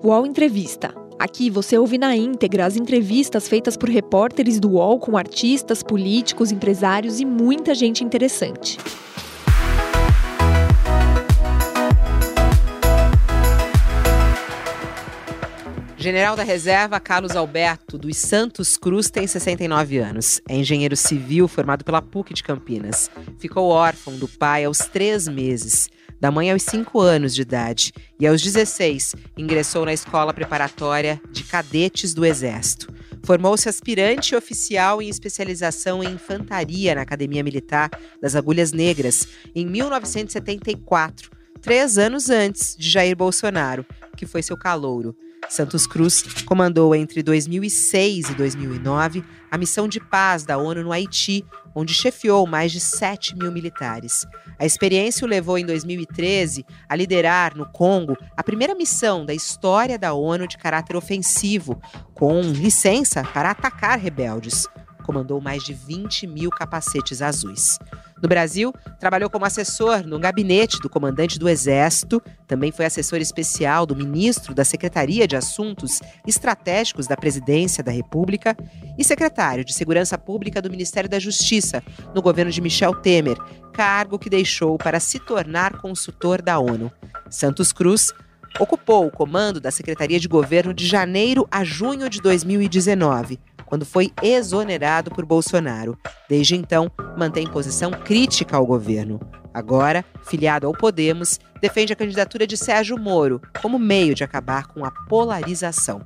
UOL 0.00 0.24
Entrevista. 0.24 0.94
Aqui 1.18 1.50
você 1.50 1.76
ouve 1.76 1.98
na 1.98 2.14
íntegra 2.14 2.64
as 2.64 2.76
entrevistas 2.76 3.48
feitas 3.48 3.76
por 3.76 3.88
repórteres 3.88 4.60
do 4.60 4.70
UOL 4.70 5.00
com 5.00 5.16
artistas, 5.16 5.82
políticos, 5.82 6.52
empresários 6.52 7.18
e 7.18 7.24
muita 7.24 7.74
gente 7.74 8.04
interessante. 8.04 8.78
General 15.96 16.36
da 16.36 16.44
Reserva 16.44 17.00
Carlos 17.00 17.34
Alberto 17.34 17.98
dos 17.98 18.16
Santos 18.18 18.76
Cruz 18.76 19.10
tem 19.10 19.26
69 19.26 19.98
anos. 19.98 20.40
É 20.48 20.54
engenheiro 20.54 20.96
civil 20.96 21.48
formado 21.48 21.84
pela 21.84 22.00
PUC 22.00 22.34
de 22.34 22.44
Campinas. 22.44 23.10
Ficou 23.36 23.68
órfão 23.70 24.16
do 24.16 24.28
pai 24.28 24.64
aos 24.64 24.78
três 24.78 25.26
meses 25.26 25.90
da 26.20 26.30
mãe 26.30 26.50
aos 26.50 26.62
5 26.62 27.00
anos 27.00 27.34
de 27.34 27.42
idade 27.42 27.92
e 28.18 28.26
aos 28.26 28.42
16 28.42 29.14
ingressou 29.36 29.84
na 29.84 29.92
escola 29.92 30.34
preparatória 30.34 31.20
de 31.30 31.44
cadetes 31.44 32.12
do 32.14 32.24
Exército. 32.24 32.92
Formou-se 33.24 33.68
aspirante 33.68 34.34
oficial 34.34 35.02
em 35.02 35.08
especialização 35.08 36.02
em 36.02 36.14
infantaria 36.14 36.94
na 36.94 37.02
Academia 37.02 37.42
Militar 37.42 37.90
das 38.20 38.34
Agulhas 38.34 38.72
Negras 38.72 39.26
em 39.54 39.66
1974, 39.66 41.30
três 41.60 41.98
anos 41.98 42.30
antes 42.30 42.76
de 42.76 42.88
Jair 42.88 43.16
Bolsonaro, 43.16 43.84
que 44.16 44.26
foi 44.26 44.42
seu 44.42 44.56
calouro. 44.56 45.16
Santos 45.48 45.86
Cruz 45.86 46.22
comandou 46.44 46.94
entre 46.94 47.22
2006 47.22 48.30
e 48.30 48.34
2009 48.34 49.24
a 49.50 49.56
missão 49.56 49.88
de 49.88 49.98
paz 49.98 50.44
da 50.44 50.58
ONU 50.58 50.82
no 50.82 50.92
Haiti, 50.92 51.44
onde 51.78 51.94
chefiou 51.94 52.46
mais 52.46 52.72
de 52.72 52.80
7 52.80 53.36
mil 53.36 53.52
militares. 53.52 54.26
A 54.58 54.66
experiência 54.66 55.24
o 55.24 55.28
levou 55.28 55.56
em 55.56 55.64
2013 55.64 56.66
a 56.88 56.96
liderar 56.96 57.56
no 57.56 57.66
Congo 57.66 58.16
a 58.36 58.42
primeira 58.42 58.74
missão 58.74 59.24
da 59.24 59.32
história 59.32 59.96
da 59.96 60.12
ONU 60.12 60.48
de 60.48 60.58
caráter 60.58 60.96
ofensivo, 60.96 61.80
com 62.14 62.40
licença 62.40 63.22
para 63.22 63.52
atacar 63.52 63.98
rebeldes 63.98 64.66
comandou 65.08 65.40
mais 65.40 65.64
de 65.64 65.72
20 65.72 66.26
mil 66.26 66.50
capacetes 66.50 67.22
azuis. 67.22 67.78
No 68.22 68.28
Brasil, 68.28 68.74
trabalhou 69.00 69.30
como 69.30 69.46
assessor 69.46 70.06
no 70.06 70.18
gabinete 70.18 70.78
do 70.80 70.90
comandante 70.90 71.38
do 71.38 71.48
Exército, 71.48 72.22
também 72.46 72.70
foi 72.70 72.84
assessor 72.84 73.18
especial 73.18 73.86
do 73.86 73.96
ministro 73.96 74.54
da 74.54 74.66
Secretaria 74.66 75.26
de 75.26 75.34
Assuntos 75.34 76.00
Estratégicos 76.26 77.06
da 77.06 77.16
Presidência 77.16 77.82
da 77.82 77.90
República 77.90 78.54
e 78.98 79.02
secretário 79.02 79.64
de 79.64 79.72
Segurança 79.72 80.18
Pública 80.18 80.60
do 80.60 80.70
Ministério 80.70 81.08
da 81.08 81.18
Justiça, 81.18 81.82
no 82.14 82.20
governo 82.20 82.52
de 82.52 82.60
Michel 82.60 82.94
Temer, 82.94 83.38
cargo 83.72 84.18
que 84.18 84.28
deixou 84.28 84.76
para 84.76 85.00
se 85.00 85.18
tornar 85.18 85.80
consultor 85.80 86.42
da 86.42 86.58
ONU. 86.58 86.92
Santos 87.30 87.72
Cruz 87.72 88.12
ocupou 88.60 89.06
o 89.06 89.10
comando 89.10 89.58
da 89.58 89.70
Secretaria 89.70 90.20
de 90.20 90.28
Governo 90.28 90.74
de 90.74 90.86
janeiro 90.86 91.48
a 91.50 91.64
junho 91.64 92.10
de 92.10 92.20
2019 92.20 93.40
quando 93.68 93.84
foi 93.84 94.10
exonerado 94.22 95.10
por 95.10 95.26
Bolsonaro. 95.26 95.96
Desde 96.26 96.56
então, 96.56 96.90
mantém 97.18 97.46
posição 97.46 97.90
crítica 97.90 98.56
ao 98.56 98.64
governo. 98.64 99.20
Agora, 99.52 100.04
filiado 100.22 100.66
ao 100.66 100.72
Podemos, 100.72 101.38
defende 101.60 101.92
a 101.92 101.96
candidatura 101.96 102.46
de 102.46 102.56
Sérgio 102.56 102.98
Moro 102.98 103.42
como 103.60 103.78
meio 103.78 104.14
de 104.14 104.24
acabar 104.24 104.68
com 104.68 104.84
a 104.84 104.90
polarização. 105.06 106.00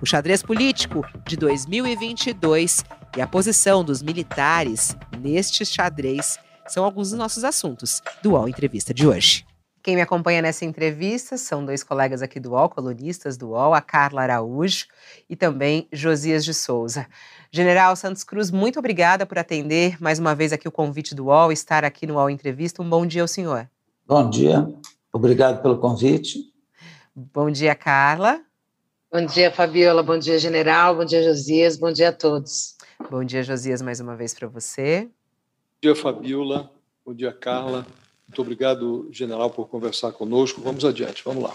O 0.00 0.06
xadrez 0.06 0.42
político 0.42 1.04
de 1.26 1.36
2022 1.36 2.84
e 3.16 3.20
a 3.20 3.26
posição 3.26 3.82
dos 3.82 4.00
militares 4.00 4.96
neste 5.18 5.64
xadrez 5.64 6.38
são 6.68 6.84
alguns 6.84 7.10
dos 7.10 7.18
nossos 7.18 7.42
assuntos 7.42 8.02
do 8.22 8.32
UOL 8.32 8.48
Entrevista 8.48 8.94
de 8.94 9.06
hoje. 9.06 9.44
Quem 9.84 9.96
me 9.96 10.00
acompanha 10.00 10.40
nessa 10.40 10.64
entrevista 10.64 11.36
são 11.36 11.62
dois 11.62 11.84
colegas 11.84 12.22
aqui 12.22 12.40
do 12.40 12.52
UOL, 12.52 12.70
colunistas 12.70 13.36
do 13.36 13.50
UOL, 13.50 13.74
a 13.74 13.82
Carla 13.82 14.22
Araújo 14.22 14.86
e 15.28 15.36
também 15.36 15.86
Josias 15.92 16.42
de 16.42 16.54
Souza. 16.54 17.06
General 17.52 17.94
Santos 17.94 18.24
Cruz, 18.24 18.50
muito 18.50 18.78
obrigada 18.78 19.26
por 19.26 19.38
atender 19.38 20.00
mais 20.00 20.18
uma 20.18 20.34
vez 20.34 20.54
aqui 20.54 20.66
o 20.66 20.72
convite 20.72 21.14
do 21.14 21.26
UOL, 21.26 21.52
estar 21.52 21.84
aqui 21.84 22.06
no 22.06 22.14
UOL 22.14 22.30
Entrevista. 22.30 22.80
Um 22.80 22.88
bom 22.88 23.04
dia 23.04 23.20
ao 23.20 23.28
senhor. 23.28 23.68
Bom 24.06 24.30
dia, 24.30 24.66
obrigado 25.12 25.60
pelo 25.60 25.76
convite. 25.76 26.38
Bom 27.14 27.50
dia, 27.50 27.74
Carla. 27.74 28.40
Bom 29.12 29.26
dia, 29.26 29.52
Fabiola. 29.52 30.02
Bom 30.02 30.18
dia, 30.18 30.38
General. 30.38 30.96
Bom 30.96 31.04
dia, 31.04 31.22
Josias. 31.22 31.76
Bom 31.76 31.92
dia 31.92 32.08
a 32.08 32.12
todos. 32.12 32.74
Bom 33.10 33.22
dia, 33.22 33.42
Josias, 33.42 33.82
mais 33.82 34.00
uma 34.00 34.16
vez 34.16 34.32
para 34.32 34.48
você. 34.48 35.02
Bom 35.02 35.10
dia, 35.82 35.94
Fabiola. 35.94 36.72
Bom 37.04 37.12
dia, 37.12 37.34
Carla. 37.34 37.86
Muito 38.26 38.40
obrigado, 38.40 39.08
general, 39.12 39.50
por 39.50 39.68
conversar 39.68 40.12
conosco. 40.12 40.60
Vamos 40.60 40.84
adiante, 40.84 41.22
vamos 41.24 41.44
lá. 41.44 41.54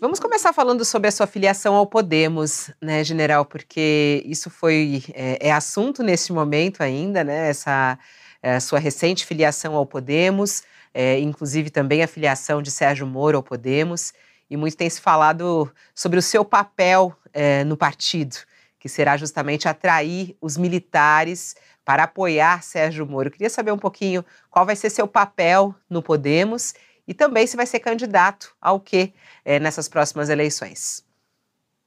Vamos 0.00 0.20
começar 0.20 0.52
falando 0.52 0.84
sobre 0.84 1.08
a 1.08 1.12
sua 1.12 1.26
filiação 1.26 1.74
ao 1.74 1.86
Podemos, 1.86 2.70
né, 2.80 3.04
general, 3.04 3.44
porque 3.44 4.22
isso 4.24 4.48
foi 4.48 5.02
é, 5.12 5.48
é 5.48 5.52
assunto 5.52 6.02
neste 6.02 6.32
momento 6.32 6.82
ainda, 6.82 7.22
né? 7.24 7.50
Essa 7.50 7.98
é, 8.42 8.58
sua 8.58 8.78
recente 8.78 9.24
filiação 9.24 9.76
ao 9.76 9.86
Podemos, 9.86 10.62
é, 10.92 11.18
inclusive 11.20 11.70
também 11.70 12.02
a 12.02 12.08
filiação 12.08 12.60
de 12.60 12.70
Sérgio 12.70 13.06
Moro 13.06 13.36
ao 13.36 13.42
Podemos, 13.42 14.12
e 14.50 14.56
muito 14.56 14.76
tem 14.76 14.90
se 14.90 15.00
falado 15.00 15.72
sobre 15.94 16.18
o 16.18 16.22
seu 16.22 16.44
papel 16.44 17.14
é, 17.32 17.64
no 17.64 17.76
partido, 17.76 18.36
que 18.78 18.88
será 18.88 19.16
justamente 19.16 19.68
atrair 19.68 20.36
os 20.40 20.56
militares 20.56 21.54
para 21.84 22.04
apoiar 22.04 22.62
Sérgio 22.62 23.06
Moro. 23.06 23.28
Eu 23.28 23.32
queria 23.32 23.50
saber 23.50 23.72
um 23.72 23.78
pouquinho 23.78 24.24
qual 24.50 24.64
vai 24.64 24.76
ser 24.76 24.90
seu 24.90 25.06
papel 25.06 25.74
no 25.88 26.02
Podemos 26.02 26.74
e 27.06 27.14
também 27.14 27.46
se 27.46 27.56
vai 27.56 27.66
ser 27.66 27.80
candidato 27.80 28.54
ao 28.60 28.78
quê 28.78 29.12
é, 29.44 29.58
nessas 29.58 29.88
próximas 29.88 30.28
eleições. 30.28 31.04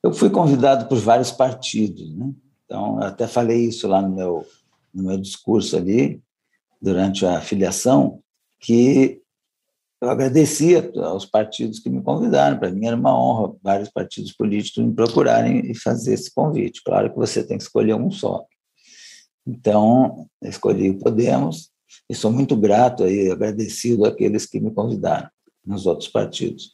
Eu 0.04 0.14
fui 0.14 0.30
convidado 0.30 0.88
por 0.88 0.98
vários 0.98 1.32
partidos, 1.32 2.16
né? 2.16 2.32
então 2.66 3.02
até 3.02 3.26
falei 3.26 3.66
isso 3.66 3.88
lá 3.88 4.02
no 4.02 4.16
meu, 4.16 4.46
no 4.94 5.04
meu 5.04 5.18
discurso 5.18 5.78
ali, 5.78 6.22
durante 6.82 7.26
a 7.26 7.42
filiação, 7.42 8.22
que 8.60 9.22
eu 10.02 10.10
agradecia 10.10 10.92
aos 11.04 11.26
partidos 11.26 11.80
que 11.80 11.90
me 11.90 12.02
convidaram. 12.02 12.60
Para 12.60 12.70
mim 12.70 12.86
era 12.86 12.96
uma 12.96 13.18
honra 13.18 13.56
vários 13.64 13.90
partidos 13.90 14.32
políticos 14.32 14.84
me 14.84 14.94
procurarem 14.94 15.72
e 15.72 15.74
fazer 15.74 16.14
esse 16.14 16.32
convite. 16.34 16.84
Claro 16.84 17.10
que 17.12 17.18
você 17.18 17.44
tem 17.44 17.58
que 17.58 17.64
escolher 17.64 17.96
um 17.96 18.12
só. 18.12 18.46
Então, 19.46 20.28
escolhi 20.42 20.90
o 20.90 21.00
Podemos 21.00 21.70
e 22.10 22.16
sou 22.16 22.32
muito 22.32 22.56
grato 22.56 23.08
e 23.08 23.32
agradecido 23.32 24.06
àqueles 24.06 24.46
que 24.46 24.60
me 24.60 24.72
convidaram 24.72 25.30
nos 25.66 25.86
outros 25.86 26.10
partidos. 26.10 26.72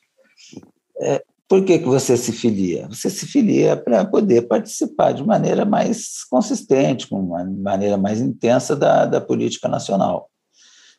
É, 1.00 1.24
por 1.48 1.66
que, 1.66 1.80
que 1.80 1.86
você 1.86 2.16
se 2.16 2.32
filia? 2.32 2.88
Você 2.88 3.10
se 3.10 3.26
filia 3.26 3.76
para 3.76 4.06
poder 4.06 4.44
participar 4.44 5.12
de 5.12 5.22
maneira 5.22 5.66
mais 5.66 6.24
consistente, 6.30 7.08
com 7.08 7.20
uma 7.20 7.44
maneira 7.44 7.98
mais 7.98 8.22
intensa 8.22 8.76
da, 8.76 9.06
da 9.06 9.20
política 9.20 9.68
nacional. 9.68 10.30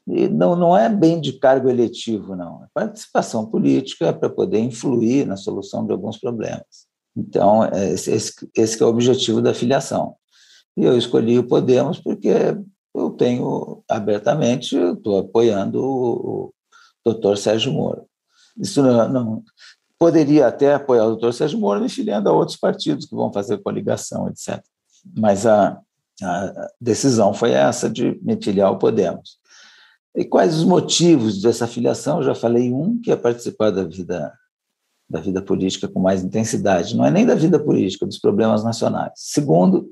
E 0.07 0.29
não, 0.29 0.57
não 0.57 0.77
é 0.77 0.89
bem 0.89 1.21
de 1.21 1.39
cargo 1.39 1.71
eletivo, 1.71 2.35
não. 2.35 2.65
É 2.65 2.67
participação 2.75 3.47
política 3.47 4.13
para 4.13 4.29
poder 4.29 4.59
influir 4.59 5.27
na 5.27 5.37
solução 5.37 5.87
de 5.87 5.93
alguns 5.93 6.19
problemas. 6.19 6.87
Então, 7.17 7.65
é 7.65 7.91
esse, 7.91 8.11
esse, 8.11 8.33
esse 8.55 8.83
é 8.83 8.85
o 8.85 8.89
objetivo 8.89 9.41
da 9.41 9.55
filiação. 9.55 10.17
E 10.77 10.85
eu 10.85 10.97
escolhi 10.97 11.39
o 11.39 11.47
Podemos 11.47 12.01
porque 12.01 12.31
eu 12.95 13.11
tenho 13.11 13.83
abertamente, 13.89 14.77
estou 14.77 15.19
apoiando 15.19 15.83
o, 15.83 16.55
doutor 17.05 17.37
Sérgio 17.37 17.73
Moro. 17.73 18.07
Isso 18.57 18.83
não, 18.83 19.09
não, 19.09 19.45
poderia 19.99 20.47
até 20.47 20.75
apoiar 20.75 21.05
o 21.05 21.11
doutor 21.11 21.35
Sérgio 21.35 21.59
Moro 21.59 21.81
me 21.81 21.89
filiando 21.89 22.29
a 22.29 22.33
outros 22.33 22.57
partidos 22.57 23.07
que 23.07 23.15
vão 23.15 23.33
fazer 23.33 23.59
coligação, 23.59 24.29
etc. 24.29 24.63
Mas 25.17 25.47
a, 25.47 25.81
a 26.23 26.69
decisão 26.81 27.35
foi 27.35 27.53
essa 27.53 27.91
de 27.91 28.19
me 28.23 28.41
filiar 28.41 28.69
ao 28.69 28.79
Podemos. 28.79 29.39
E 30.15 30.25
quais 30.25 30.57
os 30.57 30.65
motivos 30.65 31.41
dessa 31.41 31.67
filiação? 31.67 32.19
Eu 32.19 32.25
já 32.25 32.35
falei 32.35 32.73
um, 32.73 33.01
que 33.01 33.11
é 33.11 33.17
participar 33.17 33.71
da 33.71 33.85
vida 33.85 34.33
da 35.09 35.21
vida 35.21 35.43
política 35.43 35.87
com 35.87 36.01
mais 36.01 36.25
intensidade, 36.25 36.97
não 36.97 37.05
é 37.05 37.11
nem 37.11 37.27
da 37.27 37.35
vida 37.35 37.63
política, 37.63 38.07
dos 38.07 38.19
problemas 38.19 38.65
nacionais. 38.65 39.13
Segundo, 39.15 39.91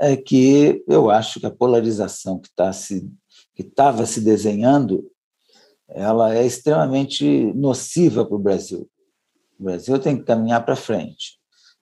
é 0.00 0.16
que 0.16 0.82
eu 0.88 1.10
acho 1.10 1.40
que 1.40 1.46
a 1.46 1.50
polarização 1.50 2.38
que 2.38 2.50
tá 2.54 2.72
se 2.72 3.10
que 3.54 3.62
estava 3.62 4.06
se 4.06 4.20
desenhando, 4.20 5.04
ela 5.88 6.34
é 6.34 6.44
extremamente 6.44 7.52
nociva 7.54 8.24
para 8.24 8.36
o 8.36 8.38
Brasil. 8.38 8.88
O 9.58 9.64
Brasil 9.64 9.98
tem 9.98 10.16
que 10.16 10.24
caminhar 10.24 10.64
para 10.64 10.76
frente. 10.76 11.38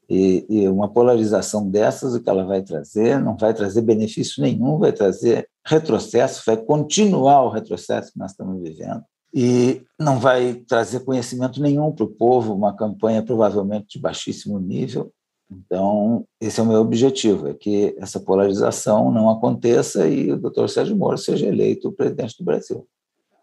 E, 0.08 0.44
e, 0.50 0.68
uma 0.68 0.92
polarização 0.92 1.68
dessas, 1.70 2.14
o 2.14 2.20
que 2.20 2.28
ela 2.28 2.44
vai 2.44 2.62
trazer, 2.62 3.20
não 3.20 3.36
vai 3.36 3.54
trazer 3.54 3.82
benefício 3.82 4.42
nenhum, 4.42 4.78
vai 4.78 4.92
trazer 4.92 5.48
retrocesso, 5.64 6.42
vai 6.44 6.56
continuar 6.56 7.44
o 7.44 7.50
retrocesso 7.50 8.12
que 8.12 8.18
nós 8.18 8.32
estamos 8.32 8.60
vivendo. 8.60 9.04
E 9.32 9.84
não 9.96 10.18
vai 10.18 10.54
trazer 10.54 11.04
conhecimento 11.04 11.62
nenhum 11.62 11.92
para 11.92 12.04
o 12.04 12.10
povo, 12.10 12.52
uma 12.52 12.74
campanha 12.74 13.22
provavelmente 13.22 13.86
de 13.90 14.00
baixíssimo 14.00 14.58
nível, 14.58 15.12
então, 15.50 16.24
esse 16.40 16.60
é 16.60 16.62
o 16.62 16.66
meu 16.66 16.80
objetivo, 16.80 17.48
é 17.48 17.54
que 17.54 17.94
essa 17.98 18.20
polarização 18.20 19.10
não 19.10 19.28
aconteça 19.28 20.08
e 20.08 20.30
o 20.30 20.36
doutor 20.36 20.68
Sérgio 20.68 20.96
Moro 20.96 21.18
seja 21.18 21.46
eleito 21.46 21.90
presidente 21.90 22.38
do 22.38 22.44
Brasil. 22.44 22.86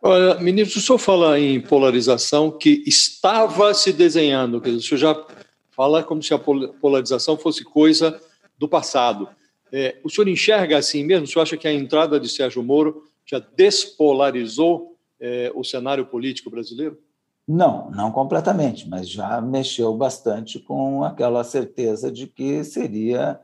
Olha, 0.01 0.35
ministro, 0.35 0.79
o 0.79 0.81
senhor 0.81 0.97
fala 0.97 1.37
em 1.39 1.59
polarização 1.59 2.49
que 2.49 2.81
estava 2.85 3.73
se 3.73 3.91
desenhando, 3.91 4.61
quer 4.61 4.69
dizer, 4.69 4.79
o 4.79 4.83
senhor 4.83 4.99
já 4.99 5.25
fala 5.71 6.01
como 6.01 6.23
se 6.23 6.33
a 6.33 6.39
polarização 6.39 7.37
fosse 7.37 7.63
coisa 7.63 8.19
do 8.57 8.69
passado. 8.69 9.27
É, 9.71 9.97
o 10.03 10.09
senhor 10.09 10.27
enxerga 10.29 10.77
assim 10.77 11.03
mesmo? 11.03 11.25
O 11.25 11.27
senhor 11.27 11.43
acha 11.43 11.57
que 11.57 11.67
a 11.67 11.73
entrada 11.73 12.19
de 12.19 12.29
Sérgio 12.29 12.63
Moro 12.63 13.03
já 13.25 13.39
despolarizou 13.39 14.95
é, 15.19 15.51
o 15.53 15.63
cenário 15.63 16.05
político 16.05 16.49
brasileiro? 16.49 16.97
Não, 17.47 17.89
não 17.91 18.11
completamente, 18.11 18.89
mas 18.89 19.07
já 19.07 19.39
mexeu 19.39 19.95
bastante 19.95 20.59
com 20.59 21.03
aquela 21.03 21.43
certeza 21.43 22.11
de 22.11 22.27
que 22.27 22.63
seria 22.63 23.39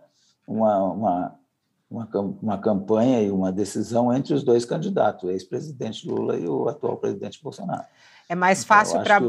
uma, 0.46 0.84
uma, 0.92 1.36
uma, 1.90 2.10
uma 2.42 2.58
campanha 2.58 3.22
e 3.22 3.32
uma 3.32 3.52
decisão 3.52 4.14
entre 4.14 4.34
os 4.34 4.44
dois 4.44 4.66
candidatos, 4.66 5.24
o 5.24 5.32
ex-presidente 5.32 6.06
Lula 6.08 6.38
e 6.38 6.46
o 6.46 6.68
atual 6.68 6.98
presidente 6.98 7.42
Bolsonaro. 7.42 7.86
É 8.28 8.36
mais 8.36 8.64
então, 8.64 8.78
fácil 8.78 9.04
para. 9.04 9.22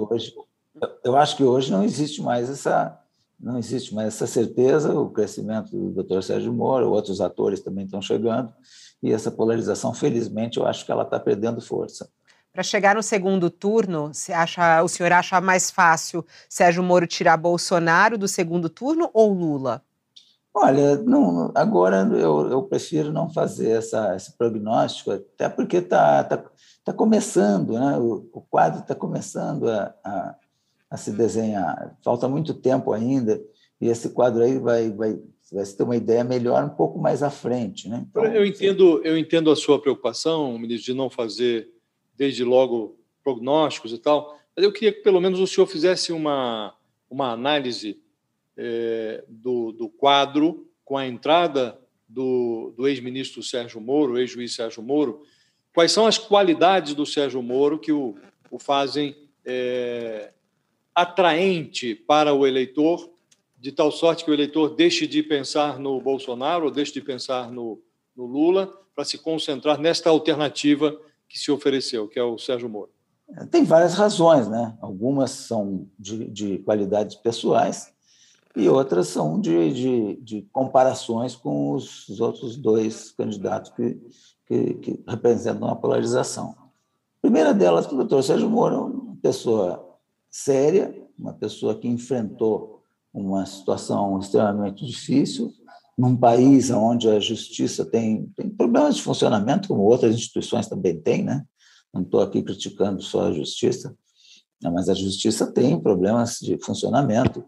Eu 1.05 1.17
acho 1.17 1.37
que 1.37 1.45
hoje 1.45 1.71
não 1.71 1.85
existe 1.85 2.21
mais 2.21 2.51
essa 2.51 3.01
não 3.39 3.59
existe 3.59 3.95
mais 3.95 4.09
essa 4.09 4.27
certeza. 4.27 4.99
O 4.99 5.11
crescimento 5.11 5.71
do 5.71 6.03
Dr. 6.03 6.23
Sérgio 6.23 6.53
Moro, 6.53 6.91
outros 6.91 7.21
atores 7.21 7.61
também 7.61 7.85
estão 7.85 8.01
chegando 8.01 8.53
e 9.05 9.13
essa 9.13 9.31
polarização, 9.31 9.93
felizmente, 9.93 10.59
eu 10.59 10.67
acho 10.67 10.87
que 10.87 10.91
ela 10.91 11.03
está 11.03 11.21
perdendo 11.21 11.61
força. 11.61 12.09
Para 12.55 12.63
chegar 12.63 12.95
no 12.95 13.03
segundo 13.03 13.51
turno, 13.51 14.15
você 14.15 14.33
acha, 14.33 14.81
o 14.85 14.87
senhor 14.87 15.11
acha 15.11 15.41
mais 15.41 15.73
fácil 15.73 16.25
Sérgio 16.49 16.85
Moro 16.85 17.05
tirar 17.05 17.37
Bolsonaro 17.37 18.17
do 18.17 18.29
segundo 18.29 18.69
turno 18.69 19.11
ou 19.13 19.33
Lula? 19.33 19.83
Olha, 20.55 20.97
não, 20.99 21.51
agora 21.53 22.09
eu, 22.13 22.49
eu 22.53 22.63
prefiro 22.63 23.13
não 23.13 23.29
fazer 23.29 23.71
essa, 23.71 24.15
esse 24.15 24.39
prognóstico, 24.39 25.11
até 25.11 25.49
porque 25.49 25.79
está 25.79 26.23
tá, 26.23 26.45
tá 26.85 26.93
começando, 26.93 27.73
né? 27.73 27.99
o, 27.99 28.25
o 28.33 28.41
quadro 28.43 28.83
está 28.83 28.95
começando 28.95 29.69
a, 29.69 29.93
a, 30.05 30.37
a, 30.91 30.97
se 30.97 31.11
desenhar. 31.11 31.97
Falta 32.05 32.29
muito 32.29 32.55
tempo 32.55 32.93
ainda, 32.93 33.43
e 33.81 33.89
esse 33.89 34.11
quadro 34.11 34.45
aí 34.45 34.61
vai, 34.61 34.93
vai, 34.93 35.19
vai 35.53 35.65
ter 35.65 35.83
uma 35.83 35.97
ideia 35.97 36.23
melhor 36.23 36.63
um 36.63 36.77
pouco 36.77 37.01
mais 37.01 37.21
à 37.21 37.31
frente. 37.31 37.89
Né? 37.89 38.07
Então, 38.09 38.25
eu, 38.25 38.47
entendo, 38.47 39.03
eu 39.05 39.19
entendo 39.19 39.51
a 39.51 39.57
sua 39.57 39.83
preocupação, 39.83 40.57
ministro, 40.57 40.93
de 40.93 40.97
não 40.97 41.11
fazer 41.11 41.74
desde 42.17 42.45
logo 42.45 42.99
prognósticos 43.23 43.93
e 43.93 43.99
tal, 43.99 44.39
mas 44.55 44.65
eu 44.65 44.73
queria 44.73 44.93
que 44.93 45.01
pelo 45.01 45.21
menos 45.21 45.41
o 45.41 45.47
senhor 45.47 45.67
fizesse 45.67 46.13
uma, 46.13 46.75
uma 47.11 47.33
análise 47.33 48.01
é, 48.57 49.25
do, 49.29 49.73
do 49.73 49.89
quadro 49.89 50.69
com 50.85 50.97
a 50.97 51.07
entrada 51.07 51.81
do, 52.09 52.73
do 52.77 52.87
ex-ministro 52.87 53.43
Sérgio 53.43 53.81
Moro, 53.81 54.19
ex-juiz 54.19 54.55
Sérgio 54.55 54.83
Moro, 54.83 55.23
quais 55.73 55.91
são 55.91 56.07
as 56.07 56.19
qualidades 56.19 56.95
do 56.95 57.05
Sérgio 57.05 57.43
Moro 57.43 57.79
que 57.79 57.91
o, 57.91 58.15
o 58.51 58.59
fazem 58.59 59.17
é, 59.45 60.33
atraente 60.95 61.95
para 61.95 62.33
o 62.33 62.47
eleitor, 62.47 63.11
de 63.59 63.73
tal 63.73 63.91
sorte 63.91 64.25
que 64.25 64.31
o 64.31 64.35
eleitor 64.35 64.75
deixe 64.77 65.07
de 65.07 65.23
pensar 65.23 65.79
no 65.79 66.01
Bolsonaro 66.01 66.67
ou 66.67 66.71
deixe 66.71 66.93
de 66.93 67.01
pensar 67.01 67.51
no, 67.51 67.83
no 68.15 68.27
Lula 68.27 68.67
para 68.95 69.05
se 69.05 69.19
concentrar 69.19 69.81
nesta 69.81 70.11
alternativa 70.11 71.01
que 71.35 71.41
se 71.41 71.51
ofereceu, 71.51 72.07
que 72.07 72.17
é 72.17 72.23
o 72.23 72.39
Sérgio 72.39 72.69
Moro? 72.69 72.91
Tem 73.51 73.65
várias 73.65 73.95
razões, 73.95 74.47
né? 74.47 74.79
Algumas 74.81 75.33
são 75.33 75.89
de, 75.99 76.31
de 76.31 76.59
qualidades 76.59 77.17
pessoais 77.17 77.93
e 78.55 78.69
outras 78.69 79.09
são 79.09 79.41
de, 79.41 79.73
de, 79.73 80.17
de 80.23 80.43
comparações 80.53 81.35
com 81.35 81.73
os, 81.73 82.09
os, 82.09 82.21
outros 82.21 82.57
dois 82.57 83.11
candidatos 83.11 83.73
que, 83.73 84.01
que, 84.47 84.75
que, 84.75 85.05
representam 85.09 85.67
a 85.69 85.75
polarização. 85.75 86.51
A 86.51 87.21
primeira 87.21 87.53
delas, 87.53 87.91
o 87.91 87.97
doutor 87.97 88.23
Sérgio 88.23 88.49
Moro, 88.49 88.77
é 88.77 88.79
uma 88.79 89.17
pessoa 89.17 89.99
séria, 90.31 90.95
uma 91.19 91.33
pessoa 91.33 91.75
que 91.75 91.89
enfrentou 91.89 92.85
uma 93.13 93.45
situação 93.45 94.21
extremamente 94.21 94.87
difícil, 94.87 95.53
num 95.97 96.17
país 96.17 96.71
onde 96.71 97.09
a 97.09 97.21
justiça 97.21 97.85
tem, 97.85 98.27
tem 98.37 98.49
problemas 98.49 98.97
de 98.97 99.03
funcionamento, 99.03 99.69
como 99.69 99.83
outras 99.83 100.15
instituições 100.15 100.69
também 100.69 101.01
têm, 101.01 101.23
né? 101.23 101.45
Não 101.93 102.03
estou 102.03 102.21
aqui 102.21 102.43
criticando 102.43 103.01
só 103.01 103.29
a 103.29 103.33
justiça, 103.33 103.95
mas 104.63 104.89
a 104.89 104.95
justiça 104.95 105.53
tem 105.53 105.81
problemas 105.81 106.39
de 106.41 106.59
funcionamento, 106.59 107.45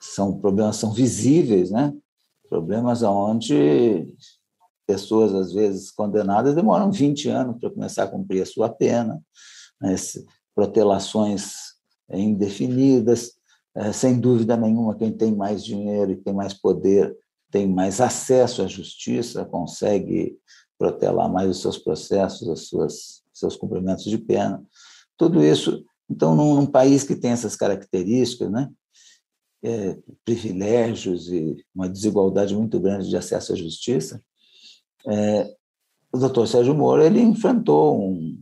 são 0.00 0.38
problemas 0.40 0.76
são 0.76 0.92
visíveis, 0.92 1.70
né? 1.70 1.92
Problemas 2.48 3.02
onde 3.02 4.08
pessoas 4.86 5.34
às 5.34 5.52
vezes 5.52 5.90
condenadas 5.90 6.54
demoram 6.54 6.90
20 6.90 7.28
anos 7.28 7.60
para 7.60 7.70
começar 7.70 8.04
a 8.04 8.08
cumprir 8.08 8.42
a 8.42 8.46
sua 8.46 8.68
pena, 8.68 9.20
né? 9.80 9.94
protelações 10.54 11.52
indefinidas, 12.10 13.32
é, 13.74 13.92
sem 13.92 14.18
dúvida 14.18 14.56
nenhuma 14.56 14.96
quem 14.96 15.12
tem 15.12 15.34
mais 15.34 15.64
dinheiro 15.64 16.10
e 16.10 16.16
tem 16.16 16.34
mais 16.34 16.52
poder 16.52 17.16
tem 17.50 17.66
mais 17.66 18.00
acesso 18.00 18.62
à 18.62 18.66
justiça, 18.66 19.44
consegue 19.44 20.38
protelar 20.78 21.30
mais 21.30 21.50
os 21.50 21.60
seus 21.60 21.76
processos, 21.76 22.72
os 22.72 23.22
seus 23.32 23.56
cumprimentos 23.56 24.04
de 24.04 24.16
pena. 24.16 24.62
Tudo 25.16 25.44
isso, 25.44 25.84
então, 26.08 26.34
num, 26.34 26.54
num 26.54 26.66
país 26.66 27.04
que 27.04 27.14
tem 27.14 27.32
essas 27.32 27.56
características, 27.56 28.50
né, 28.50 28.70
é, 29.62 29.98
privilégios 30.24 31.28
e 31.28 31.56
uma 31.74 31.88
desigualdade 31.88 32.56
muito 32.56 32.80
grande 32.80 33.08
de 33.08 33.16
acesso 33.16 33.52
à 33.52 33.56
justiça, 33.56 34.22
é, 35.06 35.54
o 36.12 36.18
doutor 36.18 36.48
Sérgio 36.48 36.74
Moro 36.74 37.02
ele 37.02 37.20
enfrentou 37.20 38.00
um, 38.00 38.40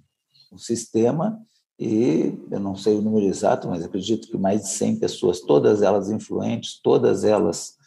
um 0.53 0.59
sistema 0.59 1.41
e 1.79 2.37
eu 2.51 2.59
não 2.59 2.75
sei 2.75 2.95
o 2.95 3.03
número 3.03 3.27
exato, 3.27 3.69
mas 3.69 3.85
acredito 3.85 4.29
que 4.29 4.37
mais 4.37 4.63
de 4.63 4.69
100 4.69 4.99
pessoas, 4.99 5.41
todas 5.41 5.83
elas 5.83 6.11
influentes, 6.11 6.81
todas 6.83 7.25
elas 7.25 7.78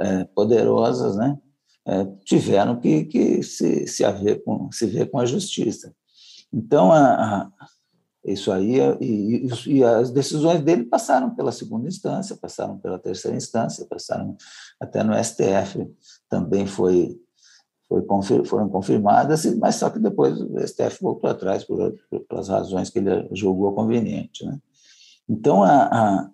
é, 0.00 0.24
poderosas, 0.24 1.16
né, 1.16 1.38
é, 1.86 2.04
tiveram 2.24 2.80
que, 2.80 3.04
que 3.04 3.42
se, 3.42 3.86
se, 3.86 4.04
haver 4.04 4.42
com, 4.42 4.70
se 4.72 4.86
ver 4.86 5.10
com 5.10 5.18
a 5.18 5.26
justiça. 5.26 5.94
Então, 6.52 6.92
a, 6.92 7.14
a, 7.14 7.50
isso 8.24 8.52
aí, 8.52 8.76
e, 9.00 9.46
e, 9.66 9.84
as 9.84 10.10
decisões 10.10 10.62
dele 10.62 10.84
passaram 10.84 11.34
pela 11.34 11.52
segunda 11.52 11.88
instância, 11.88 12.36
passaram 12.36 12.78
pela 12.78 12.98
terceira 12.98 13.36
instância, 13.36 13.86
passaram 13.86 14.36
até 14.78 15.02
no 15.02 15.14
STF, 15.22 15.90
também 16.28 16.66
foi, 16.66 17.18
foi 17.88 18.04
foram 18.44 18.68
confirmadas, 18.68 19.46
mas 19.56 19.76
só 19.76 19.88
que 19.88 19.98
depois 19.98 20.38
o 20.40 20.58
STF 20.66 21.00
voltou 21.00 21.30
atrás 21.30 21.64
por, 21.64 21.94
por 22.10 22.20
pelas 22.20 22.48
razões 22.48 22.90
que 22.90 22.98
ele 22.98 23.28
julgou 23.32 23.74
conveniente. 23.74 24.44
Né? 24.44 24.58
Então, 25.28 25.62
a, 25.62 25.84
a, 25.84 26.30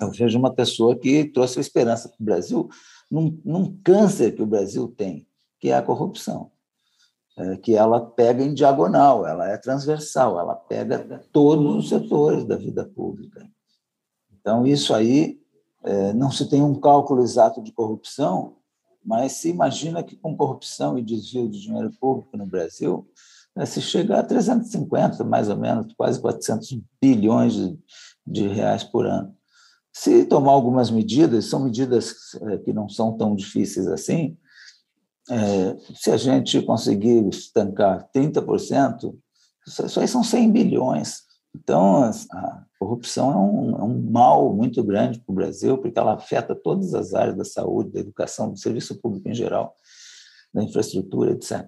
eu 0.00 0.10
vejo 0.12 0.38
uma 0.38 0.54
pessoa 0.54 0.96
que 0.96 1.24
trouxe 1.24 1.58
esperança 1.58 2.08
para 2.08 2.20
o 2.20 2.24
Brasil, 2.24 2.68
num, 3.10 3.40
num 3.44 3.76
câncer 3.82 4.32
que 4.32 4.42
o 4.42 4.46
Brasil 4.46 4.88
tem, 4.88 5.26
que 5.58 5.70
é 5.70 5.76
a 5.76 5.82
corrupção. 5.82 6.50
É, 7.38 7.56
que 7.58 7.74
ela 7.74 8.00
pega 8.00 8.42
em 8.42 8.54
diagonal, 8.54 9.26
ela 9.26 9.46
é 9.46 9.58
transversal, 9.58 10.40
ela 10.40 10.54
pega 10.54 11.22
todos 11.32 11.76
os 11.76 11.88
setores 11.90 12.46
da 12.46 12.56
vida 12.56 12.86
pública. 12.86 13.46
Então, 14.40 14.66
isso 14.66 14.94
aí, 14.94 15.38
é, 15.84 16.14
não 16.14 16.30
se 16.30 16.48
tem 16.48 16.62
um 16.62 16.80
cálculo 16.80 17.22
exato 17.22 17.62
de 17.62 17.72
corrupção, 17.72 18.56
mas 19.04 19.32
se 19.32 19.50
imagina 19.50 20.02
que 20.02 20.16
com 20.16 20.34
corrupção 20.34 20.98
e 20.98 21.02
desvio 21.02 21.46
de 21.46 21.60
dinheiro 21.60 21.92
público 22.00 22.38
no 22.38 22.46
Brasil, 22.46 23.06
é, 23.54 23.66
se 23.66 23.82
chega 23.82 24.18
a 24.18 24.22
350, 24.22 25.22
mais 25.22 25.50
ou 25.50 25.58
menos, 25.58 25.92
quase 25.94 26.18
400 26.18 26.80
bilhões 27.00 27.54
de, 27.54 27.78
de 28.26 28.48
reais 28.48 28.82
por 28.82 29.06
ano. 29.06 29.35
Se 29.98 30.26
tomar 30.26 30.52
algumas 30.52 30.90
medidas, 30.90 31.46
são 31.46 31.64
medidas 31.64 32.14
é, 32.42 32.58
que 32.58 32.70
não 32.70 32.86
são 32.86 33.16
tão 33.16 33.34
difíceis 33.34 33.86
assim, 33.88 34.36
é, 35.30 35.74
se 35.94 36.10
a 36.10 36.18
gente 36.18 36.60
conseguir 36.60 37.26
estancar 37.28 38.06
30%, 38.14 39.16
isso 39.66 39.98
aí 39.98 40.06
são 40.06 40.22
100 40.22 40.52
bilhões. 40.52 41.22
Então, 41.54 42.04
a 42.04 42.62
corrupção 42.78 43.32
é 43.32 43.36
um, 43.36 43.70
é 43.70 43.84
um 43.84 44.10
mal 44.10 44.54
muito 44.54 44.84
grande 44.84 45.18
para 45.18 45.32
o 45.32 45.34
Brasil, 45.34 45.78
porque 45.78 45.98
ela 45.98 46.12
afeta 46.12 46.54
todas 46.54 46.92
as 46.92 47.14
áreas 47.14 47.34
da 47.38 47.44
saúde, 47.46 47.92
da 47.92 48.00
educação, 48.00 48.50
do 48.50 48.58
serviço 48.58 49.00
público 49.00 49.26
em 49.30 49.34
geral, 49.34 49.74
da 50.52 50.62
infraestrutura, 50.62 51.32
etc. 51.32 51.66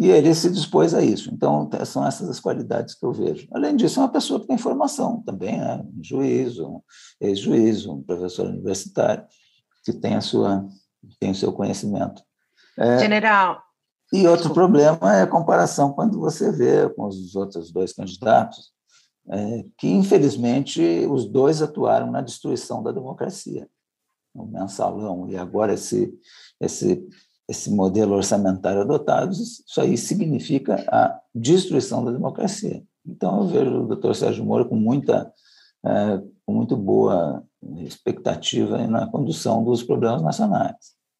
E 0.00 0.08
ele 0.08 0.34
se 0.34 0.50
dispôs 0.50 0.94
a 0.94 1.02
isso. 1.02 1.30
Então, 1.30 1.68
são 1.84 2.06
essas 2.06 2.30
as 2.30 2.40
qualidades 2.40 2.94
que 2.94 3.04
eu 3.04 3.12
vejo. 3.12 3.46
Além 3.52 3.76
disso, 3.76 4.00
é 4.00 4.02
uma 4.02 4.08
pessoa 4.08 4.40
que 4.40 4.46
tem 4.46 4.56
formação 4.56 5.20
também, 5.20 5.58
né? 5.58 5.84
um 5.94 6.02
juiz, 6.02 6.58
um 6.58 6.80
ex-juiz, 7.20 7.84
um 7.84 8.02
professor 8.02 8.46
universitário, 8.46 9.22
que 9.84 9.92
tem, 9.92 10.14
a 10.14 10.22
sua, 10.22 10.66
tem 11.20 11.32
o 11.32 11.34
seu 11.34 11.52
conhecimento. 11.52 12.22
É, 12.78 12.98
General. 12.98 13.62
E 14.10 14.26
outro 14.26 14.54
problema 14.54 15.14
é 15.14 15.20
a 15.20 15.26
comparação 15.26 15.92
quando 15.92 16.18
você 16.18 16.50
vê 16.50 16.88
com 16.88 17.06
os 17.06 17.36
outros 17.36 17.70
dois 17.70 17.92
candidatos, 17.92 18.72
é, 19.28 19.64
que, 19.76 19.86
infelizmente, 19.86 20.80
os 21.10 21.26
dois 21.26 21.60
atuaram 21.60 22.10
na 22.10 22.22
destruição 22.22 22.82
da 22.82 22.90
democracia. 22.90 23.68
O 24.34 24.46
mensalão 24.46 25.28
e 25.28 25.36
agora 25.36 25.74
esse, 25.74 26.10
esse 26.58 27.06
esse 27.50 27.68
modelo 27.68 28.14
orçamentário 28.14 28.82
adotado, 28.82 29.32
isso 29.32 29.80
aí 29.80 29.98
significa 29.98 30.84
a 30.86 31.20
destruição 31.34 32.04
da 32.04 32.12
democracia. 32.12 32.80
Então, 33.04 33.40
eu 33.40 33.46
vejo 33.48 33.82
o 33.82 33.86
doutor 33.88 34.14
Sérgio 34.14 34.44
Moro 34.44 34.68
com 34.68 34.76
muita, 34.76 35.32
é, 35.84 36.20
com 36.46 36.54
muito 36.54 36.76
boa 36.76 37.42
expectativa 37.78 38.78
na 38.86 39.08
condução 39.08 39.64
dos 39.64 39.82
problemas 39.82 40.22
nacionais. 40.22 40.76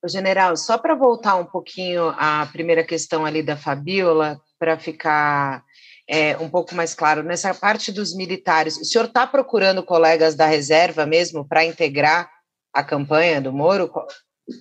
General, 0.07 0.57
só 0.57 0.79
para 0.79 0.95
voltar 0.95 1.35
um 1.35 1.45
pouquinho 1.45 2.15
à 2.17 2.47
primeira 2.47 2.85
questão 2.85 3.27
ali 3.27 3.43
da 3.43 3.57
Fabiola, 3.57 4.41
para 4.59 4.79
ficar 4.79 5.65
é, 6.09 6.37
um 6.39 6.49
pouco 6.49 6.75
mais 6.77 6.95
claro, 6.95 7.25
nessa 7.25 7.53
parte 7.53 7.91
dos 7.91 8.15
militares, 8.15 8.77
o 8.77 8.85
senhor 8.85 9.07
está 9.07 9.27
procurando 9.27 9.83
colegas 9.83 10.37
da 10.37 10.47
reserva 10.47 11.05
mesmo 11.05 11.47
para 11.47 11.65
integrar 11.65 12.31
a 12.73 12.85
campanha 12.85 13.41
do 13.41 13.53
Moro? 13.53 13.91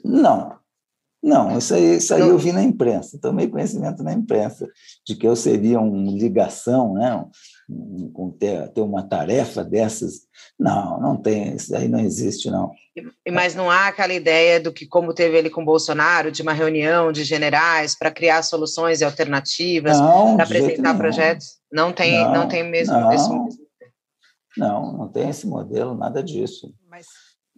Não, 0.03 0.57
não, 1.21 1.57
isso 1.57 1.73
aí, 1.73 1.97
isso 1.97 2.13
aí 2.13 2.21
eu 2.21 2.37
vi 2.37 2.53
na 2.53 2.63
imprensa, 2.63 3.19
tomei 3.21 3.47
conhecimento 3.47 4.01
na 4.01 4.13
imprensa 4.13 4.65
de 5.05 5.15
que 5.15 5.27
eu 5.27 5.35
seria 5.35 5.79
um 5.79 6.15
ligação, 6.15 6.93
né, 6.93 7.25
com 8.13 8.31
ter, 8.31 8.69
ter 8.69 8.81
uma 8.81 9.03
tarefa 9.03 9.63
dessas. 9.63 10.21
Não, 10.57 10.99
não 10.99 11.17
tem, 11.17 11.55
isso 11.55 11.75
aí 11.75 11.89
não 11.89 11.99
existe, 11.99 12.49
não. 12.49 12.71
Mas 13.29 13.53
não 13.53 13.69
há 13.69 13.87
aquela 13.87 14.13
ideia 14.13 14.61
do 14.61 14.71
que, 14.71 14.87
como 14.87 15.13
teve 15.13 15.37
ele 15.37 15.49
com 15.49 15.63
Bolsonaro, 15.63 16.31
de 16.31 16.41
uma 16.41 16.53
reunião 16.53 17.11
de 17.11 17.25
generais 17.25 17.97
para 17.97 18.11
criar 18.11 18.41
soluções 18.41 19.01
e 19.01 19.05
alternativas, 19.05 19.97
para 19.97 20.43
apresentar 20.43 20.97
projetos? 20.97 21.59
Não 21.71 21.91
tem, 21.91 22.23
não, 22.23 22.33
não 22.33 22.47
tem 22.47 22.63
mesmo 22.63 22.93
não, 22.93 23.11
esse 23.11 23.29
Não, 24.57 24.97
não 24.97 25.07
tem 25.09 25.29
esse 25.29 25.45
modelo, 25.45 25.95
nada 25.95 26.23
disso. 26.23 26.73
Mas... 26.89 27.05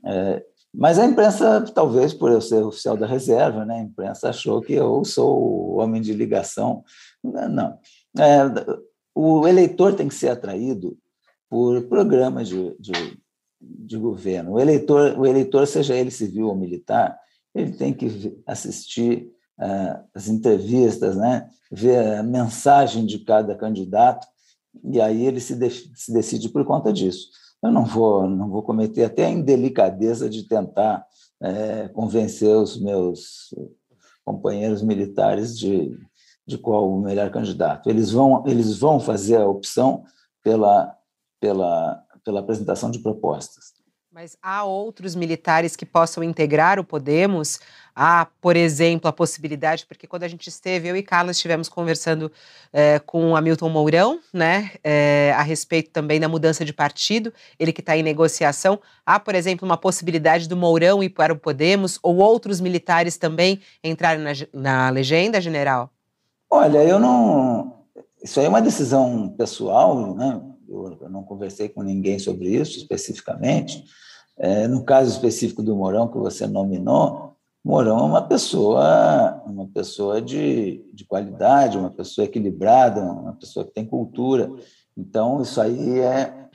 É, 0.03 0.44
mas 0.73 0.97
a 0.97 1.05
imprensa, 1.05 1.61
talvez 1.73 2.13
por 2.13 2.31
eu 2.31 2.39
ser 2.39 2.63
oficial 2.63 2.95
da 2.95 3.05
reserva, 3.05 3.65
né, 3.65 3.79
a 3.79 3.83
imprensa 3.83 4.29
achou 4.29 4.61
que 4.61 4.73
eu 4.73 5.03
sou 5.03 5.37
o 5.37 5.77
homem 5.77 6.01
de 6.01 6.13
ligação. 6.13 6.83
Não. 7.21 7.77
É, 8.17 8.39
o 9.13 9.45
eleitor 9.47 9.95
tem 9.95 10.07
que 10.07 10.15
ser 10.15 10.29
atraído 10.29 10.97
por 11.49 11.81
programas 11.83 12.47
de, 12.47 12.73
de, 12.79 13.19
de 13.59 13.97
governo. 13.97 14.53
O 14.53 14.59
eleitor, 14.59 15.19
o 15.19 15.25
eleitor, 15.25 15.67
seja 15.67 15.95
ele 15.95 16.09
civil 16.09 16.47
ou 16.47 16.55
militar, 16.55 17.19
ele 17.53 17.73
tem 17.73 17.93
que 17.93 18.41
assistir 18.47 19.29
uh, 19.59 20.01
as 20.15 20.29
entrevistas, 20.29 21.17
né, 21.17 21.49
ver 21.69 22.15
a 22.15 22.23
mensagem 22.23 23.05
de 23.05 23.19
cada 23.19 23.55
candidato, 23.55 24.25
e 24.85 25.01
aí 25.01 25.25
ele 25.25 25.41
se, 25.41 25.53
de, 25.53 25.69
se 25.69 26.13
decide 26.13 26.47
por 26.47 26.63
conta 26.63 26.93
disso 26.93 27.27
eu 27.63 27.72
não 27.72 27.86
vou, 27.86 28.27
não 28.27 28.50
vou 28.50 28.63
cometer 28.63 29.03
até 29.03 29.25
a 29.25 29.30
indelicadeza 29.30 30.30
de 30.30 30.44
tentar 30.48 31.06
é, 31.41 31.88
convencer 31.89 32.56
os 32.56 32.80
meus 32.80 33.53
companheiros 34.25 34.82
militares 34.82 35.58
de, 35.58 35.98
de 36.46 36.58
qual 36.58 36.91
o 36.91 37.01
melhor 37.01 37.30
candidato. 37.32 37.89
Eles 37.89 38.12
vão, 38.12 38.44
eles 38.48 38.77
vão 38.77 39.00
fazer 39.00 39.38
a 39.38 39.48
opção 39.48 40.03
pela, 40.44 40.96
pela, 41.39 42.03
pela 42.24 42.39
apresentação 42.39 42.89
de 42.89 43.00
propostas. 43.00 43.80
Mas 44.13 44.38
há 44.44 44.65
outros 44.65 45.15
militares 45.15 45.77
que 45.77 45.86
possam 45.86 46.22
integrar 46.22 46.77
o 46.77 46.84
Podemos? 46.84 47.62
Há, 47.96 48.27
por 48.41 48.58
exemplo, 48.58 49.08
a 49.08 49.13
possibilidade, 49.13 49.86
porque 49.86 50.06
quando 50.06 50.24
a 50.24 50.27
gente 50.27 50.48
esteve, 50.48 50.89
eu 50.89 50.98
e 50.98 51.01
Carlos 51.01 51.38
estivemos 51.38 51.70
conversando 51.70 52.30
é, 52.74 53.00
com 53.00 53.38
Hamilton 53.38 53.70
Mourão, 53.70 54.20
né, 54.34 54.72
é, 54.84 55.34
a 55.38 55.41
respeito 55.41 55.91
também 55.91 56.20
da 56.20 56.27
mudança 56.27 56.65
de 56.65 56.74
partido, 56.74 57.34
ele 57.58 57.72
que 57.72 57.80
está 57.80 57.96
em 57.96 58.03
negociação. 58.03 58.82
Há, 59.06 59.18
por 59.18 59.34
exemplo, 59.34 59.65
uma 59.65 59.77
possibilidade 59.77 60.50
do 60.50 60.58
Mourão 60.58 61.01
ir 61.01 61.10
para 61.10 61.32
o 61.32 61.39
Podemos 61.39 61.98
ou 62.03 62.18
outros 62.18 62.60
militares 62.60 63.15
também 63.15 63.62
entrarem 63.82 64.22
na, 64.22 64.32
na 64.53 64.89
legenda, 64.89 65.39
general? 65.39 65.89
Olha, 66.50 66.84
eu 66.84 67.00
não. 67.00 67.86
Isso 68.22 68.41
aí 68.41 68.46
é 68.46 68.50
uma 68.50 68.62
decisão 68.62 69.30
pessoal, 69.38 70.13
né? 70.15 70.41
Eu 70.71 71.09
não 71.09 71.23
conversei 71.23 71.69
com 71.69 71.83
ninguém 71.83 72.17
sobre 72.19 72.49
isso 72.49 72.77
especificamente. 72.77 73.83
É, 74.37 74.67
no 74.67 74.83
caso 74.83 75.11
específico 75.11 75.61
do 75.61 75.75
Mourão, 75.75 76.07
que 76.07 76.17
você 76.17 76.47
nominou, 76.47 77.35
Mourão 77.63 77.99
é 77.99 78.03
uma 78.03 78.21
pessoa, 78.23 79.41
uma 79.45 79.67
pessoa 79.67 80.21
de, 80.21 80.83
de 80.91 81.05
qualidade, 81.05 81.77
uma 81.77 81.91
pessoa 81.91 82.25
equilibrada, 82.25 83.01
uma 83.01 83.33
pessoa 83.33 83.65
que 83.65 83.71
tem 83.71 83.85
cultura. 83.85 84.49
Então, 84.97 85.41
isso 85.41 85.61
aí 85.61 85.99
é, 85.99 86.47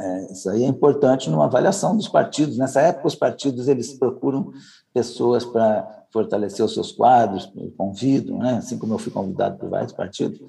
é, 0.00 0.32
isso 0.32 0.50
aí 0.50 0.64
é 0.64 0.66
importante 0.66 1.30
numa 1.30 1.44
avaliação 1.44 1.96
dos 1.96 2.08
partidos. 2.08 2.58
Nessa 2.58 2.80
época, 2.80 3.06
os 3.06 3.14
partidos 3.14 3.68
eles 3.68 3.92
procuram 3.92 4.50
pessoas 4.92 5.44
para 5.44 6.06
fortalecer 6.12 6.64
os 6.64 6.74
seus 6.74 6.90
quadros, 6.90 7.52
convidam, 7.76 8.38
né? 8.38 8.54
assim 8.54 8.76
como 8.76 8.94
eu 8.94 8.98
fui 8.98 9.12
convidado 9.12 9.56
por 9.56 9.68
vários 9.68 9.92
partidos. 9.92 10.40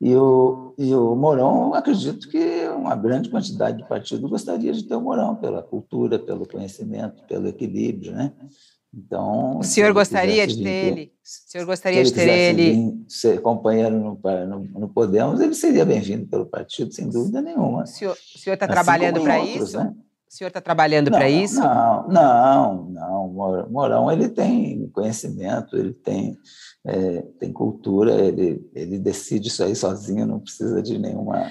E 0.00 0.14
o, 0.14 0.74
e 0.76 0.94
o 0.94 1.16
Mourão, 1.16 1.72
acredito 1.72 2.28
que 2.28 2.68
uma 2.68 2.94
grande 2.94 3.30
quantidade 3.30 3.78
de 3.78 3.88
partido 3.88 4.28
gostaria 4.28 4.72
de 4.72 4.82
ter 4.84 4.94
o 4.94 5.00
Mourão, 5.00 5.36
pela 5.36 5.62
cultura, 5.62 6.18
pelo 6.18 6.46
conhecimento, 6.46 7.24
pelo 7.26 7.48
equilíbrio, 7.48 8.12
né? 8.12 8.32
Então, 8.94 9.58
o 9.58 9.62
senhor 9.64 9.92
gostaria 9.92 10.46
de 10.46 10.62
ter 10.62 10.68
ele? 10.68 11.12
O 11.22 11.50
senhor 11.50 11.66
gostaria 11.66 12.02
de 12.02 12.12
ter 12.12 12.28
ele? 12.28 13.04
Ser 13.08 13.42
companheiro 13.42 13.98
no, 13.98 14.20
no, 14.46 14.80
no 14.80 14.88
Podemos, 14.88 15.40
ele 15.40 15.54
seria 15.54 15.84
bem-vindo 15.84 16.26
pelo 16.26 16.46
partido, 16.46 16.92
sem 16.94 17.08
dúvida 17.08 17.42
nenhuma. 17.42 17.82
O 17.82 17.86
senhor 17.86 18.16
está 18.54 18.64
assim 18.64 18.72
trabalhando 18.72 19.22
para 19.22 19.38
isso? 19.44 19.78
Né? 19.78 19.94
O 20.28 20.34
senhor 20.34 20.48
está 20.48 20.60
trabalhando 20.60 21.10
para 21.10 21.28
isso? 21.28 21.60
Não, 21.60 22.08
não, 22.08 22.84
não. 22.90 23.66
Morão 23.70 24.10
ele 24.10 24.28
tem 24.28 24.88
conhecimento, 24.88 25.76
ele 25.76 25.94
tem, 25.94 26.36
é, 26.84 27.22
tem 27.38 27.52
cultura, 27.52 28.12
ele, 28.12 28.68
ele 28.74 28.98
decide 28.98 29.48
isso 29.48 29.62
aí 29.62 29.74
sozinho, 29.76 30.26
não 30.26 30.40
precisa 30.40 30.82
de 30.82 30.98
nenhuma. 30.98 31.48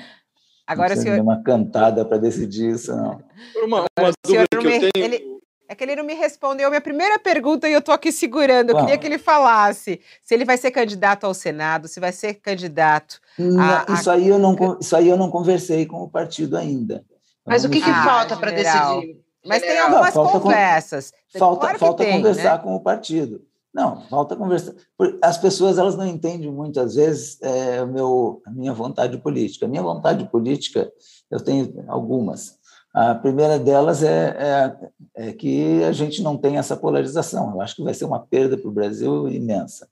Agora, 0.68 0.94
não 0.94 1.02
senhor... 1.02 1.14
nenhuma 1.16 1.42
cantada 1.42 2.04
para 2.04 2.18
decidir 2.18 2.72
isso, 2.72 2.94
não. 2.96 3.22
Uma, 3.64 3.86
uma 3.98 4.12
dúvida 4.26 4.46
que 4.50 4.58
eu 4.58 4.92
tenho. 4.92 4.92
Ele... 4.96 5.36
É 5.68 5.74
que 5.74 5.84
ele 5.84 5.96
não 5.96 6.04
me 6.04 6.14
respondeu 6.14 6.68
a 6.68 6.70
minha 6.70 6.82
primeira 6.82 7.18
pergunta 7.18 7.68
e 7.68 7.74
eu 7.74 7.80
estou 7.80 7.96
aqui 7.96 8.12
segurando. 8.12 8.70
Eu 8.70 8.76
Bom, 8.76 8.82
queria 8.82 9.00
que 9.00 9.08
ele 9.08 9.18
falasse 9.18 10.00
se 10.22 10.36
ele 10.36 10.46
vai 10.46 10.58
ser 10.58 10.70
candidato 10.70 11.24
ao 11.24 11.34
Senado, 11.34 11.88
se 11.88 12.00
vai 12.00 12.12
ser 12.12 12.36
candidato. 12.36 13.20
a, 13.60 13.92
isso, 13.94 14.12
aí 14.12 14.28
eu 14.28 14.38
não, 14.38 14.56
isso 14.80 14.96
aí 14.96 15.10
eu 15.10 15.18
não 15.18 15.32
conversei 15.32 15.88
com 15.88 16.04
o 16.04 16.10
partido 16.10 16.56
ainda. 16.56 17.04
Mas 17.46 17.64
o 17.64 17.70
que, 17.70 17.80
que 17.80 17.94
falta 17.94 18.36
para 18.36 18.52
decidir? 18.52 19.24
Mas 19.46 19.62
tem 19.62 19.80
algumas 19.80 20.16
não, 20.16 20.24
falta 20.24 20.40
conversas. 20.40 21.14
Falta, 21.38 21.62
claro 21.62 21.80
falta 21.80 22.04
tem, 22.04 22.14
conversar 22.18 22.58
né? 22.58 22.64
com 22.64 22.76
o 22.76 22.80
partido. 22.80 23.42
Não, 23.72 24.02
falta 24.10 24.36
conversar. 24.36 24.74
As 25.22 25.38
pessoas 25.38 25.78
elas 25.78 25.96
não 25.96 26.08
entendem 26.08 26.52
muitas 26.52 26.96
vezes 26.96 27.40
é, 27.42 27.86
meu, 27.86 28.42
a 28.46 28.50
minha 28.50 28.74
vontade 28.74 29.18
política. 29.18 29.66
A 29.66 29.70
minha 29.70 29.84
vontade 29.84 30.26
política, 30.30 30.92
eu 31.30 31.40
tenho 31.40 31.84
algumas. 31.88 32.58
A 32.94 33.14
primeira 33.14 33.60
delas 33.60 34.02
é, 34.02 34.36
é, 34.40 35.28
é 35.28 35.34
que 35.34 35.84
a 35.84 35.92
gente 35.92 36.24
não 36.24 36.38
tem 36.38 36.58
essa 36.58 36.78
polarização. 36.78 37.52
Eu 37.52 37.62
acho 37.62 37.76
que 37.76 37.84
vai 37.84 37.94
ser 37.94 38.06
uma 38.06 38.26
perda 38.26 38.58
para 38.58 38.70
o 38.70 38.74
Brasil 38.74 39.28
imensa. 39.28 39.88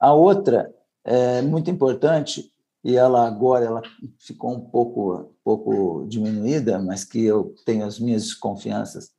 A 0.00 0.12
outra, 0.12 0.68
é 1.04 1.40
muito 1.42 1.70
importante, 1.70 2.50
e 2.84 2.96
ela 2.96 3.26
agora 3.26 3.64
ela 3.64 3.82
ficou 4.18 4.52
um 4.52 4.60
pouco, 4.60 5.34
pouco 5.42 6.04
diminuída, 6.06 6.78
mas 6.78 7.02
que 7.02 7.24
eu 7.24 7.54
tenho 7.64 7.86
as 7.86 7.98
minhas 7.98 8.24
desconfianças, 8.24 9.10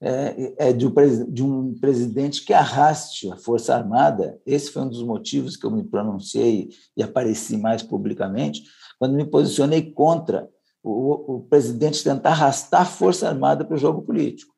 é, 0.00 0.68
é 0.68 0.72
de, 0.72 0.86
um, 0.86 0.92
de 1.28 1.42
um 1.42 1.74
presidente 1.80 2.44
que 2.44 2.52
arraste 2.52 3.28
a 3.32 3.36
Força 3.36 3.74
Armada. 3.74 4.40
Esse 4.46 4.70
foi 4.70 4.82
um 4.82 4.88
dos 4.88 5.02
motivos 5.02 5.56
que 5.56 5.66
eu 5.66 5.70
me 5.72 5.82
pronunciei 5.82 6.68
e 6.96 7.02
apareci 7.02 7.56
mais 7.56 7.82
publicamente, 7.82 8.62
quando 8.98 9.16
me 9.16 9.24
posicionei 9.24 9.90
contra 9.90 10.48
o, 10.82 11.36
o 11.36 11.40
presidente 11.40 12.04
tentar 12.04 12.30
arrastar 12.30 12.82
a 12.82 12.86
Força 12.86 13.28
Armada 13.28 13.64
para 13.64 13.74
o 13.74 13.78
jogo 13.78 14.02
político. 14.02 14.54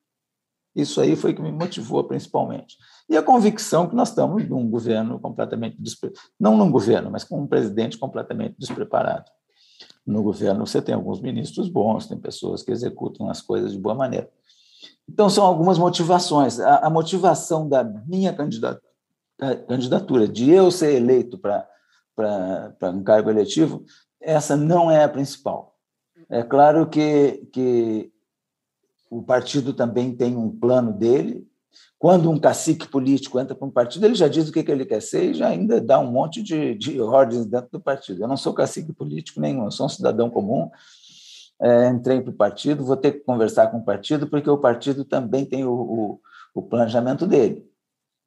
Isso 0.74 1.00
aí 1.00 1.16
foi 1.16 1.34
que 1.34 1.42
me 1.42 1.50
motivou 1.50 2.04
principalmente. 2.04 2.76
E 3.08 3.16
a 3.16 3.22
convicção 3.22 3.88
que 3.88 3.94
nós 3.94 4.10
estamos 4.10 4.48
num 4.48 4.68
governo 4.70 5.18
completamente. 5.18 5.76
Não 6.38 6.56
num 6.56 6.70
governo, 6.70 7.10
mas 7.10 7.24
com 7.24 7.40
um 7.42 7.46
presidente 7.46 7.98
completamente 7.98 8.54
despreparado. 8.58 9.30
No 10.06 10.22
governo 10.22 10.66
você 10.66 10.80
tem 10.80 10.94
alguns 10.94 11.20
ministros 11.20 11.68
bons, 11.68 12.06
tem 12.06 12.18
pessoas 12.18 12.62
que 12.62 12.70
executam 12.70 13.28
as 13.28 13.40
coisas 13.40 13.72
de 13.72 13.78
boa 13.78 13.94
maneira. 13.94 14.30
Então, 15.08 15.28
são 15.28 15.44
algumas 15.44 15.76
motivações. 15.76 16.60
A, 16.60 16.86
a 16.86 16.90
motivação 16.90 17.68
da 17.68 17.82
minha 17.82 18.32
candidatura, 18.32 20.28
de 20.28 20.50
eu 20.50 20.70
ser 20.70 20.94
eleito 20.94 21.36
para 21.36 21.66
um 22.94 23.02
cargo 23.02 23.28
eletivo, 23.28 23.84
essa 24.20 24.56
não 24.56 24.90
é 24.90 25.02
a 25.02 25.08
principal. 25.08 25.76
É 26.28 26.44
claro 26.44 26.88
que, 26.88 27.48
que 27.52 28.12
o 29.10 29.22
partido 29.22 29.74
também 29.74 30.14
tem 30.14 30.36
um 30.36 30.48
plano 30.48 30.92
dele. 30.92 31.44
Quando 31.98 32.30
um 32.30 32.38
cacique 32.38 32.88
político 32.88 33.38
entra 33.38 33.54
para 33.54 33.66
um 33.66 33.70
partido, 33.70 34.06
ele 34.06 34.14
já 34.14 34.28
diz 34.28 34.48
o 34.48 34.52
que, 34.52 34.60
ele 34.70 34.86
quer 34.86 35.02
ser 35.02 35.30
e 35.30 35.34
já 35.34 35.48
ainda 35.48 35.80
dá 35.80 35.98
um 35.98 36.10
monte 36.10 36.42
de, 36.42 36.74
de 36.74 37.00
ordens 37.00 37.44
dentro 37.44 37.68
do 37.72 37.80
partido. 37.80 38.22
Eu 38.22 38.28
não 38.28 38.36
sou 38.36 38.54
cacique 38.54 38.92
político 38.92 39.40
nenhum, 39.40 39.64
eu 39.64 39.70
sou 39.70 39.86
um 39.86 39.90
cidadão 39.90 40.30
comum. 40.30 40.70
É, 41.60 41.88
entrei 41.88 42.22
para 42.22 42.30
o 42.30 42.36
partido, 42.36 42.84
vou 42.84 42.96
ter 42.96 43.12
que 43.12 43.18
conversar 43.20 43.66
com 43.66 43.78
o 43.78 43.84
partido, 43.84 44.26
porque 44.26 44.48
o 44.48 44.56
partido 44.56 45.04
também 45.04 45.44
tem 45.44 45.62
o, 45.62 45.72
o, 45.72 46.20
o 46.54 46.62
planejamento 46.62 47.26
dele. 47.26 47.68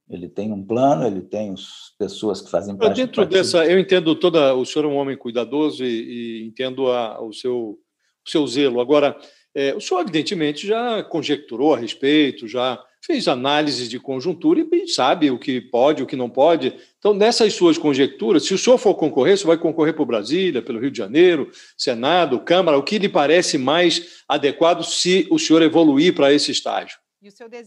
Ele 0.07 0.29
tem 0.29 0.51
um 0.51 0.63
plano, 0.63 1.07
ele 1.07 1.21
tem 1.21 1.53
as 1.53 1.95
pessoas 1.97 2.41
que 2.41 2.51
fazem 2.51 2.77
parte 2.77 2.97
Dentro 2.97 3.25
dessa, 3.25 3.65
eu 3.65 3.79
entendo 3.79 4.13
toda. 4.15 4.53
O 4.53 4.65
senhor 4.65 4.85
é 4.85 4.87
um 4.87 4.97
homem 4.97 5.17
cuidadoso 5.17 5.83
e, 5.83 6.43
e 6.43 6.47
entendo 6.47 6.91
a, 6.91 7.19
o, 7.23 7.33
seu, 7.33 7.79
o 8.23 8.29
seu 8.29 8.45
zelo. 8.45 8.79
Agora, 8.79 9.17
é, 9.55 9.75
o 9.75 9.81
senhor, 9.81 10.01
evidentemente, 10.01 10.65
já 10.65 11.03
conjecturou 11.03 11.73
a 11.73 11.77
respeito, 11.77 12.47
já 12.47 12.83
fez 13.05 13.27
análises 13.27 13.89
de 13.89 13.99
conjuntura 13.99 14.65
e 14.71 14.87
sabe 14.87 15.29
o 15.29 15.37
que 15.37 15.59
pode, 15.59 16.01
o 16.01 16.05
que 16.05 16.15
não 16.15 16.29
pode. 16.29 16.73
Então, 16.97 17.13
nessas 17.13 17.53
suas 17.53 17.77
conjecturas, 17.77 18.45
se 18.45 18.53
o 18.53 18.57
senhor 18.57 18.77
for 18.77 18.95
concorrer, 18.95 19.37
você 19.37 19.45
vai 19.45 19.57
concorrer 19.57 19.93
por 19.93 20.05
Brasília, 20.05 20.61
pelo 20.61 20.79
Rio 20.79 20.89
de 20.89 20.97
Janeiro, 20.97 21.51
Senado, 21.77 22.39
Câmara, 22.39 22.77
o 22.77 22.83
que 22.83 22.97
lhe 22.97 23.09
parece 23.09 23.57
mais 23.57 24.23
adequado 24.27 24.83
se 24.83 25.27
o 25.29 25.37
senhor 25.37 25.61
evoluir 25.61 26.15
para 26.15 26.33
esse 26.33 26.51
estágio? 26.51 26.97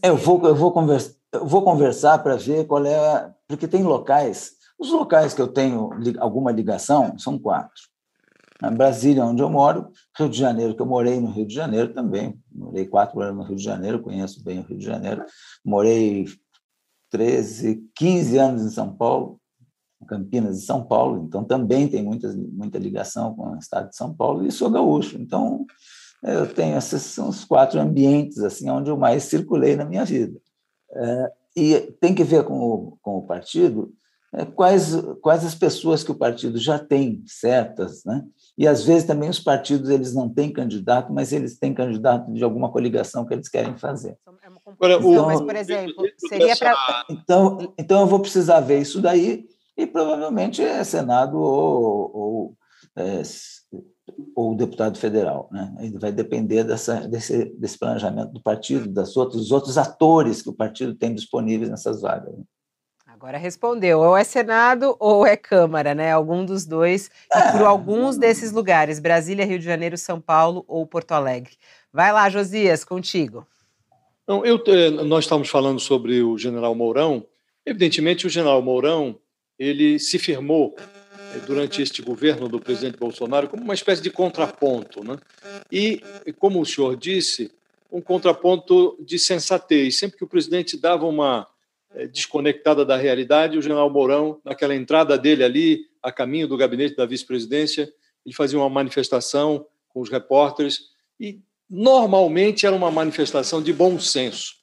Eu 0.03 0.17
vou, 0.17 0.43
eu 0.47 0.55
vou, 0.55 0.73
conversa, 0.73 1.17
eu 1.33 1.47
vou 1.47 1.63
conversar 1.63 2.19
para 2.19 2.37
ver 2.37 2.67
qual 2.67 2.85
é. 2.85 2.95
A, 2.95 3.35
porque 3.47 3.69
tem 3.69 3.83
locais. 3.83 4.53
Os 4.79 4.91
locais 4.91 5.33
que 5.33 5.41
eu 5.41 5.49
tenho 5.49 5.91
alguma 6.19 6.51
ligação 6.51 7.17
são 7.19 7.39
quatro. 7.39 7.83
Na 8.61 8.71
Brasília, 8.71 9.25
onde 9.25 9.43
eu 9.43 9.51
moro, 9.51 9.91
Rio 10.17 10.29
de 10.29 10.39
Janeiro, 10.39 10.75
que 10.75 10.81
eu 10.81 10.87
morei 10.87 11.21
no 11.21 11.31
Rio 11.31 11.47
de 11.47 11.55
Janeiro 11.55 11.93
também, 11.93 12.39
morei 12.51 12.87
quatro 12.87 13.21
anos 13.21 13.37
no 13.37 13.43
Rio 13.43 13.57
de 13.57 13.63
Janeiro, 13.63 14.01
conheço 14.01 14.43
bem 14.43 14.61
o 14.61 14.63
Rio 14.63 14.79
de 14.79 14.85
Janeiro, 14.85 15.25
morei 15.65 16.25
13, 17.11 17.85
15 17.95 18.39
anos 18.39 18.63
em 18.63 18.71
São 18.71 18.95
Paulo, 18.95 19.39
Campinas 20.07 20.59
e 20.59 20.65
São 20.65 20.85
Paulo, 20.85 21.25
então 21.27 21.45
também 21.45 21.89
tem 21.89 22.03
muita, 22.03 22.33
muita 22.33 22.79
ligação 22.79 23.35
com 23.35 23.51
o 23.51 23.59
estado 23.59 23.91
de 23.91 23.97
São 23.97 24.15
Paulo, 24.15 24.47
e 24.47 24.53
sou 24.53 24.71
gaúcho, 24.71 25.21
então 25.21 25.67
eu 26.23 26.53
tenho 26.53 26.79
esses 26.79 27.03
são 27.03 27.29
os 27.29 27.45
quatro 27.45 27.81
ambientes 27.81 28.39
assim 28.39 28.71
onde 28.71 28.91
eu 28.91 28.97
mais 28.97 29.25
circulei 29.25 29.77
na 29.77 29.85
minha 29.85 30.05
vida. 30.05 30.41
É, 30.93 31.33
e 31.57 31.81
tem 32.01 32.15
que 32.15 32.25
ver 32.25 32.45
com 32.45 32.59
o, 32.59 32.99
com 33.03 33.19
o 33.19 33.27
partido 33.27 33.93
quais, 34.55 34.95
quais 35.21 35.45
as 35.45 35.55
pessoas 35.55 36.03
que 36.03 36.11
o 36.11 36.19
partido 36.19 36.59
já 36.59 36.79
tem 36.79 37.23
certas, 37.27 38.05
né? 38.05 38.25
E 38.59 38.67
às 38.67 38.85
vezes 38.85 39.05
também 39.05 39.29
os 39.29 39.39
partidos 39.39 39.91
eles 39.91 40.15
não 40.15 40.29
têm 40.29 40.53
candidato, 40.53 41.13
mas 41.13 41.33
eles 41.33 41.59
têm 41.59 41.75
candidato 41.75 42.33
de 42.33 42.43
alguma 42.43 42.71
coligação 42.71 43.25
que 43.25 43.35
eles 43.35 43.49
querem 43.49 43.77
fazer. 43.77 44.17
Agora, 44.67 44.95
então, 44.95 45.27
mas, 45.27 45.41
por 45.41 45.57
exemplo, 45.57 46.05
seria 46.29 46.57
para. 46.57 47.05
Então, 47.11 47.75
então 47.79 48.01
eu 48.01 48.07
vou 48.07 48.21
precisar 48.21 48.61
ver 48.61 48.81
isso 48.81 49.01
daí 49.01 49.47
e 49.77 49.87
provavelmente 49.87 50.63
é 50.63 50.83
Senado 50.83 51.39
ou, 51.39 52.11
ou, 52.17 52.57
é, 52.97 53.23
ou 54.35 54.57
deputado 54.57 54.99
federal. 54.99 55.49
Né? 55.53 55.93
Vai 56.01 56.11
depender 56.11 56.65
dessa, 56.65 57.07
desse, 57.07 57.45
desse 57.57 57.79
planejamento 57.79 58.33
do 58.33 58.43
partido, 58.43 58.89
das 58.89 59.17
outros, 59.17 59.43
dos 59.43 59.53
outros 59.53 59.79
atores 59.79 60.43
que 60.43 60.49
o 60.49 60.57
partido 60.57 60.95
tem 60.95 61.15
disponíveis 61.15 61.71
nessas 61.71 62.01
vagas. 62.01 62.37
Né? 62.37 62.45
Agora 63.17 63.39
respondeu, 63.39 64.01
ou 64.01 64.15
é 64.15 64.23
Senado 64.23 64.95
ou 65.01 65.27
é 65.27 65.39
Câmara, 65.39 65.95
né? 65.95 66.13
Algum 66.13 66.45
dos 66.45 66.67
dois, 66.67 67.11
e 67.35 67.53
por 67.53 67.63
é. 67.63 67.65
alguns 67.65 68.19
desses 68.19 68.53
lugares, 68.53 69.01
Brasília, 69.01 69.47
Rio 69.47 69.59
de 69.59 69.65
Janeiro, 69.65 69.97
São 69.97 70.21
Paulo 70.21 70.67
ou 70.69 70.87
Porto 70.87 71.13
Alegre. 71.13 71.55
Vai 71.91 72.13
lá, 72.13 72.29
Josias, 72.29 72.85
contigo. 72.85 73.47
Não, 74.29 74.45
eu, 74.45 74.63
eh, 74.67 74.91
nós 74.91 75.25
estamos 75.25 75.49
falando 75.49 75.81
sobre 75.81 76.23
o 76.23 76.37
general 76.37 76.75
Mourão. 76.75 77.25
Evidentemente, 77.65 78.27
o 78.27 78.31
general 78.31 78.61
Mourão 78.61 79.19
ele 79.59 79.99
se 79.99 80.19
firmou 80.19 80.77
eh, 80.79 81.39
durante 81.47 81.81
este 81.81 82.03
governo 82.03 82.51
do 82.51 82.61
presidente 82.61 82.99
Bolsonaro 82.99 83.49
como 83.49 83.63
uma 83.63 83.75
espécie 83.75 84.03
de 84.03 84.11
contraponto. 84.11 85.03
Né? 85.03 85.17
E, 85.73 86.03
como 86.39 86.61
o 86.61 86.67
senhor 86.67 86.95
disse, 86.95 87.51
um 87.91 88.03
contraponto 88.03 88.95
de 89.01 89.19
sensatez. 89.19 89.99
Sempre 89.99 90.19
que 90.19 90.25
o 90.25 90.29
presidente 90.29 90.77
dava 90.77 91.07
uma 91.07 91.47
é, 91.47 91.56
desconectada 92.13 92.85
da 92.85 92.97
realidade. 92.97 93.59
O 93.59 93.63
general 93.63 93.89
Mourão, 93.91 94.41
naquela 94.45 94.75
entrada 94.75 95.17
dele 95.17 95.45
ali, 95.45 95.81
a 96.03 96.13
caminho 96.13 96.49
do 96.49 96.57
gabinete 96.57 96.97
da 96.97 97.07
vice-presidência, 97.07 97.91
ele 98.25 98.35
fazia 98.35 98.59
uma 98.59 98.69
manifestação 98.69 99.67
com 99.89 100.01
os 100.01 100.11
repórteres 100.11 100.91
e 101.19 101.41
normalmente 101.69 102.67
era 102.67 102.75
uma 102.75 102.91
manifestação 102.91 103.63
de 103.63 103.73
bom 103.73 103.99
senso. 103.99 104.55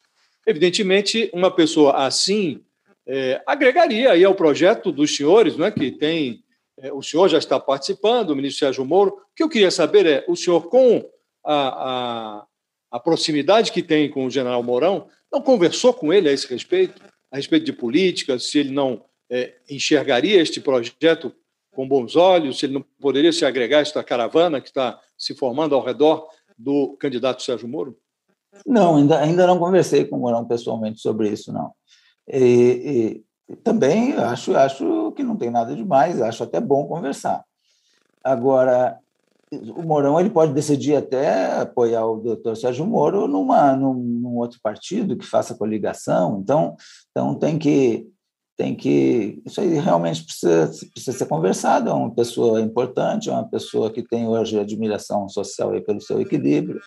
Evidentemente, 0.46 1.30
uma 1.34 1.50
pessoa 1.50 2.06
assim 2.06 2.62
é, 3.08 3.42
agregaria 3.46 4.12
aí 4.12 4.24
ao 4.24 4.36
projeto 4.36 4.92
dos 4.92 5.16
senhores, 5.16 5.58
não 5.58 5.66
é 5.66 5.72
que 5.72 5.92
tem 5.92 6.44
é, 6.78 6.92
o 6.92 7.02
senhor 7.02 7.28
já 7.30 7.38
está 7.38 7.60
participando, 7.60 8.32
o 8.32 8.36
ministro 8.36 8.60
Sérgio 8.60 8.86
Moro. 8.86 9.12
O 9.12 9.36
que 9.36 9.44
eu 9.44 9.50
queria 9.50 9.72
saber 9.72 10.06
é, 10.06 10.26
o 10.28 10.36
senhor, 10.36 10.70
com 10.70 11.08
a, 11.46 11.68
a, 11.68 12.46
a 12.92 13.00
proximidade 13.00 13.72
que 13.72 13.84
tem 13.84 14.10
com 14.10 14.26
o 14.26 14.30
general 14.30 14.64
Mourão, 14.64 15.08
não 15.32 15.42
conversou 15.42 15.94
com 15.94 16.12
ele 16.12 16.30
a 16.30 16.32
esse 16.32 16.48
respeito? 16.48 17.02
A 17.34 17.38
respeito 17.38 17.66
de 17.66 17.74
política, 17.74 18.38
se 18.38 18.60
ele 18.60 18.70
não 18.70 19.04
é, 19.28 19.56
enxergaria 19.68 20.40
este 20.40 20.62
projeto 20.62 21.34
com 21.74 21.88
bons 21.88 22.16
olhos, 22.16 22.60
se 22.60 22.68
ele 22.68 22.76
não 22.76 22.86
poderia 23.02 23.34
se 23.34 23.44
agregar 23.44 23.80
a 23.80 23.82
esta 23.82 24.04
caravana 24.04 24.62
que 24.62 24.68
está 24.68 25.00
se 25.18 25.34
formando 25.34 25.74
ao 25.74 25.84
redor 25.84 26.28
do 26.56 26.96
candidato 26.98 27.42
Sérgio 27.42 27.68
Moro? 27.68 27.98
Não, 28.64 28.98
ainda, 28.98 29.20
ainda 29.20 29.48
não 29.48 29.58
conversei 29.58 30.06
com 30.06 30.16
o 30.16 30.20
Morão 30.20 30.46
pessoalmente 30.46 31.02
sobre 31.02 31.28
isso, 31.28 31.52
não. 31.52 31.72
E, 32.32 33.24
e, 33.50 33.56
também 33.64 34.14
acho, 34.14 34.56
acho 34.56 35.12
que 35.14 35.24
não 35.24 35.36
tem 35.36 35.50
nada 35.50 35.76
demais, 35.76 36.22
acho 36.22 36.44
até 36.44 36.62
bom 36.62 36.86
conversar. 36.86 37.44
Agora, 38.24 39.00
o 39.76 39.84
Mourão 39.84 40.20
ele 40.20 40.30
pode 40.30 40.54
decidir 40.54 40.96
até 40.96 41.62
apoiar 41.62 42.06
o 42.06 42.20
doutor 42.20 42.56
Sérgio 42.56 42.86
Moro 42.86 43.28
numa, 43.28 43.76
num, 43.76 43.94
num, 43.94 44.38
outro 44.38 44.60
partido 44.62 45.18
que 45.18 45.26
faça 45.26 45.56
coligação. 45.56 46.40
Então, 46.42 46.76
então 47.12 47.36
tem 47.36 47.58
que 47.58 48.08
tem 48.56 48.76
que 48.76 49.42
isso 49.46 49.60
aí 49.60 49.74
realmente 49.80 50.24
precisa, 50.24 50.72
precisa 50.92 51.18
ser 51.18 51.26
conversado. 51.26 51.90
É 51.90 51.94
uma 51.94 52.14
pessoa 52.14 52.62
importante, 52.62 53.30
é 53.30 53.34
uma 53.34 53.48
pessoa 53.48 53.92
que 53.92 54.04
tem 54.04 54.28
hoje 54.28 54.60
admiração 54.60 55.28
social 55.28 55.72
aí 55.72 55.82
pelo 55.82 56.02
seu 56.02 56.22
equilíbrio, 56.22 56.80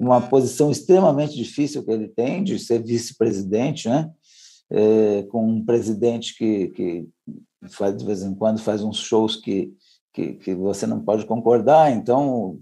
uma 0.00 0.20
posição 0.20 0.70
extremamente 0.70 1.34
difícil 1.34 1.84
que 1.84 1.90
ele 1.90 2.08
tem 2.08 2.42
de 2.42 2.58
ser 2.58 2.82
vice-presidente, 2.82 3.88
né? 3.88 4.10
É, 4.72 5.24
com 5.24 5.44
um 5.44 5.64
presidente 5.64 6.36
que, 6.38 6.68
que 6.68 7.08
faz 7.70 7.96
de 7.96 8.04
vez 8.04 8.22
em 8.22 8.32
quando 8.32 8.60
faz 8.60 8.82
uns 8.82 8.98
shows 8.98 9.34
que 9.34 9.72
que, 10.12 10.34
que 10.34 10.54
você 10.54 10.86
não 10.86 11.00
pode 11.00 11.24
concordar, 11.26 11.90
então 11.90 12.58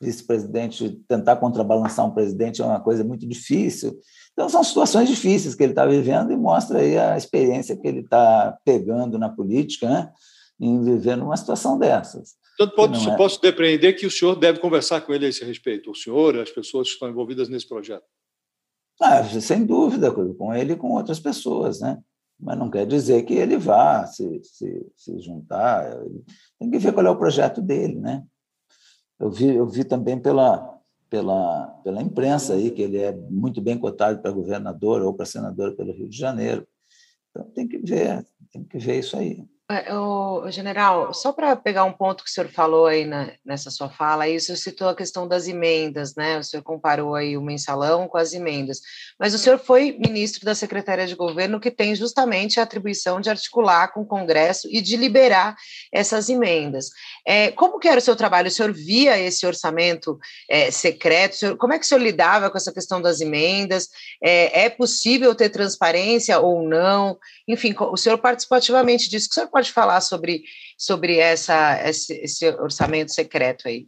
vice-presidente 0.00 1.02
tentar 1.06 1.36
contrabalançar 1.36 2.06
um 2.06 2.14
presidente 2.14 2.62
é 2.62 2.64
uma 2.64 2.80
coisa 2.80 3.04
muito 3.04 3.26
difícil. 3.26 3.98
Então 4.32 4.48
são 4.48 4.64
situações 4.64 5.08
difíceis 5.08 5.54
que 5.54 5.62
ele 5.62 5.72
está 5.72 5.84
vivendo 5.84 6.32
e 6.32 6.36
mostra 6.36 6.78
aí 6.78 6.96
a 6.96 7.16
experiência 7.16 7.76
que 7.76 7.86
ele 7.86 8.00
está 8.00 8.56
pegando 8.64 9.18
na 9.18 9.28
política, 9.28 9.88
né? 9.88 10.12
em 10.58 10.82
viver 10.82 11.16
numa 11.16 11.36
situação 11.36 11.78
dessas. 11.78 12.34
Portanto, 12.56 12.76
pode, 12.76 13.08
é... 13.08 13.16
posso 13.16 13.40
depreender 13.40 13.96
que 13.96 14.06
o 14.06 14.10
senhor 14.10 14.36
deve 14.36 14.58
conversar 14.58 15.00
com 15.02 15.12
ele 15.12 15.26
a 15.26 15.28
esse 15.28 15.44
respeito, 15.44 15.90
o 15.90 15.94
senhor 15.94 16.38
as 16.38 16.50
pessoas 16.50 16.88
que 16.88 16.94
estão 16.94 17.08
envolvidas 17.08 17.48
nesse 17.48 17.66
projeto. 17.66 18.04
Ah, 19.00 19.24
sem 19.24 19.64
dúvida, 19.64 20.10
com 20.10 20.54
ele 20.54 20.74
e 20.74 20.76
com 20.76 20.92
outras 20.92 21.18
pessoas, 21.18 21.80
né? 21.80 21.98
Mas 22.40 22.58
não 22.58 22.70
quer 22.70 22.86
dizer 22.86 23.22
que 23.24 23.34
ele 23.34 23.56
vá 23.56 24.06
se, 24.06 24.40
se, 24.42 24.86
se 24.96 25.18
juntar. 25.20 25.96
Tem 26.58 26.70
que 26.70 26.78
ver 26.78 26.92
qual 26.92 27.06
é 27.06 27.10
o 27.10 27.18
projeto 27.18 27.60
dele, 27.60 27.96
né? 27.96 28.24
Eu 29.18 29.30
vi, 29.30 29.54
eu 29.54 29.66
vi 29.66 29.84
também 29.84 30.18
pela, 30.18 30.80
pela, 31.10 31.66
pela 31.84 32.00
imprensa 32.00 32.54
aí 32.54 32.70
que 32.70 32.80
ele 32.80 32.98
é 32.98 33.12
muito 33.12 33.60
bem 33.60 33.76
cotado 33.76 34.20
para 34.22 34.30
governador 34.30 35.02
ou 35.02 35.12
para 35.12 35.26
senador 35.26 35.76
pelo 35.76 35.92
Rio 35.92 36.08
de 36.08 36.16
Janeiro. 36.16 36.66
Então 37.30 37.44
tem 37.50 37.68
que 37.68 37.78
ver, 37.78 38.26
tem 38.50 38.64
que 38.64 38.78
ver 38.78 39.00
isso 39.00 39.16
aí. 39.16 39.44
É, 39.70 39.94
o, 39.94 40.50
general, 40.50 41.14
só 41.14 41.32
para 41.32 41.54
pegar 41.54 41.84
um 41.84 41.92
ponto 41.92 42.24
que 42.24 42.30
o 42.30 42.32
senhor 42.32 42.50
falou 42.50 42.86
aí 42.86 43.04
na, 43.04 43.30
nessa 43.44 43.70
sua 43.70 43.88
fala, 43.88 44.24
aí 44.24 44.34
o 44.34 44.40
senhor 44.40 44.58
citou 44.58 44.88
a 44.88 44.96
questão 44.96 45.28
das 45.28 45.46
emendas, 45.46 46.16
né? 46.16 46.38
O 46.38 46.42
senhor 46.42 46.60
comparou 46.64 47.14
aí 47.14 47.36
o 47.36 47.42
mensalão 47.42 48.08
com 48.08 48.18
as 48.18 48.32
emendas, 48.32 48.80
mas 49.16 49.32
o 49.32 49.38
senhor 49.38 49.60
foi 49.60 49.96
ministro 49.96 50.44
da 50.44 50.56
Secretaria 50.56 51.06
de 51.06 51.14
Governo 51.14 51.60
que 51.60 51.70
tem 51.70 51.94
justamente 51.94 52.58
a 52.58 52.64
atribuição 52.64 53.20
de 53.20 53.30
articular 53.30 53.92
com 53.92 54.00
o 54.00 54.06
Congresso 54.06 54.66
e 54.68 54.80
de 54.80 54.96
liberar 54.96 55.54
essas 55.92 56.28
emendas. 56.28 56.90
É, 57.24 57.52
como 57.52 57.78
que 57.78 57.86
era 57.86 57.98
o 57.98 58.02
seu 58.02 58.16
trabalho? 58.16 58.48
O 58.48 58.50
senhor 58.50 58.72
via 58.72 59.20
esse 59.20 59.46
orçamento 59.46 60.18
é, 60.48 60.72
secreto? 60.72 61.36
Senhor, 61.36 61.56
como 61.56 61.74
é 61.74 61.78
que 61.78 61.84
o 61.84 61.88
senhor 61.88 62.02
lidava 62.02 62.50
com 62.50 62.56
essa 62.56 62.72
questão 62.72 63.00
das 63.00 63.20
emendas? 63.20 63.88
É, 64.20 64.64
é 64.64 64.68
possível 64.68 65.32
ter 65.32 65.48
transparência 65.48 66.40
ou 66.40 66.68
não? 66.68 67.16
Enfim, 67.46 67.72
o 67.78 67.96
senhor 67.96 68.18
participou 68.18 68.58
ativamente 68.58 69.08
disso. 69.08 69.26
O 69.26 69.28
que 69.28 69.34
o 69.34 69.34
senhor 69.34 69.48
pode 69.60 69.72
falar 69.72 70.00
sobre, 70.00 70.42
sobre 70.78 71.18
essa, 71.18 71.86
esse, 71.86 72.14
esse 72.14 72.48
orçamento 72.48 73.12
secreto 73.12 73.68
aí? 73.68 73.86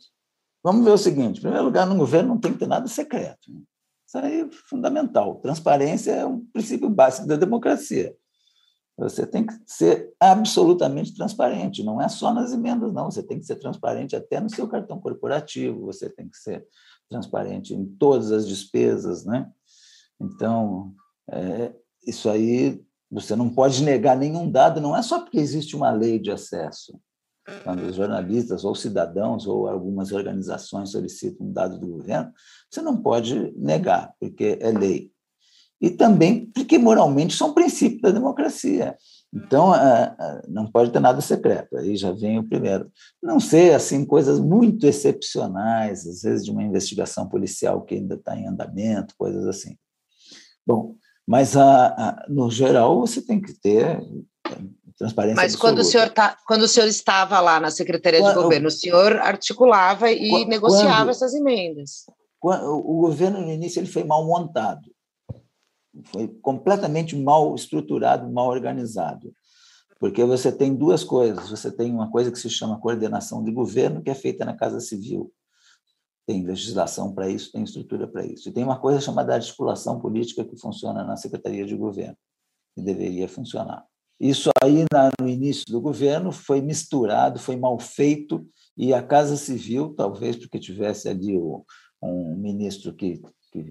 Vamos 0.63 0.85
ver 0.85 0.91
o 0.91 0.99
seguinte: 0.99 1.39
em 1.39 1.43
primeiro 1.43 1.65
lugar, 1.65 1.87
no 1.87 1.97
governo 1.97 2.31
não 2.31 2.41
tem 2.41 2.53
que 2.53 2.59
ter 2.59 2.69
nada 2.69 2.87
secreto. 2.87 3.51
Né? 3.51 3.61
Isso 4.07 4.19
aí 4.19 4.41
é 4.43 4.49
fundamental. 4.69 5.37
Transparência 5.37 6.13
é 6.13 6.27
um 6.27 6.45
princípio 6.53 6.91
básico 6.91 7.27
da 7.27 7.37
democracia. 7.37 8.15
Você 8.99 9.27
tem 9.27 9.47
que 9.47 9.55
ser 9.67 10.13
absolutamente 10.21 11.15
transparente, 11.15 11.83
não 11.83 12.01
é 12.01 12.09
só 12.11 12.33
nas 12.33 12.53
emendas, 12.53 12.93
não. 12.93 13.11
Você 13.11 13.23
tem 13.23 13.39
que 13.39 13.47
ser 13.47 13.57
transparente 13.57 14.15
até 14.15 14.39
no 14.39 14.51
seu 14.51 14.69
cartão 14.69 15.01
corporativo, 15.01 15.87
você 15.87 16.11
tem 16.11 16.29
que 16.29 16.37
ser 16.37 16.65
transparente 17.09 17.73
em 17.73 17.87
todas 17.97 18.31
as 18.31 18.47
despesas, 18.47 19.25
né? 19.25 19.51
Então, 20.21 20.95
é, 21.31 21.75
isso 22.07 22.29
aí 22.29 22.85
Você 23.12 23.37
não 23.37 23.51
pode 23.51 23.83
negar 23.85 24.16
nenhum 24.16 24.51
dado, 24.51 24.81
não 24.81 24.96
é 24.96 25.03
só 25.03 25.20
porque 25.20 25.38
existe 25.38 25.77
uma 25.77 25.90
lei 25.90 26.18
de 26.18 26.31
acesso. 26.31 26.98
Quando 27.62 27.83
os 27.83 27.96
jornalistas 27.96 28.64
ou 28.64 28.75
cidadãos 28.75 29.46
ou 29.46 29.68
algumas 29.68 30.12
organizações 30.12 30.90
solicitam 30.90 31.46
um 31.46 31.53
dado 31.53 31.79
do 31.79 31.88
governo, 31.88 32.33
você 32.70 32.81
não 32.81 32.96
pode 32.96 33.53
negar, 33.57 34.14
porque 34.18 34.59
é 34.61 34.70
lei. 34.70 35.11
E 35.81 35.90
também 35.90 36.46
porque 36.46 36.79
moralmente 36.79 37.37
são 37.37 37.53
princípios 37.53 38.01
da 38.01 38.12
democracia. 38.12 38.96
Então, 39.35 39.72
não 40.48 40.70
pode 40.70 40.92
ter 40.92 41.01
nada 41.01 41.20
secreto. 41.20 41.77
Aí 41.77 41.96
já 41.96 42.12
vem 42.12 42.38
o 42.38 42.48
primeiro. 42.48 42.90
Não 43.20 43.40
ser 43.40 43.75
assim 43.75 44.05
coisas 44.07 44.38
muito 44.38 44.87
excepcionais, 44.87 46.07
às 46.07 46.22
vezes 46.22 46.44
de 46.44 46.51
uma 46.53 46.62
investigação 46.62 47.29
policial 47.29 47.83
que 47.83 47.96
ainda 47.96 48.14
está 48.14 48.37
em 48.37 48.46
andamento, 48.46 49.16
coisas 49.18 49.44
assim. 49.46 49.77
Bom, 50.64 50.94
mas 51.27 51.57
a, 51.57 51.87
a, 51.87 52.27
no 52.29 52.51
geral 52.51 53.01
você 53.01 53.23
tem 53.23 53.41
que 53.41 53.53
ter 53.53 54.01
transparência. 54.99 55.37
Mas 55.37 55.57
quando 55.57 55.79
o 55.79 55.85
senhor 55.85 56.11
tá, 56.11 56.37
quando 56.47 56.63
o 56.63 56.69
senhor 56.69 56.87
estava 56.87 57.41
lá 57.41 57.61
na 57.61 57.71
Secretaria 57.71 58.21
quando, 58.21 58.37
de 58.37 58.43
Governo, 58.43 58.69
o 58.69 58.71
senhor 58.71 59.17
articulava 59.17 60.11
e 60.11 60.29
quando, 60.31 60.49
negociava 60.49 61.11
essas 61.11 61.35
emendas. 61.35 62.05
O 62.43 63.01
governo 63.01 63.41
no 63.41 63.51
início 63.51 63.79
ele 63.79 63.87
foi 63.87 64.03
mal 64.03 64.27
montado, 64.27 64.91
foi 66.07 66.27
completamente 66.43 67.17
mal 67.17 67.55
estruturado, 67.55 68.31
mal 68.33 68.49
organizado. 68.49 69.33
Porque 70.01 70.25
você 70.25 70.51
tem 70.51 70.75
duas 70.75 71.05
coisas. 71.05 71.49
Você 71.49 71.71
tem 71.71 71.93
uma 71.93 72.11
coisa 72.11 72.33
que 72.33 72.39
se 72.39 72.51
chama 72.51 72.81
coordenação 72.81 73.45
de 73.45 73.53
governo, 73.53 74.03
que 74.03 74.11
é 74.11 74.15
feita 74.15 74.45
na 74.45 74.57
Casa 74.57 74.81
Civil 74.81 75.33
tem 76.33 76.42
legislação 76.45 77.12
para 77.12 77.29
isso, 77.29 77.53
tem 77.53 77.62
estrutura 77.62 78.09
para 78.09 78.25
isso. 78.25 78.49
E 78.49 78.53
tem 78.53 78.64
uma 78.64 78.79
coisa 78.79 79.01
chamada 79.01 79.35
articulação 79.35 80.01
política 80.01 80.42
que 80.42 80.57
funciona 80.57 81.05
na 81.05 81.14
Secretaria 81.14 81.66
de 81.66 81.77
Governo, 81.77 82.16
que 82.75 82.81
deveria 82.81 83.29
funcionar. 83.29 83.85
Isso 84.18 84.51
aí, 84.62 84.85
no 85.21 85.29
início 85.29 85.64
do 85.68 85.81
governo, 85.81 86.33
foi 86.33 86.62
misturado, 86.62 87.38
foi 87.38 87.57
mal 87.57 87.79
feito, 87.79 88.47
e 88.77 88.95
a 88.95 89.03
Casa 89.03 89.37
Civil, 89.37 89.95
talvez 89.95 90.37
porque 90.37 90.59
tivesse 90.59 91.09
ali 91.09 91.37
um 92.03 92.37
ministro 92.37 92.95
que, 92.95 93.21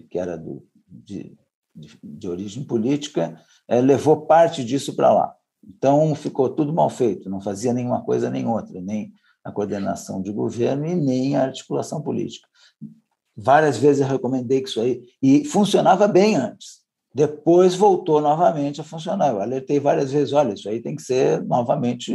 que, 0.09 0.19
era 0.19 0.37
do, 0.37 0.63
de, 0.85 1.35
de, 2.03 2.27
origem 2.27 2.63
política, 2.63 3.41
é, 3.67 3.81
levou 3.81 4.27
parte 4.27 4.63
disso 4.63 4.95
para 4.95 5.11
lá. 5.11 5.33
Então, 5.63 6.13
ficou 6.13 6.49
tudo 6.49 6.73
mal 6.73 6.89
feito, 6.91 7.29
não 7.29 7.41
fazia 7.41 7.73
nenhuma 7.73 8.03
coisa 8.03 8.29
nem 8.29 8.45
outra, 8.45 8.79
nem 8.81 9.11
a 9.43 9.51
coordenação 9.51 10.21
de 10.21 10.31
governo 10.31 10.85
e 10.85 10.95
nem 10.95 11.35
a 11.35 11.43
articulação 11.43 12.01
política. 12.01 12.47
Várias 13.35 13.77
vezes 13.77 14.01
eu 14.01 14.07
recomendei 14.07 14.61
que 14.61 14.69
isso 14.69 14.81
aí, 14.81 15.01
e 15.21 15.45
funcionava 15.45 16.07
bem 16.07 16.35
antes. 16.35 16.81
Depois 17.13 17.75
voltou 17.75 18.21
novamente 18.21 18.79
a 18.79 18.83
funcionar. 18.83 19.29
Eu 19.29 19.41
alertei 19.41 19.79
várias 19.79 20.11
vezes: 20.11 20.33
olha, 20.33 20.53
isso 20.53 20.69
aí 20.69 20.81
tem 20.81 20.95
que 20.95 21.01
ser 21.01 21.43
novamente 21.43 22.13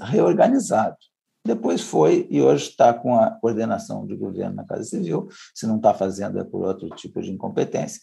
reorganizado. 0.00 0.96
Depois 1.44 1.80
foi, 1.80 2.26
e 2.28 2.42
hoje 2.42 2.70
está 2.70 2.92
com 2.92 3.14
a 3.14 3.30
coordenação 3.30 4.04
de 4.04 4.16
governo 4.16 4.56
na 4.56 4.64
Casa 4.64 4.82
Civil, 4.82 5.28
se 5.54 5.66
não 5.66 5.76
está 5.76 5.94
fazendo 5.94 6.40
é 6.40 6.44
por 6.44 6.66
outro 6.66 6.88
tipo 6.90 7.22
de 7.22 7.30
incompetência, 7.30 8.02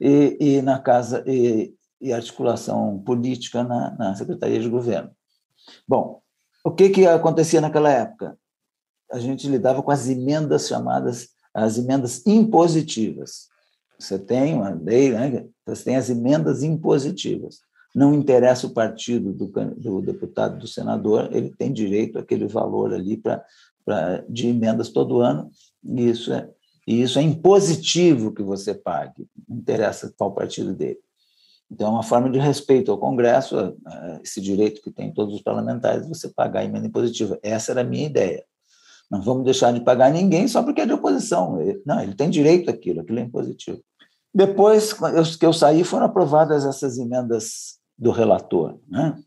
e, 0.00 0.36
e 0.40 0.62
na 0.62 0.80
Casa 0.80 1.22
e, 1.26 1.72
e 2.00 2.12
articulação 2.12 2.98
política 2.98 3.62
na, 3.62 3.96
na 3.96 4.14
Secretaria 4.16 4.58
de 4.58 4.68
Governo. 4.68 5.12
Bom, 5.86 6.21
o 6.64 6.70
que, 6.70 6.90
que 6.90 7.06
acontecia 7.06 7.60
naquela 7.60 7.90
época? 7.90 8.38
A 9.10 9.18
gente 9.18 9.48
lidava 9.48 9.82
com 9.82 9.90
as 9.90 10.08
emendas 10.08 10.68
chamadas 10.68 11.32
as 11.54 11.78
emendas 11.78 12.26
impositivas. 12.26 13.48
Você 13.98 14.18
tem 14.18 14.54
uma 14.54 14.70
lei, 14.70 15.10
né? 15.10 15.46
você 15.66 15.84
tem 15.84 15.96
as 15.96 16.10
emendas 16.10 16.62
impositivas. 16.62 17.60
Não 17.94 18.14
interessa 18.14 18.66
o 18.66 18.72
partido 18.72 19.32
do, 19.32 19.46
do 19.76 20.00
deputado, 20.00 20.58
do 20.58 20.66
senador, 20.66 21.28
ele 21.30 21.54
tem 21.54 21.72
direito 21.72 22.18
àquele 22.18 22.46
valor 22.46 22.92
ali 22.94 23.18
pra, 23.18 23.44
pra, 23.84 24.24
de 24.28 24.48
emendas 24.48 24.88
todo 24.88 25.20
ano, 25.20 25.50
e 25.84 26.08
isso 26.08 26.32
é, 26.32 26.48
e 26.86 27.02
isso 27.02 27.18
é 27.18 27.22
impositivo 27.22 28.32
que 28.32 28.42
você 28.42 28.74
pague, 28.74 29.26
não 29.46 29.58
interessa 29.58 30.12
qual 30.16 30.34
partido 30.34 30.74
dele. 30.74 30.98
Então, 31.72 31.88
é 31.88 31.90
uma 31.90 32.02
forma 32.02 32.28
de 32.28 32.38
respeito 32.38 32.92
ao 32.92 32.98
Congresso, 32.98 33.74
esse 34.22 34.42
direito 34.42 34.82
que 34.82 34.90
tem 34.90 35.10
todos 35.10 35.34
os 35.34 35.40
parlamentares, 35.40 36.06
você 36.06 36.28
pagar 36.28 36.60
a 36.60 36.64
emenda 36.64 36.86
impositiva. 36.86 37.38
Essa 37.42 37.72
era 37.72 37.80
a 37.80 37.84
minha 37.84 38.06
ideia. 38.06 38.44
Não 39.10 39.22
vamos 39.22 39.44
deixar 39.44 39.72
de 39.72 39.80
pagar 39.80 40.12
ninguém 40.12 40.46
só 40.46 40.62
porque 40.62 40.82
é 40.82 40.86
de 40.86 40.92
oposição. 40.92 41.58
Não, 41.86 42.02
ele 42.02 42.14
tem 42.14 42.28
direito 42.28 42.70
àquilo, 42.70 43.00
aquilo 43.00 43.20
é 43.20 43.22
impositivo. 43.22 43.82
Depois 44.34 44.94
que 45.38 45.46
eu 45.46 45.52
saí, 45.52 45.82
foram 45.82 46.06
aprovadas 46.06 46.66
essas 46.66 46.98
emendas 46.98 47.78
do 47.96 48.10
relator. 48.10 48.78
Né? 48.86 49.18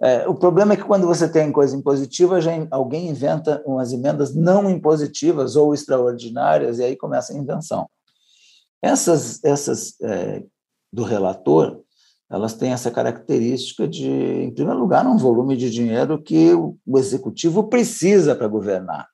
É, 0.00 0.26
o 0.26 0.34
problema 0.34 0.72
é 0.72 0.76
que 0.76 0.84
quando 0.84 1.06
você 1.06 1.28
tem 1.28 1.52
coisa 1.52 1.76
impositiva, 1.76 2.40
já 2.40 2.52
alguém 2.70 3.08
inventa 3.08 3.62
umas 3.66 3.92
emendas 3.92 4.34
não 4.34 4.70
impositivas 4.70 5.56
ou 5.56 5.74
extraordinárias, 5.74 6.78
e 6.78 6.84
aí 6.84 6.96
começa 6.96 7.34
a 7.34 7.36
invenção. 7.36 7.86
Essas, 8.82 9.44
essas 9.44 9.94
é, 10.00 10.42
do 10.92 11.04
relator, 11.04 11.81
elas 12.32 12.54
têm 12.54 12.72
essa 12.72 12.90
característica 12.90 13.86
de, 13.86 14.08
em 14.08 14.50
primeiro 14.50 14.80
lugar, 14.80 15.06
um 15.06 15.18
volume 15.18 15.54
de 15.54 15.68
dinheiro 15.68 16.20
que 16.20 16.54
o, 16.54 16.78
executivo 16.96 17.64
precisa 17.64 18.34
para 18.34 18.48
governar. 18.48 19.06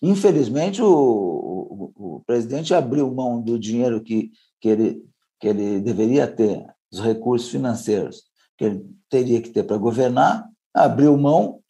Infelizmente, 0.00 0.80
o, 0.80 0.88
o, 0.88 1.92
o, 1.94 2.22
presidente 2.26 2.72
abriu 2.72 3.12
mão 3.14 3.42
do 3.42 3.58
dinheiro 3.58 4.00
que, 4.00 4.30
que, 4.58 4.70
ele, 4.70 5.04
que 5.38 5.48
ele 5.48 5.80
deveria 5.80 6.26
ter, 6.26 6.66
os 6.90 6.98
recursos 6.98 7.50
financeiros 7.50 8.22
que 8.56 8.64
ele 8.64 8.86
teria 9.10 9.42
que 9.42 9.50
ter 9.50 9.64
para 9.64 9.76
governar, 9.76 10.48
abriu 10.72 11.14
mão 11.18 11.60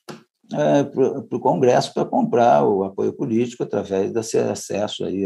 é, 0.52 0.84
para 0.84 1.36
o 1.36 1.40
Congresso 1.40 1.92
para 1.92 2.04
comprar 2.04 2.64
o 2.64 2.84
apoio 2.84 3.12
político 3.12 3.64
através 3.64 4.12
desse 4.12 4.38
acesso 4.38 5.04
aí 5.04 5.24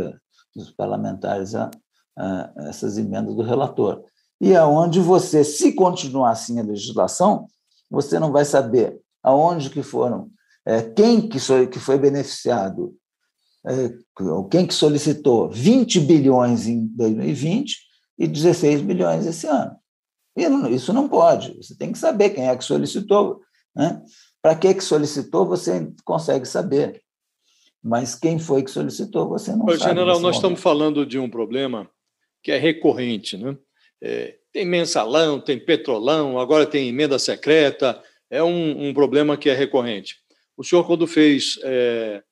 dos 0.54 0.70
parlamentares 0.70 1.54
a, 1.54 1.70
a 2.16 2.50
essas 2.68 2.96
emendas 2.96 3.34
do 3.34 3.42
relator 3.42 4.02
e 4.40 4.54
aonde 4.54 5.00
você, 5.00 5.42
se 5.42 5.72
continuar 5.72 6.30
assim 6.30 6.60
a 6.60 6.62
legislação, 6.62 7.46
você 7.90 8.18
não 8.18 8.32
vai 8.32 8.44
saber 8.44 9.00
aonde 9.22 9.70
que 9.70 9.82
foram, 9.82 10.30
é, 10.64 10.82
quem 10.82 11.28
que 11.28 11.38
foi, 11.38 11.66
que 11.66 11.78
foi 11.78 11.98
beneficiado, 11.98 12.94
é, 13.66 13.92
quem 14.50 14.66
que 14.66 14.74
solicitou 14.74 15.50
20 15.50 16.00
bilhões 16.00 16.66
em 16.66 16.86
2020 16.88 17.76
e 18.18 18.26
16 18.26 18.82
bilhões 18.82 19.26
esse 19.26 19.46
ano. 19.46 19.76
E 20.36 20.44
isso 20.74 20.92
não 20.92 21.08
pode. 21.08 21.56
Você 21.56 21.74
tem 21.76 21.90
que 21.90 21.98
saber 21.98 22.30
quem 22.30 22.48
é 22.48 22.56
que 22.56 22.64
solicitou. 22.64 23.40
Né? 23.74 24.02
Para 24.42 24.54
que, 24.54 24.74
que 24.74 24.84
solicitou, 24.84 25.46
você 25.46 25.90
consegue 26.04 26.46
saber. 26.46 27.02
Mas 27.82 28.14
quem 28.14 28.38
foi 28.38 28.62
que 28.62 28.70
solicitou, 28.70 29.28
você 29.28 29.52
não 29.52 29.64
Ô, 29.64 29.70
sabe. 29.70 29.84
General, 29.84 30.14
nós 30.14 30.22
momento. 30.22 30.34
estamos 30.34 30.60
falando 30.60 31.06
de 31.06 31.18
um 31.18 31.30
problema 31.30 31.88
que 32.42 32.52
é 32.52 32.58
recorrente, 32.58 33.36
né? 33.36 33.56
É, 34.02 34.36
tem 34.52 34.64
mensalão, 34.64 35.40
tem 35.40 35.58
petrolão, 35.58 36.38
agora 36.38 36.66
tem 36.66 36.88
emenda 36.88 37.18
secreta, 37.18 38.02
é 38.30 38.42
um, 38.42 38.88
um 38.88 38.94
problema 38.94 39.36
que 39.36 39.48
é 39.48 39.54
recorrente. 39.54 40.16
O 40.56 40.64
senhor, 40.64 40.86
quando 40.86 41.06
fez 41.06 41.58
é, 41.62 42.22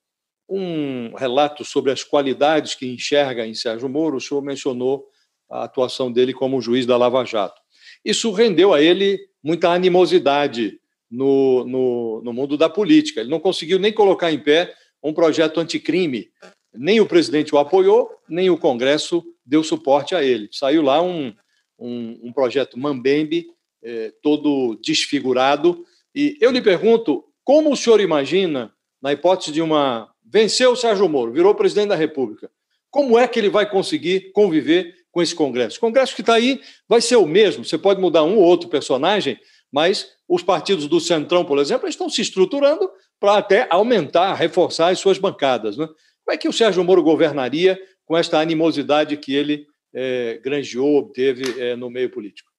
um 0.49 1.15
relato 1.15 1.65
sobre 1.65 1.91
as 1.91 2.03
qualidades 2.03 2.75
que 2.75 2.87
enxerga 2.87 3.47
em 3.47 3.55
Sérgio 3.55 3.89
Moro, 3.89 4.17
o 4.17 4.21
senhor 4.21 4.43
mencionou 4.43 5.07
a 5.51 5.65
atuação 5.65 6.11
dele 6.11 6.33
como 6.33 6.61
juiz 6.61 6.87
da 6.87 6.97
Lava 6.97 7.25
Jato. 7.25 7.61
Isso 8.05 8.31
rendeu 8.33 8.73
a 8.73 8.83
ele 8.83 9.19
muita 9.43 9.71
animosidade 9.71 10.79
no, 11.11 11.65
no, 11.65 12.23
no 12.25 12.33
mundo 12.33 12.57
da 12.57 12.69
política. 12.69 13.21
Ele 13.21 13.31
não 13.31 13.41
conseguiu 13.41 13.79
nem 13.79 13.93
colocar 13.93 14.33
em 14.33 14.39
pé 14.39 14.75
um 15.03 15.13
projeto 15.13 15.61
anticrime. 15.61 16.29
Nem 16.75 17.01
o 17.01 17.07
presidente 17.07 17.55
o 17.55 17.59
apoiou, 17.59 18.11
nem 18.29 18.51
o 18.51 18.59
Congresso 18.59 19.23
deu 19.45 19.63
suporte 19.63 20.15
a 20.15 20.23
ele. 20.23 20.49
Saiu 20.51 20.83
lá 20.83 21.01
um, 21.01 21.33
um, 21.79 22.19
um 22.23 22.33
projeto 22.33 22.79
Mambembe, 22.79 23.47
é, 23.83 24.13
todo 24.23 24.79
desfigurado. 24.83 25.85
E 26.15 26.37
eu 26.41 26.51
lhe 26.51 26.63
pergunto, 26.63 27.25
como 27.43 27.73
o 27.73 27.77
senhor 27.77 28.01
imagina, 28.01 28.73
na 29.03 29.13
hipótese 29.13 29.53
de 29.53 29.61
uma. 29.61 30.11
Venceu 30.25 30.73
o 30.73 30.77
Sérgio 30.77 31.09
Moro, 31.09 31.33
virou 31.33 31.55
presidente 31.55 31.89
da 31.89 31.95
República. 31.95 32.51
Como 32.91 33.19
é 33.19 33.29
que 33.29 33.39
ele 33.39 33.51
vai 33.51 33.69
conseguir 33.69 34.33
conviver 34.33 34.95
com 35.13 35.21
esse 35.21 35.35
Congresso? 35.35 35.77
O 35.77 35.81
Congresso 35.81 36.15
que 36.15 36.23
está 36.23 36.35
aí 36.35 36.61
vai 36.89 37.01
ser 37.01 37.17
o 37.17 37.27
mesmo. 37.27 37.65
Você 37.65 37.77
pode 37.77 38.01
mudar 38.01 38.25
um 38.25 38.37
ou 38.37 38.43
outro 38.43 38.69
personagem, 38.69 39.39
mas 39.71 40.13
os 40.29 40.43
partidos 40.43 40.87
do 40.87 41.01
Centrão, 41.01 41.45
por 41.45 41.59
exemplo, 41.59 41.89
estão 41.89 42.09
se 42.09 42.23
estruturando 42.23 42.91
para 43.21 43.37
até 43.37 43.67
aumentar, 43.71 44.35
reforçar 44.35 44.89
as 44.89 44.99
suas 44.99 45.19
bancadas. 45.19 45.77
Né? 45.77 45.87
Como 45.87 46.35
é 46.35 46.39
que 46.39 46.49
o 46.49 46.53
Sérgio 46.53 46.83
Moro 46.83 47.03
governaria 47.03 47.79
com 48.07 48.17
esta 48.17 48.39
animosidade 48.39 49.17
que 49.17 49.35
ele 49.35 49.67
é, 49.95 50.39
granjeou, 50.39 50.97
obteve 50.97 51.61
é, 51.61 51.77
no 51.77 51.89
meio 51.89 52.11
político? 52.11 52.51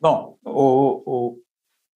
Bom, 0.00 0.38
o, 0.44 1.02
o, 1.06 1.40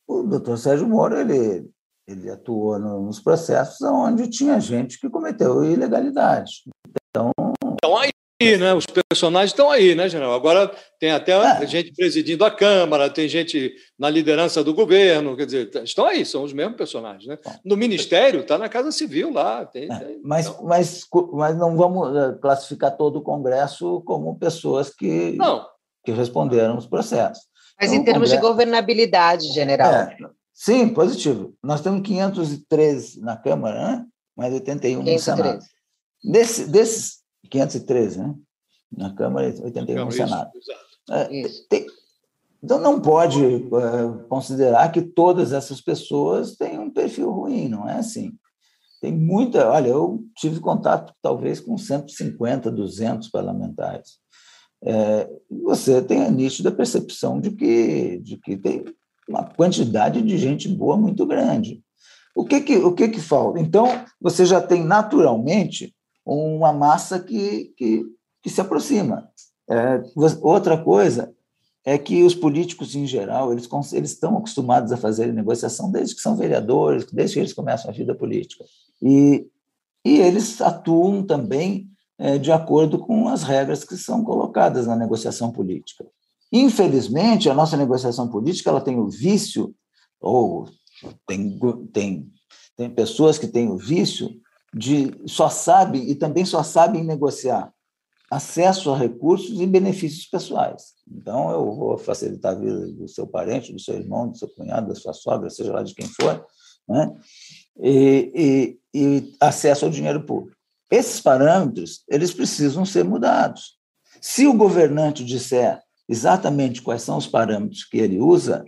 o 0.09 0.23
doutor 0.23 0.57
Sérgio 0.57 0.89
Moro 0.89 1.19
ele, 1.19 1.69
ele 2.07 2.31
atuou 2.31 2.79
nos 2.79 3.21
processos 3.21 3.81
onde 3.83 4.31
tinha 4.31 4.59
gente 4.59 4.99
que 4.99 5.11
cometeu 5.11 5.65
ilegalidade. 5.65 6.63
Então, 7.11 7.33
então 7.75 7.97
aí 7.97 8.11
aí, 8.41 8.57
né? 8.57 8.75
Os 8.75 8.87
personagens 8.87 9.51
estão 9.51 9.71
aí, 9.71 9.95
né, 9.95 10.09
general? 10.09 10.35
Agora 10.35 10.71
tem 10.99 11.11
até 11.11 11.33
é. 11.33 11.67
gente 11.67 11.93
presidindo 11.93 12.45
a 12.45 12.51
Câmara, 12.51 13.11
tem 13.11 13.29
gente 13.29 13.75
na 13.99 14.09
liderança 14.09 14.63
do 14.63 14.75
governo, 14.75 15.37
quer 15.37 15.47
dizer, 15.47 15.71
estão 15.85 16.07
aí, 16.07 16.25
são 16.25 16.43
os 16.43 16.53
mesmos 16.53 16.77
personagens, 16.77 17.27
né? 17.27 17.39
No 17.65 17.77
Ministério, 17.77 18.41
está 18.41 18.57
na 18.57 18.69
Casa 18.69 18.93
Civil 18.93 19.33
lá. 19.33 19.65
Tem, 19.67 19.91
é. 19.91 19.99
tem, 19.99 20.21
mas, 20.23 20.47
então... 20.47 20.65
mas, 20.65 21.07
mas 21.33 21.57
não 21.57 21.77
vamos 21.77 22.17
eh, 22.17 22.39
classificar 22.41 22.97
todo 22.97 23.17
o 23.17 23.23
Congresso 23.23 24.03
como 24.03 24.39
pessoas 24.39 24.91
que, 24.91 25.33
não. 25.33 25.67
que 26.05 26.13
responderam 26.13 26.77
os 26.77 26.87
processos. 26.87 27.45
Mas 27.81 27.91
então, 27.91 28.03
em 28.03 28.05
termos 28.05 28.29
Congresso... 28.29 28.43
de 28.43 28.49
governabilidade, 28.49 29.53
general. 29.53 29.93
É, 29.93 30.17
sim, 30.53 30.89
positivo. 30.89 31.55
Nós 31.63 31.81
temos 31.81 32.03
513 32.03 33.21
na 33.21 33.37
Câmara, 33.37 33.83
né? 33.83 34.05
mais 34.37 34.55
81 34.55 35.05
513. 35.05 35.13
no 35.13 35.19
Senado. 35.19 35.65
Desse, 36.23 36.71
desses 36.71 37.18
513, 37.51 38.19
né? 38.19 38.35
Na 38.91 39.15
Câmara 39.15 39.49
e 39.49 39.63
81 39.63 40.05
no 40.05 40.13
Senado. 40.13 40.51
É, 41.11 41.29
tem, 41.69 41.87
então, 42.63 42.79
não 42.81 43.01
pode 43.01 43.45
é, 43.45 43.59
considerar 44.29 44.91
que 44.91 45.01
todas 45.01 45.53
essas 45.53 45.81
pessoas 45.81 46.57
têm 46.57 46.79
um 46.79 46.91
perfil 46.91 47.31
ruim, 47.31 47.69
não 47.69 47.89
é 47.89 47.95
assim. 47.95 48.33
Tem 49.01 49.13
muita. 49.13 49.71
Olha, 49.71 49.89
eu 49.89 50.25
tive 50.37 50.59
contato 50.59 51.15
talvez 51.23 51.61
com 51.61 51.79
150, 51.79 52.71
200 52.71 53.29
parlamentares. 53.29 54.19
É, 54.83 55.29
você 55.49 56.03
tem 56.03 56.25
a 56.25 56.31
nítida 56.31 56.73
percepção 56.73 57.41
de 57.41 57.53
que, 57.53 58.19
de 58.19 58.37
que 58.39 58.57
tem 58.57 58.85
uma 59.29 59.45
quantidade 59.45 60.21
de 60.23 60.39
gente 60.39 60.69
boa 60.69 60.97
muito 60.97 61.25
grande. 61.27 61.83
O 62.35 62.45
que 62.45 62.61
que, 62.61 62.77
o 62.77 62.93
que, 62.93 63.09
que 63.09 63.21
falta? 63.21 63.61
Então, 63.61 63.87
você 64.21 64.45
já 64.45 64.61
tem 64.61 64.85
naturalmente 64.85 65.95
uma 66.29 66.73
massa 66.73 67.19
que, 67.19 67.73
que, 67.77 68.05
que 68.43 68.51
se 68.51 68.61
aproxima. 68.61 69.29
É, 69.69 70.03
outra 70.41 70.77
coisa 70.83 71.35
é 71.85 71.97
que 71.97 72.23
os 72.23 72.35
políticos, 72.35 72.95
em 72.95 73.07
geral, 73.07 73.53
eles, 73.53 73.69
eles 73.93 74.11
estão 74.11 74.37
acostumados 74.37 74.93
a 74.93 74.97
fazer 74.97 75.33
negociação 75.33 75.91
desde 75.91 76.15
que 76.15 76.21
são 76.21 76.37
vereadores, 76.37 77.07
desde 77.11 77.35
que 77.35 77.41
eles 77.41 77.53
começam 77.53 77.91
a 77.91 77.95
vida 77.95 78.15
política. 78.15 78.65
E, 79.01 79.47
e 80.05 80.19
eles 80.19 80.61
atuam 80.61 81.23
também 81.23 81.89
é, 82.19 82.37
de 82.37 82.53
acordo 82.53 82.99
com 82.99 83.29
as 83.29 83.43
regras 83.43 83.85
que 83.85 83.97
são 83.97 84.23
colocadas 84.23 84.87
na 84.87 84.97
negociação 84.97 85.51
política. 85.51 86.05
Infelizmente, 86.53 87.49
a 87.49 87.55
nossa 87.55 87.77
negociação 87.77 88.29
política 88.29 88.71
ela 88.71 88.81
tem 88.81 88.99
o 88.99 89.09
vício, 89.09 89.75
ou 90.21 90.69
tem, 91.27 91.59
tem, 91.93 92.33
tem 92.77 92.91
pessoas 92.91 93.39
que 93.39 93.47
têm 93.47 93.71
o 93.71 93.79
vício 93.79 94.29
de 94.75 95.15
só 95.27 95.49
sabem 95.49 96.11
e 96.11 96.15
também 96.15 96.45
só 96.45 96.63
sabem 96.63 97.05
negociar 97.05 97.73
acesso 98.31 98.91
a 98.93 98.99
recursos 98.99 99.61
e 99.61 99.67
benefícios 99.67 100.27
pessoais. 100.27 100.93
Então, 101.11 101.51
eu 101.51 101.75
vou 101.75 101.97
facilitar 101.97 102.53
a 102.53 102.59
vida 102.59 102.87
do 102.89 103.09
seu 103.09 103.27
parente, 103.27 103.73
do 103.73 103.81
seu 103.81 103.95
irmão, 103.95 104.29
do 104.29 104.37
seu 104.37 104.49
cunhado, 104.49 104.89
da 104.89 104.95
sua 104.95 105.13
sogra, 105.13 105.49
seja 105.49 105.73
lá 105.73 105.83
de 105.83 105.95
quem 105.95 106.07
for, 106.07 106.45
né? 106.87 107.17
e, 107.81 108.79
e, 108.95 108.99
e 108.99 109.37
acesso 109.41 109.87
ao 109.87 109.91
dinheiro 109.91 110.25
público. 110.25 110.57
Esses 110.91 111.21
parâmetros, 111.21 112.03
eles 112.09 112.33
precisam 112.33 112.85
ser 112.85 113.05
mudados. 113.05 113.79
Se 114.21 114.47
o 114.47 114.55
governante 114.55 115.25
disser 115.25 115.81
exatamente 116.09 116.83
quais 116.83 117.03
são 117.03 117.17
os 117.17 117.27
parâmetros 117.27 117.85
que 117.85 117.99
ele 117.99 118.19
usa, 118.19 118.65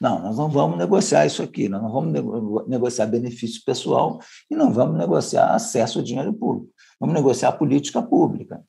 não, 0.00 0.22
nós 0.22 0.36
não 0.36 0.48
vamos 0.48 0.78
negociar 0.78 1.26
isso 1.26 1.42
aqui, 1.42 1.68
nós 1.68 1.82
não 1.82 1.90
vamos 1.90 2.68
negociar 2.68 3.06
benefício 3.06 3.62
pessoal 3.64 4.18
e 4.50 4.54
não 4.54 4.72
vamos 4.72 4.96
negociar 4.96 5.54
acesso 5.54 5.98
ao 5.98 6.04
dinheiro 6.04 6.32
público. 6.32 6.70
Vamos 7.00 7.14
negociar 7.14 7.52
política 7.52 8.02
pública. 8.02 8.62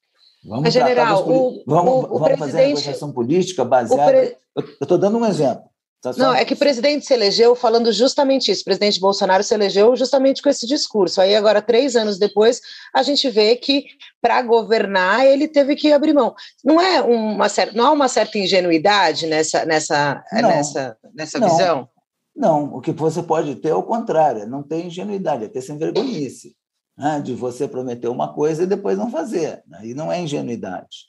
Vamos, 0.43 0.71
general, 0.71 1.27
o, 1.27 1.63
vamos, 1.65 1.93
o, 2.05 2.15
o 2.15 2.19
vamos 2.19 2.39
fazer 2.39 2.63
a 2.63 2.67
negociação 2.67 3.11
política 3.11 3.65
baseada. 3.65 4.11
Pre... 4.11 4.37
Eu 4.55 4.63
estou 4.81 4.97
dando 4.97 5.17
um 5.17 5.25
exemplo. 5.25 5.63
Tá 6.01 6.13
Não, 6.15 6.33
é 6.33 6.45
que 6.45 6.53
o 6.53 6.57
presidente 6.57 7.05
se 7.05 7.13
elegeu 7.13 7.55
falando 7.55 7.91
justamente 7.91 8.51
isso. 8.51 8.61
O 8.61 8.65
presidente 8.65 8.99
Bolsonaro 8.99 9.43
se 9.43 9.53
elegeu 9.53 9.95
justamente 9.95 10.41
com 10.41 10.49
esse 10.49 10.67
discurso. 10.67 11.19
Aí, 11.19 11.35
agora, 11.35 11.61
três 11.61 11.95
anos 11.95 12.19
depois, 12.19 12.61
a 12.93 13.01
gente 13.01 13.27
vê 13.29 13.55
que, 13.55 13.85
para 14.21 14.41
governar, 14.43 15.25
ele 15.25 15.47
teve 15.47 15.75
que 15.75 15.91
abrir 15.91 16.13
mão. 16.13 16.35
Não 16.63 16.79
é 16.79 17.01
uma, 17.01 17.49
certa, 17.49 17.75
não 17.75 17.87
há 17.87 17.91
uma 17.91 18.07
certa 18.07 18.37
ingenuidade 18.37 19.25
nessa, 19.25 19.65
nessa, 19.65 20.23
não, 20.33 20.49
nessa, 20.49 20.97
nessa 21.15 21.39
não, 21.39 21.49
visão? 21.49 21.89
Não, 22.35 22.75
o 22.75 22.81
que 22.81 22.91
você 22.91 23.23
pode 23.23 23.55
ter 23.55 23.69
é 23.69 23.75
o 23.75 23.81
contrário, 23.81 24.47
não 24.47 24.61
tem 24.61 24.87
ingenuidade, 24.87 25.45
é 25.45 25.47
ter 25.47 25.61
sem 25.61 25.77
vergonhice. 25.77 26.55
Né? 26.95 27.21
De 27.21 27.33
você 27.33 27.67
prometer 27.67 28.07
uma 28.07 28.33
coisa 28.33 28.63
e 28.63 28.67
depois 28.67 28.97
não 28.97 29.09
fazer. 29.09 29.63
Aí 29.73 29.95
não 29.95 30.11
é 30.11 30.21
ingenuidade. 30.21 31.07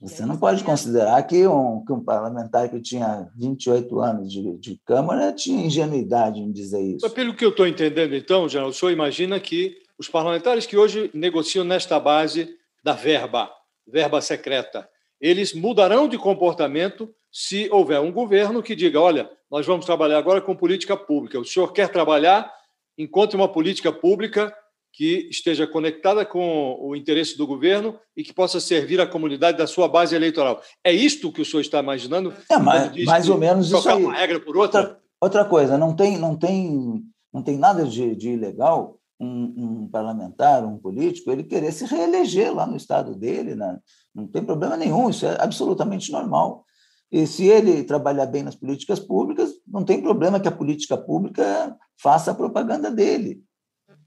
Você 0.00 0.24
não 0.24 0.36
pode 0.36 0.62
considerar 0.62 1.20
que 1.24 1.44
um, 1.46 1.84
que 1.84 1.92
um 1.92 2.02
parlamentar 2.02 2.68
que 2.68 2.80
tinha 2.80 3.28
28 3.36 4.00
anos 4.00 4.32
de, 4.32 4.56
de 4.58 4.80
Câmara 4.86 5.32
tinha 5.32 5.66
ingenuidade 5.66 6.40
em 6.40 6.52
dizer 6.52 6.80
isso. 6.80 7.00
Mas 7.02 7.12
pelo 7.12 7.34
que 7.34 7.44
eu 7.44 7.50
estou 7.50 7.66
entendendo, 7.66 8.14
então, 8.14 8.48
General, 8.48 8.70
o 8.70 8.72
senhor 8.72 8.92
imagina 8.92 9.40
que 9.40 9.76
os 9.98 10.08
parlamentares 10.08 10.66
que 10.66 10.76
hoje 10.76 11.10
negociam 11.12 11.64
nesta 11.64 11.98
base 11.98 12.48
da 12.84 12.92
verba, 12.92 13.50
verba 13.84 14.20
secreta, 14.20 14.88
eles 15.20 15.52
mudarão 15.52 16.08
de 16.08 16.16
comportamento 16.16 17.12
se 17.30 17.68
houver 17.72 18.00
um 18.00 18.12
governo 18.12 18.62
que 18.62 18.76
diga: 18.76 19.00
olha, 19.00 19.28
nós 19.50 19.66
vamos 19.66 19.84
trabalhar 19.84 20.18
agora 20.18 20.40
com 20.40 20.54
política 20.54 20.96
pública. 20.96 21.40
O 21.40 21.44
senhor 21.44 21.72
quer 21.72 21.88
trabalhar? 21.88 22.52
Encontre 22.96 23.36
uma 23.36 23.48
política 23.48 23.92
pública 23.92 24.54
que 24.98 25.28
esteja 25.30 25.64
conectada 25.64 26.26
com 26.26 26.76
o 26.80 26.96
interesse 26.96 27.38
do 27.38 27.46
governo 27.46 27.96
e 28.16 28.24
que 28.24 28.32
possa 28.32 28.58
servir 28.58 29.00
a 29.00 29.06
comunidade 29.06 29.56
da 29.56 29.64
sua 29.64 29.86
base 29.86 30.12
eleitoral. 30.12 30.60
É 30.82 30.90
isto 30.92 31.30
que 31.30 31.40
o 31.40 31.44
senhor 31.44 31.60
está 31.60 31.78
imaginando? 31.78 32.34
É, 32.50 32.58
mais, 32.58 33.04
mais 33.04 33.28
ou 33.28 33.38
menos 33.38 33.70
isso 33.70 33.88
aí. 33.88 34.04
uma 34.04 34.12
regra 34.12 34.40
por 34.40 34.56
outra? 34.56 34.80
outra? 34.80 35.00
Outra 35.20 35.44
coisa, 35.44 35.78
não 35.78 35.94
tem, 35.94 36.18
não 36.18 36.36
tem, 36.36 37.00
não 37.32 37.44
tem 37.44 37.56
nada 37.56 37.84
de, 37.84 38.16
de 38.16 38.30
ilegal 38.30 38.98
um, 39.20 39.82
um, 39.84 39.88
parlamentar, 39.88 40.64
um 40.64 40.78
político, 40.78 41.30
ele 41.30 41.44
querer 41.44 41.70
se 41.70 41.84
reeleger 41.86 42.52
lá 42.52 42.66
no 42.66 42.76
estado 42.76 43.14
dele, 43.14 43.54
né? 43.54 43.78
não 44.12 44.26
tem 44.26 44.44
problema 44.44 44.76
nenhum, 44.76 45.10
isso 45.10 45.26
é 45.26 45.36
absolutamente 45.40 46.10
normal. 46.10 46.64
E 47.10 47.24
se 47.24 47.46
ele 47.46 47.84
trabalhar 47.84 48.26
bem 48.26 48.42
nas 48.42 48.56
políticas 48.56 48.98
públicas, 48.98 49.52
não 49.64 49.84
tem 49.84 50.02
problema 50.02 50.40
que 50.40 50.48
a 50.48 50.52
política 50.52 50.96
pública 50.96 51.76
faça 51.96 52.32
a 52.32 52.34
propaganda 52.34 52.90
dele 52.90 53.46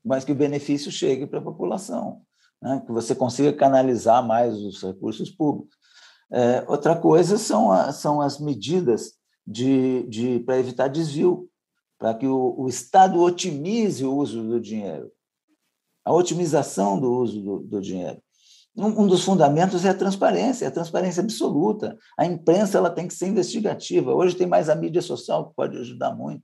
mas 0.04 0.24
que 0.24 0.32
o 0.32 0.36
benefício 0.36 0.92
chegue 0.92 1.28
para 1.28 1.40
a 1.40 1.44
população, 1.44 2.22
né? 2.62 2.82
que 2.86 2.92
você 2.92 3.14
consiga 3.14 3.54
canalizar 3.54 4.26
mais 4.26 4.58
os 4.58 4.82
recursos 4.82 5.30
públicos. 5.30 5.76
É, 6.32 6.64
outra 6.68 6.96
coisa 6.96 7.38
são, 7.38 7.72
a, 7.72 7.92
são 7.92 8.22
as 8.22 8.40
medidas 8.40 9.14
de, 9.46 10.04
de, 10.08 10.40
para 10.40 10.60
evitar 10.60 10.88
desvio, 10.88 11.50
para 12.00 12.14
que 12.14 12.26
o, 12.26 12.56
o, 12.58 12.68
Estado 12.68 13.20
otimize 13.20 14.04
o 14.06 14.16
uso 14.16 14.42
do 14.42 14.60
dinheiro, 14.60 15.12
a 16.06 16.14
otimização 16.14 17.00
do 17.00 17.12
uso 17.12 17.42
do, 17.42 17.60
do 17.60 17.82
dinheiro. 17.82 18.22
Um, 18.76 19.02
um, 19.02 19.08
dos 19.08 19.26
fundamentos 19.26 19.84
é 19.84 19.90
a 19.90 19.94
transparência, 19.94 20.68
a 20.68 20.72
transparência 20.72 21.22
absoluta. 21.22 21.98
A 22.18 22.26
imprensa 22.26 22.78
ela 22.78 22.90
tem 22.90 23.06
que 23.06 23.14
ser 23.14 23.28
investigativa. 23.28 24.14
Hoje 24.14 24.38
tem 24.38 24.48
mais 24.48 24.70
a 24.70 24.76
mídia 24.76 25.02
social 25.02 25.50
que 25.50 25.56
pode 25.56 25.78
ajudar 25.78 26.16
muito. 26.16 26.44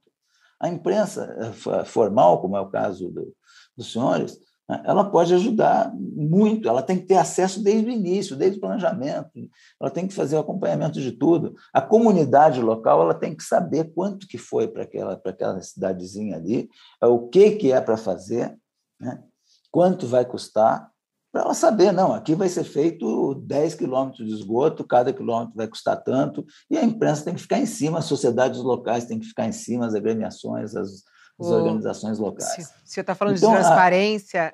A 0.60 0.68
imprensa 0.68 1.34
eh, 1.40 1.86
formal, 1.86 2.42
como 2.42 2.58
é 2.58 2.60
o 2.60 2.70
caso 2.70 3.10
do, 3.10 3.34
dos 3.78 3.92
senhores, 3.92 4.40
né, 4.68 4.82
ela 4.86 5.10
pode 5.10 5.34
ajudar 5.34 5.94
muito, 5.96 6.68
ela 6.68 6.82
tem 6.82 7.00
que 7.00 7.06
ter 7.06 7.16
acesso 7.16 7.64
desde 7.64 7.90
o 7.90 7.94
início, 7.94 8.36
desde 8.36 8.58
o 8.58 8.62
planejamento, 8.62 9.32
ela 9.80 9.90
tem 9.90 10.08
que 10.08 10.14
fazer 10.14 10.36
o 10.36 10.40
acompanhamento 10.40 11.00
de 11.00 11.12
tudo. 11.12 11.56
A 11.74 11.82
comunidade 11.82 12.62
local 12.62 13.02
ela 13.02 13.14
tem 13.14 13.36
que 13.36 13.44
saber 13.44 13.94
quanto 13.94 14.28
que 14.28 14.38
foi 14.38 14.68
para 14.68 14.84
aquela, 14.84 15.16
para 15.16 15.32
aquela 15.32 15.62
cidadezinha 15.62 16.36
ali, 16.36 16.70
é 17.02 17.06
o 17.06 17.28
que, 17.30 17.52
que 17.52 17.72
é 17.72 17.80
para 17.80 17.96
fazer, 17.96 18.58
né? 19.00 19.24
quanto 19.72 20.08
vai 20.08 20.26
custar, 20.26 20.92
para 21.32 21.44
ela 21.44 21.54
saber, 21.54 21.92
não, 21.92 22.14
aqui 22.14 22.34
vai 22.34 22.50
ser 22.50 22.64
feito 22.64 23.36
10 23.36 23.76
quilômetros 23.76 24.28
de 24.28 24.34
esgoto, 24.34 24.84
cada 24.84 25.14
quilômetro 25.14 25.56
vai 25.56 25.68
custar 25.68 26.02
tanto, 26.02 26.46
e 26.70 26.78
a 26.78 26.84
imprensa 26.84 27.26
tem 27.26 27.36
que 27.36 27.42
ficar 27.42 27.60
em 27.60 27.66
cima, 27.66 28.00
as 28.00 28.06
sociedades 28.06 28.60
locais 28.60 29.06
têm 29.06 29.20
que 29.20 29.28
ficar 29.28 29.46
em 29.46 29.52
cima, 29.52 29.86
as 29.86 29.94
agremiações, 29.94 30.76
as, 30.76 31.04
as 31.40 31.48
organizações 31.48 32.18
locais. 32.18 32.68
O 32.86 32.90
senhor 32.90 33.04
está 33.04 33.16
falando 33.16 33.38
então, 33.38 33.52
de 33.52 33.58
transparência. 33.58 34.54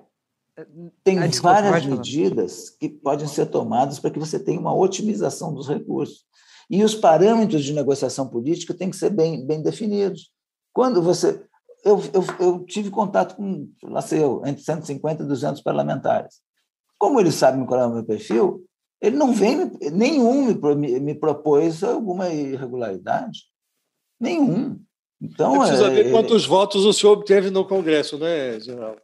A, 0.58 0.66
tem 1.04 1.18
ah, 1.18 1.28
desculpa, 1.28 1.62
várias 1.62 1.86
medidas 1.86 2.70
que 2.70 2.88
podem 2.88 3.28
ser 3.28 3.48
tomadas 3.48 4.00
para 4.00 4.12
que 4.12 4.20
você 4.20 4.40
tenha 4.40 4.60
uma 4.60 4.76
otimização 4.76 5.54
dos 5.54 5.68
recursos. 5.68 6.26
E 6.70 6.84
os 6.84 6.94
parâmetros 6.94 7.64
de 7.64 7.74
negociação 7.74 8.28
política 8.28 8.74
têm 8.74 8.90
que 8.90 8.96
ser 8.96 9.10
bem, 9.10 9.46
bem 9.46 9.62
definidos. 9.62 10.32
Quando 10.72 11.02
você. 11.02 11.44
Eu, 11.84 12.00
eu, 12.14 12.24
eu 12.40 12.66
tive 12.66 12.90
contato 12.90 13.36
com, 13.36 13.70
lá 13.84 14.02
sei 14.02 14.24
eu, 14.24 14.42
entre 14.46 14.64
150 14.64 15.24
e 15.24 15.28
200 15.28 15.62
parlamentares. 15.62 16.36
Como 16.98 17.20
eles 17.20 17.36
sabem 17.36 17.66
qual 17.66 17.82
é 17.82 17.86
o 17.86 17.94
meu 17.94 18.06
perfil, 18.06 18.66
ele 19.02 19.18
não 19.18 19.34
vem, 19.34 19.70
nenhum 19.92 20.56
me, 20.78 21.00
me 21.02 21.14
propôs 21.14 21.84
alguma 21.84 22.30
irregularidade. 22.30 23.42
Nenhum. 24.18 24.80
Então, 25.24 25.56
é 25.56 25.60
preciso 25.60 25.86
é, 25.86 25.90
ver 25.90 26.12
quantos 26.12 26.46
votos 26.46 26.86
o 26.86 26.92
senhor 26.92 27.14
obteve 27.14 27.50
no 27.50 27.64
Congresso, 27.64 28.18
né, 28.18 28.60
general? 28.60 28.96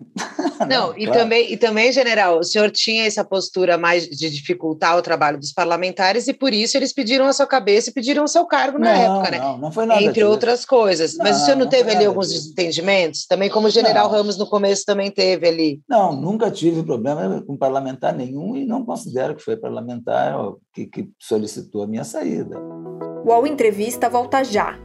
Não, 0.60 0.88
não 0.88 0.98
e, 0.98 1.04
claro. 1.04 1.20
também, 1.20 1.52
e 1.52 1.56
também, 1.56 1.92
general, 1.92 2.38
o 2.38 2.44
senhor 2.44 2.70
tinha 2.70 3.06
essa 3.06 3.24
postura 3.24 3.76
mais 3.78 4.06
de 4.06 4.30
dificultar 4.30 4.96
o 4.96 5.02
trabalho 5.02 5.38
dos 5.38 5.52
parlamentares 5.52 6.28
e 6.28 6.34
por 6.34 6.52
isso 6.52 6.76
eles 6.76 6.92
pediram 6.92 7.26
a 7.26 7.32
sua 7.32 7.46
cabeça 7.46 7.90
e 7.90 7.92
pediram 7.92 8.24
o 8.24 8.28
seu 8.28 8.46
cargo 8.46 8.78
na 8.78 8.92
não, 8.92 9.00
época, 9.00 9.30
né? 9.30 9.38
Não, 9.38 9.58
não 9.58 9.72
foi 9.72 9.86
nada. 9.86 10.00
Entre 10.00 10.14
disso. 10.14 10.28
outras 10.28 10.64
coisas. 10.64 11.16
Mas 11.16 11.42
o 11.42 11.44
senhor 11.44 11.56
não, 11.56 11.66
teve 11.66 11.90
ali 11.90 12.04
alguns 12.04 12.28
disso. 12.28 12.54
desentendimentos? 12.54 13.26
Também 13.26 13.48
como 13.48 13.68
o 13.68 13.70
general 13.70 14.08
Ramos 14.08 14.38
no 14.38 14.46
começo 14.46 14.84
também 14.84 15.10
teve 15.10 15.48
ali. 15.48 15.80
Não, 15.88 16.14
nunca 16.14 16.50
tive 16.50 16.82
problema 16.82 17.42
com 17.42 17.56
parlamentar 17.56 18.14
nenhum 18.14 18.56
e 18.56 18.64
não 18.64 18.84
considero 18.84 19.34
que 19.34 19.42
foi 19.42 19.56
parlamentar 19.56 20.34
que, 20.74 20.86
que 20.86 21.08
solicitou 21.18 21.82
a 21.82 21.86
minha 21.86 22.04
saída. 22.04 22.58
O 23.24 23.28
UOL 23.28 23.46
Entrevista 23.46 24.08
volta 24.08 24.42
já. 24.44 24.78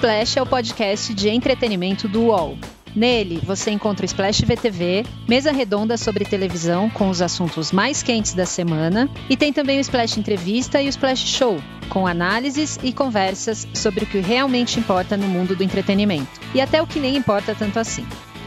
Splash 0.00 0.38
é 0.38 0.42
o 0.42 0.46
podcast 0.46 1.12
de 1.12 1.28
entretenimento 1.28 2.08
do 2.08 2.22
UOL. 2.22 2.56
Nele, 2.96 3.38
você 3.44 3.70
encontra 3.70 4.02
o 4.02 4.06
Splash 4.06 4.40
VTV, 4.40 5.04
mesa 5.28 5.52
redonda 5.52 5.98
sobre 5.98 6.24
televisão 6.24 6.88
com 6.88 7.10
os 7.10 7.20
assuntos 7.20 7.70
mais 7.70 8.02
quentes 8.02 8.32
da 8.32 8.46
semana, 8.46 9.10
e 9.28 9.36
tem 9.36 9.52
também 9.52 9.76
o 9.76 9.80
Splash 9.82 10.16
Entrevista 10.16 10.80
e 10.80 10.86
o 10.86 10.88
Splash 10.88 11.26
Show, 11.26 11.62
com 11.90 12.06
análises 12.06 12.78
e 12.82 12.94
conversas 12.94 13.68
sobre 13.74 14.04
o 14.04 14.06
que 14.06 14.20
realmente 14.20 14.80
importa 14.80 15.18
no 15.18 15.28
mundo 15.28 15.54
do 15.54 15.62
entretenimento, 15.62 16.40
e 16.54 16.62
até 16.62 16.80
o 16.80 16.86
que 16.86 16.98
nem 16.98 17.14
importa 17.14 17.54
tanto 17.54 17.78
assim. 17.78 18.06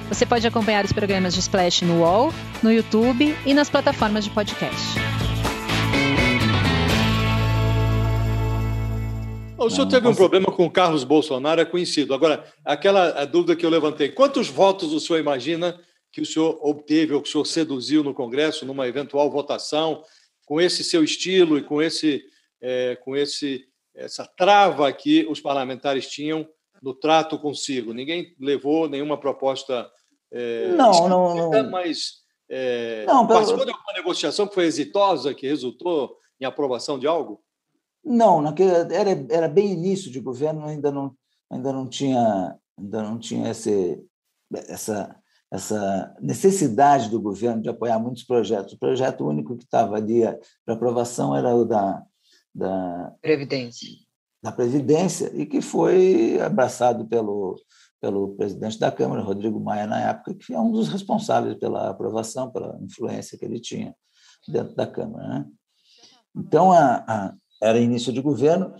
Você 0.09 0.25
pode 0.25 0.47
acompanhar 0.47 0.83
os 0.83 0.91
programas 0.91 1.35
de 1.35 1.39
Splash 1.39 1.83
no 1.83 1.99
UOL, 1.99 2.33
no 2.63 2.73
YouTube 2.73 3.37
e 3.45 3.53
nas 3.53 3.69
plataformas 3.69 4.23
de 4.23 4.31
podcast. 4.31 4.97
O 9.65 9.69
senhor 9.69 9.87
teve 9.87 10.07
um 10.07 10.15
problema 10.15 10.47
com 10.47 10.65
o 10.65 10.71
Carlos 10.71 11.03
Bolsonaro, 11.03 11.61
é 11.61 11.65
conhecido. 11.65 12.13
Agora, 12.13 12.43
aquela 12.65 13.23
dúvida 13.25 13.55
que 13.55 13.65
eu 13.65 13.69
levantei: 13.69 14.09
quantos 14.09 14.49
votos 14.49 14.91
o 14.91 14.99
senhor 14.99 15.19
imagina 15.19 15.79
que 16.11 16.21
o 16.21 16.25
senhor 16.25 16.59
obteve 16.61 17.13
ou 17.13 17.21
que 17.21 17.29
o 17.29 17.31
senhor 17.31 17.45
seduziu 17.45 18.03
no 18.03 18.13
Congresso 18.13 18.65
numa 18.65 18.87
eventual 18.87 19.31
votação, 19.31 20.03
com 20.45 20.59
esse 20.59 20.83
seu 20.83 21.03
estilo 21.03 21.57
e 21.57 21.63
com 21.63 21.81
esse, 21.81 22.23
é, 22.61 22.95
com 22.97 23.15
esse 23.15 23.65
essa 23.95 24.25
trava 24.25 24.91
que 24.91 25.25
os 25.29 25.39
parlamentares 25.39 26.07
tinham 26.07 26.47
no 26.81 26.93
trato 26.93 27.39
consigo? 27.39 27.93
Ninguém 27.93 28.35
levou 28.39 28.89
nenhuma 28.89 29.17
proposta. 29.17 29.89
É, 30.31 30.69
não, 30.69 31.07
não, 31.07 31.51
não. 31.51 31.69
Mas 31.69 32.23
é, 32.49 33.05
não, 33.07 33.25
participou 33.25 33.65
de 33.65 33.71
alguma 33.71 33.93
negociação 33.93 34.47
que 34.47 34.53
foi 34.53 34.65
exitosa, 34.65 35.33
que 35.33 35.47
resultou 35.47 36.17
em 36.39 36.45
aprovação 36.45 36.99
de 36.99 37.07
algo? 37.07 37.41
Não, 38.03 38.41
naquele, 38.41 38.71
era, 38.93 39.25
era 39.29 39.47
bem 39.47 39.71
início 39.71 40.11
de 40.11 40.19
governo, 40.19 40.65
ainda 40.65 40.91
não, 40.91 41.15
ainda 41.49 41.71
não 41.71 41.87
tinha, 41.87 42.57
ainda 42.77 43.01
não 43.01 43.17
tinha 43.17 43.49
esse, 43.49 44.03
essa, 44.67 45.15
essa 45.51 46.15
necessidade 46.21 47.09
do 47.09 47.21
governo 47.21 47.61
de 47.61 47.69
apoiar 47.69 47.99
muitos 47.99 48.23
projetos. 48.23 48.73
O 48.73 48.79
projeto 48.79 49.25
único 49.25 49.55
que 49.55 49.63
estava 49.63 49.95
ali 49.95 50.21
para 50.65 50.75
aprovação 50.75 51.35
era 51.35 51.55
o 51.55 51.63
da, 51.63 52.03
da 52.53 53.13
Previdência. 53.21 53.89
Da 54.41 54.51
Previdência, 54.51 55.31
e 55.33 55.45
que 55.45 55.61
foi 55.61 56.41
abraçado 56.41 57.07
pelo, 57.07 57.55
pelo 58.01 58.35
presidente 58.35 58.77
da 58.77 58.91
Câmara, 58.91 59.21
Rodrigo 59.21 59.59
Maia, 59.61 59.87
na 59.87 60.09
época, 60.09 60.35
que 60.35 60.53
é 60.53 60.59
um 60.59 60.71
dos 60.71 60.89
responsáveis 60.89 61.55
pela 61.55 61.89
aprovação, 61.89 62.51
pela 62.51 62.77
influência 62.81 63.37
que 63.37 63.45
ele 63.45 63.61
tinha 63.61 63.95
dentro 64.45 64.75
da 64.75 64.85
Câmara. 64.85 65.25
Né? 65.25 65.45
Então, 66.35 66.73
a, 66.73 67.05
a 67.07 67.33
era 67.63 67.79
início 67.79 68.11
de 68.11 68.21
governo, 68.21 68.73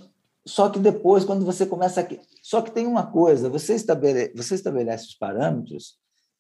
só 0.46 0.69
que 0.69 0.78
depois, 0.78 1.24
quando 1.24 1.46
você 1.46 1.65
começa 1.65 2.02
aqui. 2.02 2.19
Só 2.41 2.62
que 2.62 2.72
tem 2.72 2.86
uma 2.86 3.08
coisa: 3.08 3.50
você 3.50 3.74
estabelece, 3.76 4.34
você 4.36 4.56
estabelece 4.56 5.06
os 5.06 5.15
parâmetros, 5.15 5.98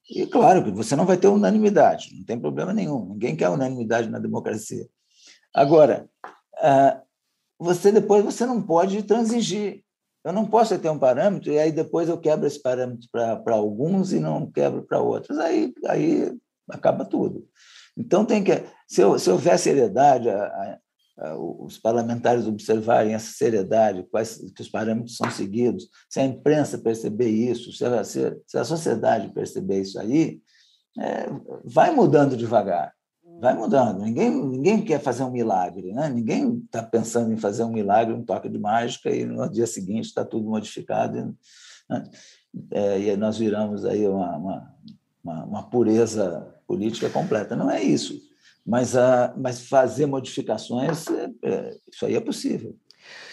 e 0.09 0.27
claro 0.27 0.63
que 0.63 0.71
você 0.71 0.95
não 0.95 1.05
vai 1.05 1.15
ter 1.17 1.27
unanimidade, 1.27 2.13
não 2.13 2.25
tem 2.25 2.37
problema 2.39 2.73
nenhum, 2.73 3.05
ninguém 3.05 3.35
quer 3.35 3.49
unanimidade 3.49 4.09
na 4.09 4.19
democracia. 4.19 4.85
Agora, 5.55 6.09
ah, 6.57 7.01
você 7.57 7.91
depois 7.91 8.25
você 8.25 8.45
não 8.45 8.61
pode 8.61 9.01
transigir. 9.03 9.83
Eu 10.23 10.31
não 10.31 10.45
posso 10.45 10.77
ter 10.79 10.89
um 10.89 10.97
parâmetro 10.97 11.51
e 11.51 11.59
aí 11.59 11.71
depois 11.71 12.07
eu 12.07 12.17
quebro 12.17 12.47
esse 12.47 12.61
parâmetro 12.61 13.09
para 13.11 13.55
alguns 13.55 14.13
e 14.13 14.19
não 14.19 14.49
quebro 14.49 14.83
para 14.83 15.01
outros. 15.01 15.37
Aí, 15.37 15.73
aí 15.85 16.33
acaba 16.69 17.03
tudo. 17.03 17.45
Então 17.97 18.23
tem 18.23 18.41
que 18.41 18.63
se, 18.87 19.01
se 19.19 19.29
houver 19.29 19.59
seriedade, 19.59 20.29
a, 20.29 20.79
os 21.15 21.77
parlamentares 21.77 22.47
observarem 22.47 23.13
essa 23.13 23.31
seriedade, 23.33 24.05
quais 24.09 24.37
que 24.55 24.61
os 24.61 24.69
parâmetros 24.69 25.15
são 25.15 25.29
seguidos, 25.29 25.87
se 26.09 26.19
a 26.19 26.25
imprensa 26.25 26.77
perceber 26.77 27.29
isso, 27.29 27.71
se 27.71 27.85
a, 27.85 28.03
se 28.03 28.57
a 28.57 28.63
sociedade 28.63 29.31
perceber 29.31 29.81
isso 29.81 29.99
aí, 29.99 30.41
é, 30.99 31.27
vai 31.63 31.91
mudando 31.91 32.35
devagar, 32.35 32.93
vai 33.39 33.55
mudando. 33.55 34.01
Ninguém, 34.01 34.31
ninguém 34.31 34.83
quer 34.83 34.99
fazer 34.99 35.23
um 35.23 35.31
milagre, 35.31 35.93
né? 35.93 36.09
ninguém 36.09 36.59
está 36.65 36.81
pensando 36.81 37.31
em 37.31 37.37
fazer 37.37 37.63
um 37.63 37.71
milagre, 37.71 38.13
um 38.13 38.25
toque 38.25 38.49
de 38.49 38.57
mágica, 38.57 39.11
e 39.11 39.23
no 39.23 39.47
dia 39.49 39.67
seguinte 39.67 40.05
está 40.05 40.25
tudo 40.25 40.49
modificado. 40.49 41.35
Né? 41.89 42.03
É, 42.71 42.99
e 42.99 43.17
nós 43.17 43.37
viramos 43.37 43.85
aí 43.85 44.07
uma, 44.07 44.37
uma, 45.23 45.45
uma 45.45 45.69
pureza 45.69 46.55
política 46.67 47.09
completa. 47.09 47.55
Não 47.55 47.69
é 47.69 47.81
isso 47.83 48.32
mas, 48.65 48.95
a, 48.95 49.33
mas 49.37 49.67
fazer 49.67 50.05
modificações, 50.05 51.07
é, 51.07 51.29
é, 51.43 51.77
isso 51.91 52.05
aí 52.05 52.15
é 52.15 52.21
possível. 52.21 52.75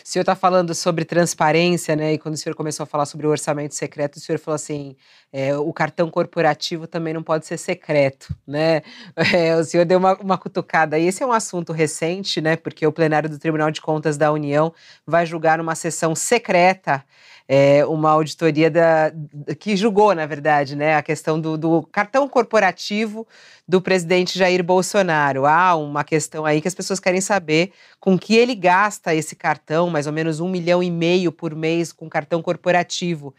O 0.05 0.09
senhor 0.09 0.23
está 0.23 0.35
falando 0.35 0.75
sobre 0.75 1.05
transparência, 1.05 1.95
né? 1.95 2.15
E 2.15 2.19
quando 2.19 2.35
o 2.35 2.37
senhor 2.37 2.55
começou 2.55 2.85
a 2.85 2.87
falar 2.87 3.07
sobre 3.07 3.27
o 3.27 3.31
orçamento 3.31 3.75
secreto, 3.75 4.17
o 4.17 4.21
senhor 4.21 4.39
falou 4.39 4.57
assim: 4.57 4.97
é, 5.33 5.57
o 5.57 5.73
cartão 5.73 6.11
corporativo 6.11 6.87
também 6.87 7.15
não 7.15 7.23
pode 7.23 7.47
ser 7.47 7.57
secreto, 7.57 8.35
né? 8.47 8.83
É, 9.33 9.55
o 9.57 9.65
senhor 9.65 9.85
deu 9.85 9.99
uma, 9.99 10.15
uma 10.17 10.39
cutucada. 10.39 10.99
E 10.99 11.07
esse 11.07 11.23
é 11.23 11.27
um 11.27 11.33
assunto 11.33 11.73
recente, 11.73 12.41
né? 12.41 12.57
Porque 12.57 12.87
o 12.87 12.93
plenário 12.93 13.29
do 13.29 13.39
Tribunal 13.39 13.71
de 13.71 13.81
Contas 13.81 14.17
da 14.17 14.33
União 14.33 14.73
vai 15.07 15.25
julgar 15.25 15.59
numa 15.59 15.75
sessão 15.75 16.15
secreta 16.15 17.05
é, 17.53 17.85
uma 17.85 18.11
auditoria 18.11 18.71
da, 18.71 19.13
que 19.59 19.77
julgou, 19.77 20.15
na 20.15 20.25
verdade, 20.25 20.77
né, 20.77 20.95
a 20.95 21.03
questão 21.03 21.41
do, 21.41 21.59
do, 21.59 21.83
cartão 21.83 22.29
corporativo 22.29 23.27
do 23.67 23.83
presidente 23.83 24.39
Jair 24.39 24.63
Bolsonaro. 24.63 25.45
Há 25.47 25.75
uma 25.75 26.05
questão 26.05 26.47
aí 26.47 26.61
que 26.61 26.69
as 26.69 26.77
pessoas 26.77 27.01
querem 27.01 27.21
saber 27.21 27.73
com 27.99 28.17
que 28.17 28.37
ele 28.37 28.55
gasta 28.55 29.13
esse 29.13 29.35
cartão, 29.35 29.91
mais 29.91 30.07
ou 30.07 30.13
menos 30.13 30.39
um 30.39 30.49
milhão 30.49 30.81
e 30.81 30.93
meio 30.93 31.33
por 31.33 31.53
mês 31.57 31.93
com 31.93 32.09
cartão 32.09 32.41
corporativo. 32.41 33.35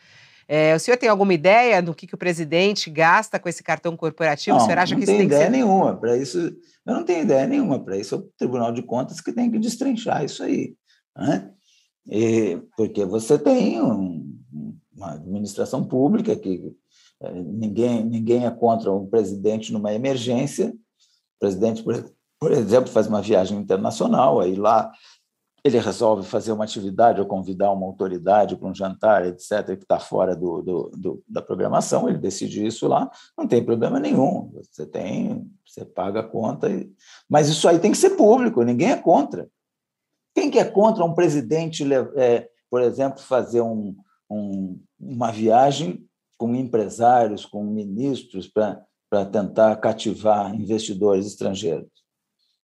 É, 0.46 0.76
o 0.76 0.80
senhor 0.82 0.98
tem 0.98 1.08
alguma 1.08 1.34
ideia 1.34 1.82
do 1.82 1.96
que, 1.96 2.06
que 2.06 2.16
o 2.16 2.18
presidente 2.18 2.90
gasta 2.90 3.40
com 3.40 3.48
esse 3.48 3.64
cartão 3.64 3.96
corporativo? 3.96 4.58
Não, 4.58 4.62
o 4.62 4.66
senhor 4.66 4.80
acha 4.80 4.94
que 4.94 5.04
isso 5.04 5.12
tem 5.14 5.22
ideia 5.22 5.46
que 5.46 5.46
ser... 5.46 5.52
nenhuma. 5.52 5.96
Para 5.96 6.18
isso, 6.18 6.38
eu 6.38 6.94
não 6.94 7.06
tenho 7.06 7.22
ideia 7.22 7.48
nenhuma. 7.48 7.82
Para 7.82 7.96
isso, 7.96 8.16
é 8.16 8.18
o 8.18 8.22
Tribunal 8.38 8.74
de 8.74 8.84
Contas 8.84 9.22
que 9.22 9.32
tem 9.32 9.50
que 9.50 9.58
destrinchar 9.58 10.26
isso 10.26 10.44
aí. 10.44 10.74
Né? 11.16 11.50
E, 12.08 12.62
porque 12.76 13.06
você 13.06 13.38
tem 13.38 13.82
um, 13.82 14.38
uma 14.96 15.14
administração 15.14 15.84
pública 15.84 16.36
que 16.36 16.74
é, 17.22 17.32
ninguém, 17.32 18.04
ninguém 18.04 18.46
é 18.46 18.52
contra 18.52 18.92
um 18.92 19.06
presidente 19.06 19.72
numa 19.72 19.94
emergência. 19.94 20.70
O 20.70 21.40
presidente, 21.40 21.84
por, 21.84 22.12
por 22.40 22.52
exemplo, 22.52 22.90
faz 22.90 23.08
uma 23.08 23.22
viagem 23.22 23.58
internacional, 23.58 24.40
aí 24.40 24.56
lá 24.56 24.92
ele 25.64 25.78
resolve 25.78 26.28
fazer 26.28 26.52
uma 26.52 26.64
atividade 26.64 27.20
ou 27.20 27.28
convidar 27.28 27.72
uma 27.72 27.86
autoridade 27.86 28.56
para 28.56 28.68
um 28.68 28.74
jantar, 28.74 29.28
etc., 29.28 29.78
que 29.78 29.84
está 29.84 30.00
fora 30.00 30.36
do, 30.36 30.62
do, 30.62 30.92
do, 30.98 31.24
da 31.28 31.42
programação, 31.42 32.10
ele 32.10 32.18
decide 32.18 32.66
isso 32.66 32.88
lá, 32.88 33.10
não 33.38 33.48
tem 33.48 33.64
problema 33.64 34.00
nenhum. 34.00 34.52
Você 34.56 34.88
tem, 34.88 35.48
você 35.66 35.86
paga 35.86 36.22
a 36.22 36.28
conta, 36.28 36.68
e... 36.68 36.92
mas 37.30 37.48
isso 37.48 37.68
aí 37.68 37.78
tem 37.78 37.92
que 37.92 37.98
ser 37.98 38.12
público, 38.12 38.64
ninguém 38.64 38.92
é 38.92 38.98
contra. 38.98 39.48
Quem 40.34 40.50
que 40.50 40.60
é 40.60 40.66
contra 40.66 41.04
um 41.04 41.14
presidente, 41.14 41.84
é, 42.16 42.48
por 42.70 42.82
exemplo, 42.82 43.22
fazer 43.22 43.62
um, 43.62 43.96
um, 44.30 44.80
uma 45.00 45.32
viagem 45.32 46.06
com 46.38 46.56
empresários, 46.56 47.46
com 47.46 47.64
ministros, 47.64 48.48
para 48.48 49.26
tentar 49.26 49.76
cativar 49.78 50.56
investidores 50.56 51.26
estrangeiros? 51.26 51.90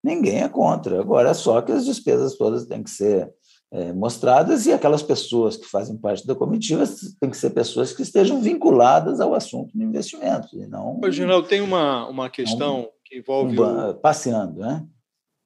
Ninguém 0.02 0.42
é 0.42 0.48
contra. 0.48 1.00
Agora, 1.00 1.30
é 1.30 1.34
só 1.34 1.60
que 1.60 1.72
as 1.72 1.84
despesas 1.84 2.36
todas 2.36 2.66
têm 2.66 2.82
que 2.82 2.90
ser 2.90 3.32
é, 3.72 3.92
mostradas 3.92 4.64
e 4.66 4.72
aquelas 4.72 5.02
pessoas 5.02 5.56
que 5.56 5.66
fazem 5.66 5.96
parte 5.96 6.26
da 6.26 6.34
comitiva 6.34 6.84
têm 7.20 7.30
que 7.30 7.36
ser 7.36 7.50
pessoas 7.50 7.92
que 7.92 8.02
estejam 8.02 8.40
vinculadas 8.40 9.20
ao 9.20 9.34
assunto 9.34 9.76
de 9.76 9.84
investimentos. 9.84 10.52
E 10.52 10.66
não, 10.66 10.98
tem 11.42 11.60
uma, 11.60 12.08
uma 12.08 12.30
questão 12.30 12.82
um, 12.82 12.88
que 13.04 13.18
envolve. 13.18 13.58
Um, 13.58 13.90
o... 13.90 13.94
Passeando, 13.94 14.60
né? 14.60 14.86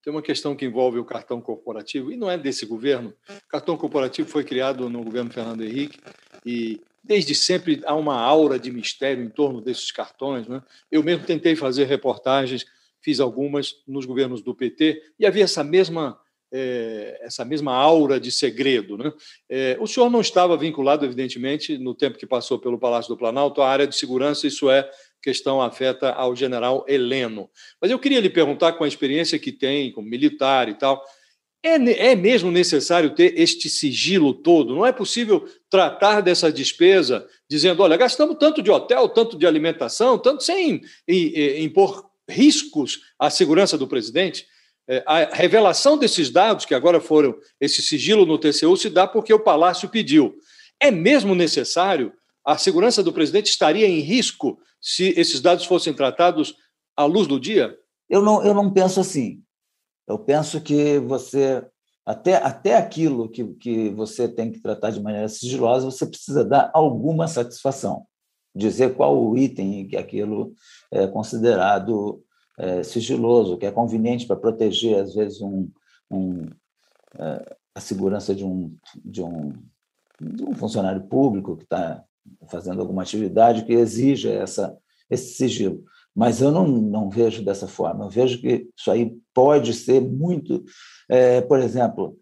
Tem 0.02 0.12
uma 0.12 0.22
questão 0.22 0.56
que 0.56 0.64
envolve 0.64 0.98
o 0.98 1.04
cartão 1.04 1.40
corporativo, 1.40 2.10
e 2.10 2.16
não 2.16 2.30
é 2.30 2.38
desse 2.38 2.64
governo. 2.64 3.12
O 3.28 3.48
cartão 3.48 3.76
corporativo 3.76 4.28
foi 4.28 4.44
criado 4.44 4.88
no 4.88 5.02
governo 5.02 5.30
Fernando 5.30 5.62
Henrique 5.62 5.98
e 6.44 6.80
desde 7.02 7.34
sempre 7.34 7.82
há 7.84 7.94
uma 7.94 8.18
aura 8.18 8.58
de 8.58 8.70
mistério 8.70 9.22
em 9.22 9.28
torno 9.28 9.60
desses 9.60 9.90
cartões. 9.90 10.46
Né? 10.46 10.62
Eu 10.90 11.02
mesmo 11.02 11.26
tentei 11.26 11.54
fazer 11.54 11.84
reportagens, 11.84 12.64
fiz 13.00 13.20
algumas 13.20 13.74
nos 13.86 14.06
governos 14.06 14.42
do 14.42 14.54
PT, 14.54 15.02
e 15.18 15.26
havia 15.26 15.44
essa 15.44 15.64
mesma 15.64 16.18
é, 16.52 17.20
essa 17.22 17.44
mesma 17.44 17.74
aura 17.74 18.18
de 18.18 18.30
segredo. 18.30 18.96
Né? 18.96 19.12
É, 19.48 19.76
o 19.80 19.86
senhor 19.86 20.10
não 20.10 20.20
estava 20.20 20.56
vinculado, 20.56 21.04
evidentemente, 21.04 21.78
no 21.78 21.94
tempo 21.94 22.18
que 22.18 22.26
passou 22.26 22.58
pelo 22.58 22.78
Palácio 22.78 23.08
do 23.08 23.18
Planalto, 23.18 23.62
à 23.62 23.68
área 23.68 23.86
de 23.86 23.96
segurança, 23.96 24.46
isso 24.46 24.70
é 24.70 24.88
questão 25.22 25.60
afeta 25.60 26.10
ao 26.12 26.34
general 26.34 26.84
Heleno. 26.88 27.50
Mas 27.80 27.90
eu 27.90 27.98
queria 27.98 28.20
lhe 28.20 28.30
perguntar, 28.30 28.72
com 28.72 28.84
a 28.84 28.88
experiência 28.88 29.38
que 29.38 29.52
tem 29.52 29.92
como 29.92 30.08
militar 30.08 30.68
e 30.68 30.74
tal, 30.74 31.04
é, 31.62 31.74
é 32.10 32.16
mesmo 32.16 32.50
necessário 32.50 33.14
ter 33.14 33.38
este 33.38 33.68
sigilo 33.68 34.32
todo? 34.32 34.74
Não 34.74 34.86
é 34.86 34.92
possível 34.92 35.46
tratar 35.68 36.22
dessa 36.22 36.50
despesa 36.50 37.26
dizendo, 37.48 37.82
olha, 37.82 37.98
gastamos 37.98 38.36
tanto 38.38 38.62
de 38.62 38.70
hotel, 38.70 39.08
tanto 39.10 39.36
de 39.36 39.46
alimentação, 39.46 40.18
tanto 40.18 40.42
sem 40.42 40.80
impor 41.58 42.08
riscos 42.28 43.00
à 43.18 43.28
segurança 43.28 43.76
do 43.76 43.86
presidente? 43.86 44.46
É, 44.90 45.04
a 45.06 45.24
revelação 45.32 45.96
desses 45.96 46.30
dados, 46.30 46.64
que 46.64 46.74
agora 46.74 47.00
foram 47.00 47.38
esse 47.60 47.80
sigilo 47.80 48.26
no 48.26 48.36
TCU, 48.36 48.76
se 48.76 48.90
dá 48.90 49.06
porque 49.06 49.32
o 49.32 49.38
Palácio 49.38 49.88
pediu. 49.88 50.34
É 50.80 50.90
mesmo 50.90 51.32
necessário? 51.32 52.12
A 52.44 52.58
segurança 52.58 53.00
do 53.00 53.12
presidente 53.12 53.46
estaria 53.46 53.86
em 53.86 54.00
risco 54.00 54.58
se 54.80 55.14
esses 55.16 55.40
dados 55.40 55.64
fossem 55.64 55.94
tratados 55.94 56.56
à 56.96 57.04
luz 57.04 57.28
do 57.28 57.38
dia? 57.38 57.78
Eu 58.08 58.20
não, 58.20 58.44
eu 58.44 58.52
não 58.52 58.68
penso 58.72 58.98
assim. 58.98 59.40
Eu 60.08 60.18
penso 60.18 60.60
que 60.60 60.98
você, 60.98 61.64
até, 62.04 62.34
até 62.38 62.76
aquilo 62.76 63.30
que, 63.30 63.44
que 63.54 63.90
você 63.90 64.26
tem 64.26 64.50
que 64.50 64.60
tratar 64.60 64.90
de 64.90 65.00
maneira 65.00 65.28
sigilosa, 65.28 65.88
você 65.88 66.04
precisa 66.04 66.44
dar 66.44 66.68
alguma 66.74 67.28
satisfação, 67.28 68.04
dizer 68.56 68.96
qual 68.96 69.16
o 69.16 69.38
item 69.38 69.86
que 69.86 69.96
aquilo 69.96 70.52
é 70.90 71.06
considerado 71.06 72.24
é, 72.60 72.82
sigiloso, 72.82 73.56
que 73.56 73.64
é 73.64 73.70
conveniente 73.70 74.26
para 74.26 74.36
proteger, 74.36 75.00
às 75.00 75.14
vezes, 75.14 75.40
um, 75.40 75.68
um 76.10 76.46
é, 77.18 77.56
a 77.74 77.80
segurança 77.80 78.34
de 78.34 78.44
um, 78.44 78.76
de, 79.02 79.22
um, 79.22 79.52
de 80.20 80.44
um 80.44 80.54
funcionário 80.54 81.02
público 81.02 81.56
que 81.56 81.64
está 81.64 82.04
fazendo 82.48 82.80
alguma 82.80 83.02
atividade 83.02 83.64
que 83.64 83.72
exija 83.72 84.30
essa, 84.30 84.76
esse 85.08 85.34
sigilo. 85.34 85.82
Mas 86.14 86.42
eu 86.42 86.50
não, 86.50 86.66
não 86.66 87.08
vejo 87.08 87.42
dessa 87.42 87.66
forma. 87.66 88.04
Eu 88.04 88.10
vejo 88.10 88.40
que 88.40 88.68
isso 88.76 88.90
aí 88.90 89.16
pode 89.32 89.72
ser 89.72 90.00
muito. 90.00 90.62
É, 91.08 91.40
por 91.40 91.58
exemplo, 91.60 92.18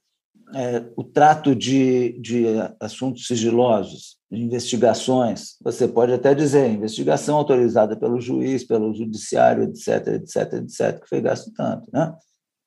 é, 0.55 0.84
o 0.96 1.05
trato 1.05 1.55
de, 1.55 2.18
de 2.20 2.46
assuntos 2.80 3.26
sigilosos, 3.26 4.16
de 4.30 4.42
investigações. 4.42 5.57
Você 5.62 5.88
pode 5.88 6.12
até 6.12 6.34
dizer 6.34 6.70
investigação 6.70 7.36
autorizada 7.36 7.96
pelo 7.96 8.20
juiz, 8.20 8.64
pelo 8.64 8.94
judiciário, 8.94 9.64
etc., 9.64 10.09
etc., 10.09 10.53
etc., 10.55 11.01
que 11.01 11.09
foi 11.09 11.20
gasto 11.20 11.53
tanto. 11.55 11.88
Né? 11.92 12.14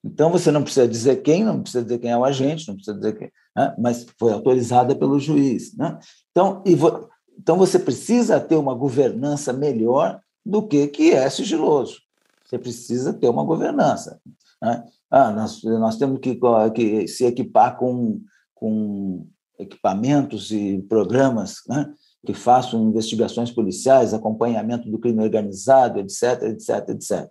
Então, 0.03 0.31
você 0.31 0.51
não 0.51 0.63
precisa 0.63 0.87
dizer 0.87 1.21
quem, 1.21 1.43
não 1.43 1.61
precisa 1.61 1.83
dizer 1.83 1.99
quem 1.99 2.11
é 2.11 2.17
o 2.17 2.25
agente, 2.25 2.67
não 2.67 2.75
precisa 2.75 2.97
dizer 2.97 3.17
quem, 3.17 3.31
né? 3.55 3.75
mas 3.77 4.05
foi 4.17 4.33
autorizada 4.33 4.95
pelo 4.95 5.19
juiz. 5.19 5.75
Né? 5.75 5.97
Então, 6.31 6.63
vo, 6.75 7.09
então, 7.37 7.57
você 7.57 7.79
precisa 7.79 8.39
ter 8.39 8.55
uma 8.55 8.75
governança 8.75 9.53
melhor 9.53 10.19
do 10.45 10.67
que 10.67 10.87
que 10.87 11.11
é 11.11 11.29
sigiloso. 11.29 11.99
Você 12.45 12.57
precisa 12.57 13.13
ter 13.13 13.29
uma 13.29 13.43
governança. 13.43 14.19
Né? 14.61 14.83
Ah, 15.09 15.31
nós, 15.31 15.63
nós 15.63 15.97
temos 15.97 16.19
que, 16.19 16.39
que 16.73 17.07
se 17.07 17.25
equipar 17.25 17.77
com, 17.77 18.21
com 18.53 19.27
equipamentos 19.59 20.51
e 20.51 20.81
programas 20.87 21.55
né? 21.67 21.91
que 22.25 22.33
façam 22.33 22.89
investigações 22.89 23.51
policiais, 23.51 24.13
acompanhamento 24.13 24.89
do 24.89 24.99
crime 24.99 25.23
organizado, 25.23 25.99
etc, 25.99 26.43
etc, 26.43 26.89
etc. 26.89 27.29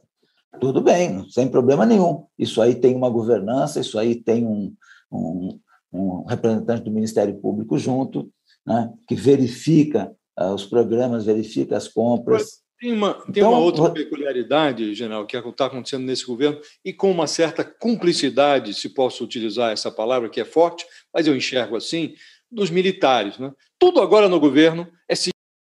Tudo 0.60 0.82
bem, 0.82 1.28
sem 1.30 1.48
problema 1.48 1.86
nenhum. 1.86 2.24
Isso 2.38 2.60
aí 2.60 2.74
tem 2.74 2.96
uma 2.96 3.08
governança, 3.08 3.78
isso 3.78 3.98
aí 3.98 4.16
tem 4.16 4.44
um, 4.44 4.74
um, 5.12 5.60
um 5.92 6.24
representante 6.24 6.84
do 6.84 6.90
Ministério 6.90 7.38
Público 7.40 7.78
junto, 7.78 8.30
né? 8.66 8.92
que 9.06 9.14
verifica 9.14 10.12
uh, 10.38 10.52
os 10.52 10.66
programas, 10.66 11.24
verifica 11.24 11.76
as 11.76 11.86
compras. 11.86 12.60
Tem 12.80 12.92
uma, 12.92 13.12
tem 13.12 13.42
então, 13.42 13.50
uma 13.50 13.58
outra 13.58 13.90
peculiaridade, 13.90 14.94
general, 14.94 15.26
que 15.26 15.36
está 15.36 15.66
acontecendo 15.66 16.06
nesse 16.06 16.24
governo, 16.24 16.58
e 16.82 16.94
com 16.94 17.10
uma 17.10 17.26
certa 17.26 17.62
cumplicidade, 17.62 18.72
se 18.72 18.88
posso 18.88 19.22
utilizar 19.22 19.70
essa 19.70 19.90
palavra, 19.90 20.30
que 20.30 20.40
é 20.40 20.46
forte, 20.46 20.86
mas 21.12 21.26
eu 21.26 21.36
enxergo 21.36 21.76
assim, 21.76 22.14
dos 22.50 22.70
militares. 22.70 23.38
Né? 23.38 23.52
Tudo 23.78 24.00
agora 24.00 24.30
no 24.30 24.40
governo 24.40 24.88
é 25.06 25.14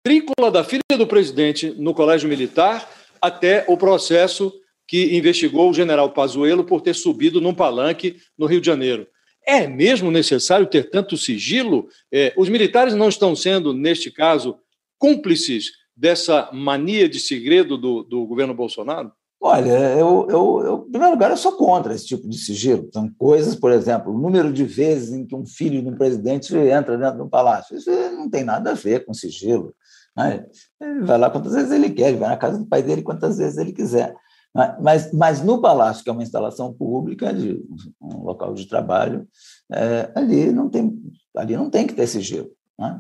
trícola 0.04 0.52
da 0.52 0.64
filha 0.64 0.82
do 0.96 1.08
presidente 1.08 1.72
no 1.72 1.94
colégio 1.94 2.30
militar 2.30 2.88
até 3.20 3.66
o 3.68 3.76
processo 3.76 4.54
que 4.88 5.16
investigou 5.16 5.70
o 5.70 5.74
general 5.74 6.12
Pazuello 6.12 6.64
por 6.64 6.82
ter 6.82 6.94
subido 6.94 7.42
num 7.42 7.54
palanque 7.54 8.18
no 8.38 8.46
Rio 8.46 8.62
de 8.62 8.68
Janeiro. 8.68 9.08
É 9.46 9.66
mesmo 9.66 10.12
necessário 10.12 10.68
ter 10.68 10.90
tanto 10.90 11.18
sigilo? 11.18 11.88
É, 12.12 12.32
os 12.38 12.48
militares 12.50 12.94
não 12.94 13.10
estão 13.10 13.36
sendo, 13.36 13.74
neste 13.74 14.12
caso, 14.12 14.60
cúmplices 15.00 15.81
dessa 16.02 16.50
mania 16.52 17.08
de 17.08 17.20
segredo 17.20 17.78
do, 17.78 18.02
do 18.02 18.26
governo 18.26 18.56
Bolsonaro? 18.56 19.12
Olha, 19.40 19.70
eu, 19.70 20.28
eu, 20.30 20.62
eu, 20.64 20.86
em 20.88 20.92
primeiro 20.92 21.14
lugar, 21.14 21.30
eu 21.30 21.38
sou 21.38 21.52
contra 21.52 21.94
esse 21.94 22.08
tipo 22.08 22.28
de 22.28 22.40
sigilo. 22.40 22.90
São 22.92 23.08
coisas, 23.20 23.56
por 23.56 23.72
exemplo, 23.72 24.12
o 24.12 24.18
número 24.18 24.52
de 24.52 24.64
vezes 24.64 25.14
em 25.14 25.26
que 25.26 25.36
um 25.36 25.46
filho 25.46 25.80
de 25.80 25.90
um 25.90 25.96
presidente 25.96 26.56
entra 26.56 26.98
dentro 26.98 27.18
de 27.18 27.22
um 27.22 27.30
palácio. 27.30 27.78
Isso 27.78 27.90
não 27.92 28.28
tem 28.28 28.44
nada 28.44 28.72
a 28.72 28.74
ver 28.74 29.06
com 29.06 29.14
sigilo. 29.14 29.76
Né? 30.18 30.44
Ele 30.80 31.02
vai 31.02 31.20
lá 31.20 31.30
quantas 31.30 31.54
vezes 31.54 31.72
ele 31.72 31.92
quer, 31.92 32.10
ele 32.10 32.18
vai 32.18 32.30
na 32.30 32.38
casa 32.38 32.58
do 32.58 32.66
pai 32.66 32.82
dele 32.82 33.04
quantas 33.04 33.38
vezes 33.38 33.58
ele 33.60 33.72
quiser. 33.72 34.16
Né? 34.56 34.78
Mas, 34.82 35.14
mas 35.14 35.44
no 35.44 35.62
palácio, 35.62 36.04
que 36.04 36.10
é 36.10 36.14
uma 36.14 36.24
instalação 36.24 36.74
pública, 36.74 37.32
de 37.32 37.64
um 38.02 38.24
local 38.24 38.56
de 38.56 38.68
trabalho, 38.68 39.28
é, 39.72 40.12
ali, 40.16 40.52
não 40.52 40.68
tem, 40.68 41.00
ali 41.36 41.56
não 41.56 41.70
tem 41.70 41.86
que 41.86 41.94
ter 41.94 42.08
sigilo. 42.08 42.50
Né? 42.78 43.00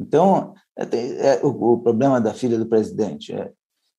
Então, 0.00 0.54
é, 0.78 1.34
é, 1.34 1.40
o, 1.44 1.48
o, 1.48 1.78
problema 1.78 2.18
da 2.20 2.32
filha 2.32 2.58
do 2.58 2.66
presidente, 2.66 3.34
é, 3.34 3.52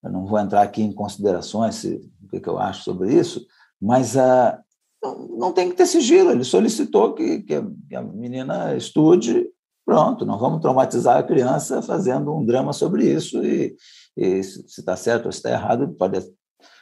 eu 0.04 0.12
não 0.12 0.26
vou 0.26 0.40
entrar 0.40 0.64
aqui 0.64 0.82
em 0.82 0.92
considerações 0.92 1.76
se, 1.76 2.02
o 2.24 2.28
que, 2.28 2.40
que, 2.40 2.50
eu 2.50 2.58
acho 2.58 2.84
sobre 2.84 3.14
isso, 3.14 3.46
mas 3.80 4.18
a, 4.18 4.60
não, 5.02 5.28
não, 5.28 5.54
tem 5.54 5.70
que 5.70 5.76
ter 5.76 5.86
sigilo. 5.86 6.32
Ele 6.32 6.44
solicitou 6.44 7.14
que, 7.14 7.44
que, 7.44 7.54
a, 7.54 7.64
que 7.88 7.96
a 7.96 8.02
menina 8.02 8.76
estude, 8.76 9.48
pronto, 9.86 10.26
não 10.26 10.40
vamos 10.40 10.60
traumatizar 10.60 11.18
a 11.18 11.24
criança 11.24 11.84
fazendo 11.84 12.36
um 12.36 12.44
drama 12.44 12.74
sobre 12.74 13.06
isso 13.06 13.44
e, 13.46 13.76
e 14.18 14.44
se 14.44 14.80
está 14.80 14.96
certo 14.96 15.28
ou 15.28 15.32
se 15.32 15.38
está 15.38 15.52
errado 15.52 15.94
pode, 16.00 16.20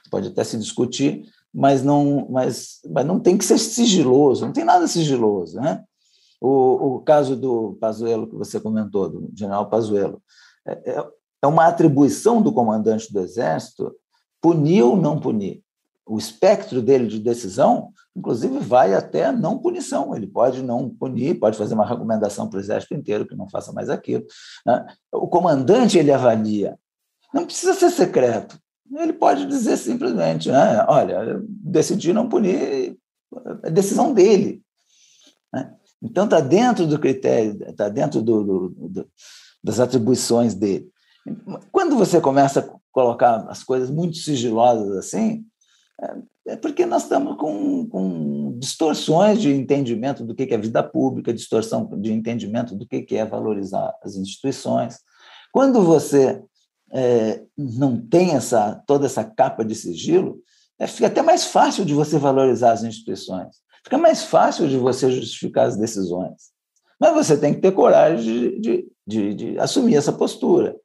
pode 0.09 0.29
até 0.29 0.45
se 0.45 0.57
discutir, 0.57 1.23
mas 1.53 1.83
não, 1.83 2.25
mas, 2.29 2.79
mas 2.89 3.05
não 3.05 3.19
tem 3.19 3.37
que 3.37 3.43
ser 3.43 3.57
sigiloso, 3.57 4.45
não 4.45 4.53
tem 4.53 4.63
nada 4.63 4.87
sigiloso, 4.87 5.59
né? 5.59 5.83
O, 6.41 6.95
o 6.95 6.99
caso 7.01 7.35
do 7.35 7.77
Pazuello 7.79 8.27
que 8.27 8.35
você 8.35 8.59
comentou, 8.59 9.09
do 9.09 9.29
general 9.35 9.69
Pazuello, 9.69 10.21
é, 10.65 10.91
é, 10.91 11.07
é 11.41 11.47
uma 11.47 11.67
atribuição 11.67 12.41
do 12.41 12.53
comandante 12.53 13.11
do 13.11 13.19
Exército 13.19 13.93
punir 14.41 14.83
ou 14.83 14.95
não 14.95 15.19
punir. 15.19 15.61
O 16.05 16.17
espectro 16.17 16.81
dele 16.81 17.07
de 17.07 17.19
decisão, 17.19 17.91
inclusive, 18.15 18.57
vai 18.59 18.95
até 18.95 19.31
não 19.31 19.59
punição. 19.59 20.15
Ele 20.15 20.25
pode 20.25 20.63
não 20.63 20.89
punir, 20.89 21.39
pode 21.39 21.57
fazer 21.57 21.75
uma 21.75 21.85
recomendação 21.85 22.49
para 22.49 22.57
o 22.57 22.59
Exército 22.59 22.95
inteiro 22.95 23.27
que 23.27 23.35
não 23.35 23.47
faça 23.47 23.71
mais 23.71 23.89
aquilo. 23.89 24.25
Né? 24.65 24.87
O 25.11 25.27
comandante 25.27 25.99
ele 25.99 26.11
avalia. 26.11 26.79
Não 27.33 27.45
precisa 27.45 27.75
ser 27.75 27.91
secreto. 27.91 28.57
Ele 28.91 29.13
pode 29.13 29.45
dizer 29.45 29.77
simplesmente, 29.77 30.49
né? 30.49 30.83
olha, 30.87 31.39
decidi 31.47 32.11
não 32.11 32.27
punir, 32.27 32.97
é 33.63 33.69
decisão 33.69 34.11
dele. 34.11 34.63
Né? 35.53 35.75
Então, 36.01 36.25
está 36.25 36.39
dentro 36.39 36.87
do 36.87 36.97
critério, 36.97 37.57
está 37.69 37.89
dentro 37.89 38.21
do, 38.21 38.43
do, 38.43 38.69
do, 38.69 39.09
das 39.63 39.79
atribuições 39.79 40.53
dele. 40.53 40.89
Quando 41.71 41.97
você 41.97 42.21
começa 42.21 42.61
a 42.61 42.79
colocar 42.91 43.45
as 43.49 43.63
coisas 43.63 43.89
muito 43.89 44.17
sigilosas 44.17 44.95
assim, 44.97 45.45
é, 46.01 46.53
é 46.53 46.55
porque 46.55 46.85
nós 46.85 47.03
estamos 47.03 47.37
com, 47.37 47.87
com, 47.87 48.57
distorções 48.57 49.39
de 49.39 49.53
entendimento 49.53 50.25
do 50.25 50.33
que 50.33 50.53
é 50.53 50.57
vida 50.57 50.83
pública, 50.83 51.33
distorção 51.33 51.85
de 51.99 52.11
entendimento 52.11 52.75
do 52.75 52.85
que 52.87 53.05
é 53.15 53.25
valorizar 53.25 53.93
as 54.03 54.15
instituições. 54.15 54.97
Quando 55.51 55.81
você 55.81 56.41
é, 56.91 57.43
não 57.57 57.99
tem 57.99 58.31
essa, 58.31 58.81
toda 58.87 59.05
essa 59.05 59.23
capa 59.23 59.63
de 59.63 59.75
sigilo, 59.75 60.41
é, 60.79 60.87
fica 60.87 61.07
até 61.07 61.21
mais 61.21 61.45
fácil 61.45 61.85
de 61.85 61.93
você 61.93 62.17
valorizar 62.17 62.71
as 62.71 62.83
instituições 62.83 63.57
fica 63.83 63.97
mais 63.97 64.23
fácil 64.23 64.67
de 64.67 64.77
você 64.77 65.11
justificar 65.11 65.67
as 65.67 65.77
decisões. 65.77 66.51
Mas 66.99 67.13
você 67.13 67.37
tem 67.37 67.53
que 67.53 67.61
ter 67.61 67.71
coragem 67.71 68.23
de, 68.23 68.59
de, 68.59 68.91
de, 69.07 69.33
de 69.33 69.59
assumir 69.59 69.95
essa 69.95 70.11
postura. 70.11 70.75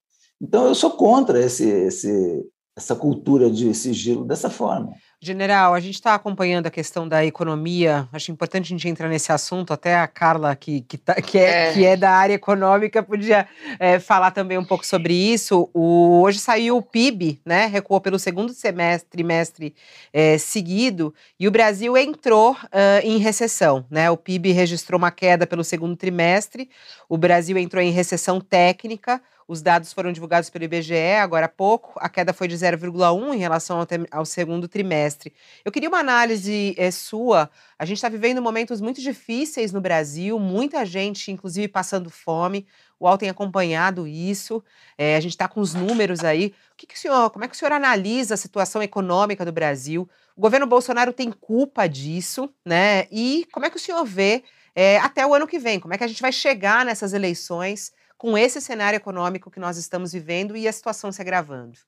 Então, 0.40 0.66
eu 0.66 0.74
sou 0.74 0.90
contra 0.90 1.42
esse, 1.42 1.68
esse, 1.68 2.44
essa 2.76 2.94
cultura 2.94 3.50
de 3.50 3.74
sigilo 3.74 4.24
dessa 4.24 4.50
forma. 4.50 4.92
General, 5.24 5.74
a 5.74 5.80
gente 5.80 5.94
está 5.94 6.14
acompanhando 6.14 6.66
a 6.66 6.70
questão 6.70 7.08
da 7.08 7.24
economia. 7.24 8.08
Acho 8.12 8.30
importante 8.30 8.66
a 8.66 8.68
gente 8.68 8.88
entrar 8.88 9.08
nesse 9.08 9.32
assunto. 9.32 9.72
Até 9.72 9.96
a 9.96 10.06
Carla, 10.06 10.54
que, 10.54 10.82
que, 10.82 10.98
tá, 10.98 11.14
que, 11.14 11.38
é, 11.38 11.70
é. 11.70 11.72
que 11.72 11.84
é 11.84 11.96
da 11.96 12.10
área 12.10 12.34
econômica, 12.34 13.02
podia 13.02 13.48
é, 13.78 13.98
falar 13.98 14.30
também 14.30 14.58
um 14.58 14.64
pouco 14.64 14.86
sobre 14.86 15.14
isso. 15.14 15.70
O, 15.72 16.20
hoje 16.22 16.38
saiu 16.38 16.76
o 16.76 16.82
PIB, 16.82 17.40
né? 17.44 17.66
Recuou 17.66 18.00
pelo 18.00 18.18
segundo 18.18 18.52
semestre, 18.52 19.08
trimestre 19.10 19.74
é, 20.12 20.36
seguido, 20.38 21.14
e 21.38 21.48
o 21.48 21.50
Brasil 21.50 21.96
entrou 21.96 22.52
uh, 22.52 22.58
em 23.02 23.18
recessão. 23.18 23.84
Né? 23.90 24.10
O 24.10 24.16
PIB 24.16 24.52
registrou 24.52 24.98
uma 24.98 25.10
queda 25.10 25.46
pelo 25.46 25.64
segundo 25.64 25.96
trimestre. 25.96 26.68
O 27.08 27.16
Brasil 27.16 27.56
entrou 27.58 27.82
em 27.82 27.90
recessão 27.90 28.40
técnica. 28.40 29.20
Os 29.46 29.60
dados 29.60 29.92
foram 29.92 30.10
divulgados 30.12 30.48
pelo 30.48 30.64
IBGE 30.64 31.16
agora 31.20 31.46
há 31.46 31.48
pouco. 31.48 31.92
A 31.96 32.08
queda 32.08 32.32
foi 32.32 32.48
de 32.48 32.56
0,1 32.56 33.34
em 33.34 33.38
relação 33.38 33.78
ao, 33.78 33.86
ao, 34.10 34.24
segundo 34.24 34.66
trimestre. 34.66 35.32
Eu 35.64 35.70
queria 35.70 35.88
uma 35.88 35.98
análise 35.98 36.74
é, 36.78 36.90
sua. 36.90 37.50
A 37.78 37.84
gente 37.84 37.98
está 37.98 38.08
vivendo 38.08 38.40
momentos 38.40 38.80
muito 38.80 39.00
difíceis 39.00 39.72
no 39.72 39.80
Brasil, 39.80 40.38
muita 40.38 40.84
gente, 40.86 41.30
inclusive, 41.30 41.68
passando 41.68 42.08
fome. 42.08 42.66
O 42.98 43.06
UOL 43.06 43.18
tem 43.18 43.28
acompanhado 43.28 44.06
isso. 44.06 44.62
É, 44.96 45.16
a 45.16 45.20
gente 45.20 45.32
está 45.32 45.46
com 45.46 45.60
os 45.60 45.74
números 45.74 46.24
aí. 46.24 46.54
O 46.72 46.76
que, 46.76 46.86
que 46.86 46.94
o 46.94 46.98
senhor, 46.98 47.30
como 47.30 47.44
é 47.44 47.48
que 47.48 47.54
o 47.54 47.58
senhor 47.58 47.72
analisa 47.72 48.34
a 48.34 48.38
situação 48.38 48.82
econômica 48.82 49.44
do 49.44 49.52
Brasil? 49.52 50.08
O 50.36 50.40
governo 50.40 50.66
Bolsonaro 50.66 51.12
tem 51.12 51.30
culpa 51.30 51.86
disso, 51.86 52.48
né? 52.64 53.06
E 53.10 53.46
como 53.52 53.66
é 53.66 53.70
que 53.70 53.76
o 53.76 53.80
senhor 53.80 54.04
vê 54.04 54.42
é, 54.74 54.98
até 54.98 55.26
o 55.26 55.34
ano 55.34 55.46
que 55.46 55.58
vem? 55.58 55.78
Como 55.78 55.94
é 55.94 55.98
que 55.98 56.04
a 56.04 56.08
gente 56.08 56.22
vai 56.22 56.32
chegar 56.32 56.84
nessas 56.84 57.12
eleições? 57.12 57.92
Com 58.24 58.38
esse 58.38 58.58
cenário 58.58 58.96
econômico 58.96 59.50
que 59.50 59.60
nós 59.60 59.76
estamos 59.76 60.14
vivendo 60.14 60.56
e 60.56 60.66
a 60.66 60.72
situação 60.72 61.12
se 61.12 61.20
agravando? 61.20 61.78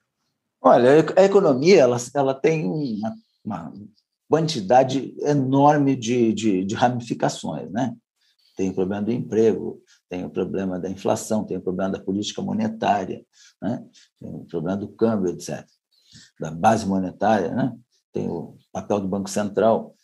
Olha, 0.60 1.02
a 1.16 1.24
economia 1.24 1.80
ela, 1.80 1.96
ela 2.12 2.34
tem 2.34 2.66
uma, 2.66 3.16
uma 3.42 3.72
quantidade 4.28 5.16
enorme 5.20 5.96
de, 5.96 6.34
de, 6.34 6.62
de, 6.62 6.74
ramificações, 6.74 7.70
né? 7.70 7.96
Tem 8.54 8.68
o 8.68 8.74
problema 8.74 9.02
do 9.02 9.12
emprego, 9.12 9.82
tem 10.10 10.26
o 10.26 10.30
problema 10.30 10.78
da 10.78 10.90
inflação, 10.90 11.42
tem 11.42 11.56
o 11.56 11.62
problema 11.62 11.92
da 11.92 12.04
política 12.04 12.42
monetária, 12.42 13.24
né? 13.62 13.82
tem 14.20 14.28
o 14.28 14.44
problema 14.44 14.76
do 14.76 14.88
câmbio, 14.88 15.32
etc. 15.32 15.66
Da 16.38 16.50
base 16.50 16.84
monetária, 16.84 17.50
né? 17.54 17.74
tem 18.12 18.28
o 18.28 18.58
papel 18.70 19.00
do 19.00 19.08
Banco 19.08 19.30
Central. 19.30 19.94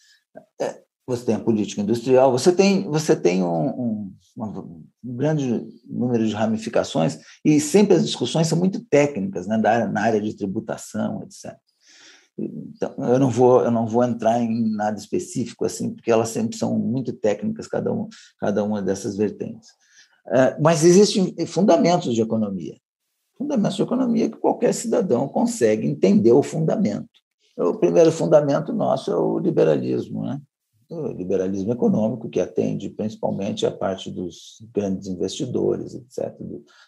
É, 0.59 0.83
você 1.07 1.24
tem 1.24 1.34
a 1.34 1.40
política 1.40 1.80
industrial, 1.80 2.30
você 2.30 2.53
tem, 2.53 2.84
você 2.88 3.16
tem 3.16 3.42
um, 3.42 3.66
um, 3.68 4.14
um, 4.38 4.84
grande 5.03 5.66
número 5.88 6.26
de 6.26 6.34
ramificações 6.34 7.18
e 7.44 7.59
sempre 7.61 7.96
as 7.96 8.07
discussões 8.07 8.46
são 8.46 8.59
muito 8.59 8.84
técnicas, 8.84 9.46
né, 9.46 9.59
da, 9.59 9.86
na 9.88 10.03
área 10.03 10.20
de 10.20 10.36
tributação, 10.36 11.22
etc. 11.22 11.57
Então, 12.38 12.94
eu 12.98 13.18
não 13.18 13.28
vou 13.28 13.62
eu 13.62 13.70
não 13.70 13.86
vou 13.86 14.03
entrar 14.05 14.40
em 14.40 14.70
nada 14.74 14.98
específico 14.98 15.64
assim, 15.64 15.92
porque 15.92 16.11
elas 16.11 16.30
sempre 16.30 16.57
são 16.57 16.78
muito 16.78 17.12
técnicas 17.12 17.66
cada 17.66 17.92
um, 17.92 18.09
cada 18.38 18.64
uma 18.64 18.80
dessas 18.80 19.16
vertentes. 19.16 19.68
É, 20.28 20.59
mas 20.61 20.84
existem 20.84 21.34
fundamentos 21.46 22.14
de 22.14 22.22
economia, 22.22 22.76
fundamentos 23.36 23.76
de 23.76 23.82
economia 23.82 24.30
que 24.30 24.38
qualquer 24.38 24.72
cidadão 24.72 25.28
consegue 25.28 25.86
entender 25.86 26.32
o 26.32 26.42
fundamento. 26.42 27.11
O 27.57 27.74
primeiro 27.74 28.11
fundamento 28.11 28.72
nosso 28.72 29.11
é 29.11 29.16
o 29.16 29.38
liberalismo, 29.38 30.24
né? 30.24 30.40
Liberalismo 31.12 31.72
econômico, 31.72 32.28
que 32.28 32.40
atende 32.40 32.90
principalmente 32.90 33.66
a 33.66 33.70
parte 33.70 34.11
dos 34.11 34.64
grandes 34.74 35.09
investidores, 35.09 35.95
etc., 35.95 36.34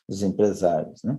dos 0.09 0.23
empresários. 0.23 1.03
Né? 1.03 1.19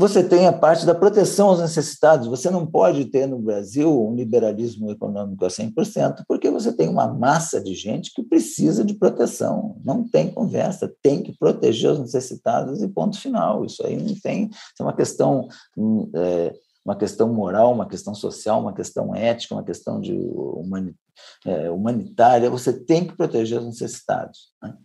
Você 0.00 0.24
tem 0.24 0.46
a 0.46 0.52
parte 0.52 0.86
da 0.86 0.94
proteção 0.94 1.48
aos 1.48 1.60
necessitados. 1.60 2.26
Você 2.26 2.48
não 2.48 2.66
pode 2.66 3.04
ter 3.04 3.26
no 3.26 3.38
Brasil 3.38 4.08
um 4.08 4.14
liberalismo 4.14 4.90
econômico 4.90 5.44
a 5.44 5.48
100%, 5.48 6.22
porque 6.26 6.50
você 6.50 6.72
tem 6.72 6.88
uma 6.88 7.12
massa 7.12 7.60
de 7.60 7.74
gente 7.74 8.10
que 8.14 8.22
precisa 8.22 8.82
de 8.82 8.94
proteção. 8.94 9.76
Não 9.84 10.02
tem 10.02 10.30
conversa, 10.30 10.90
tem 11.02 11.22
que 11.22 11.36
proteger 11.36 11.90
os 11.90 11.98
necessitados 11.98 12.82
e 12.82 12.88
ponto 12.88 13.20
final. 13.20 13.62
Isso 13.66 13.86
aí 13.86 13.94
não 13.94 14.14
tem. 14.14 14.46
Isso 14.46 14.80
é 14.80 14.82
uma 14.82 14.96
questão. 14.96 15.46
É, 16.14 16.54
uma 16.90 16.96
questão 16.96 17.32
moral, 17.32 17.72
uma 17.72 17.86
questão 17.86 18.14
social, 18.14 18.60
uma 18.60 18.74
questão 18.74 19.14
ética, 19.14 19.54
uma 19.54 19.64
questão 19.64 20.00
de 20.00 20.18
é, 21.46 21.70
humanitária, 21.70 22.50
você 22.50 22.72
tem 22.72 23.06
que 23.06 23.16
proteger 23.16 23.60
os 23.60 23.66
necessitados. 23.66 24.52
Né? 24.60 24.76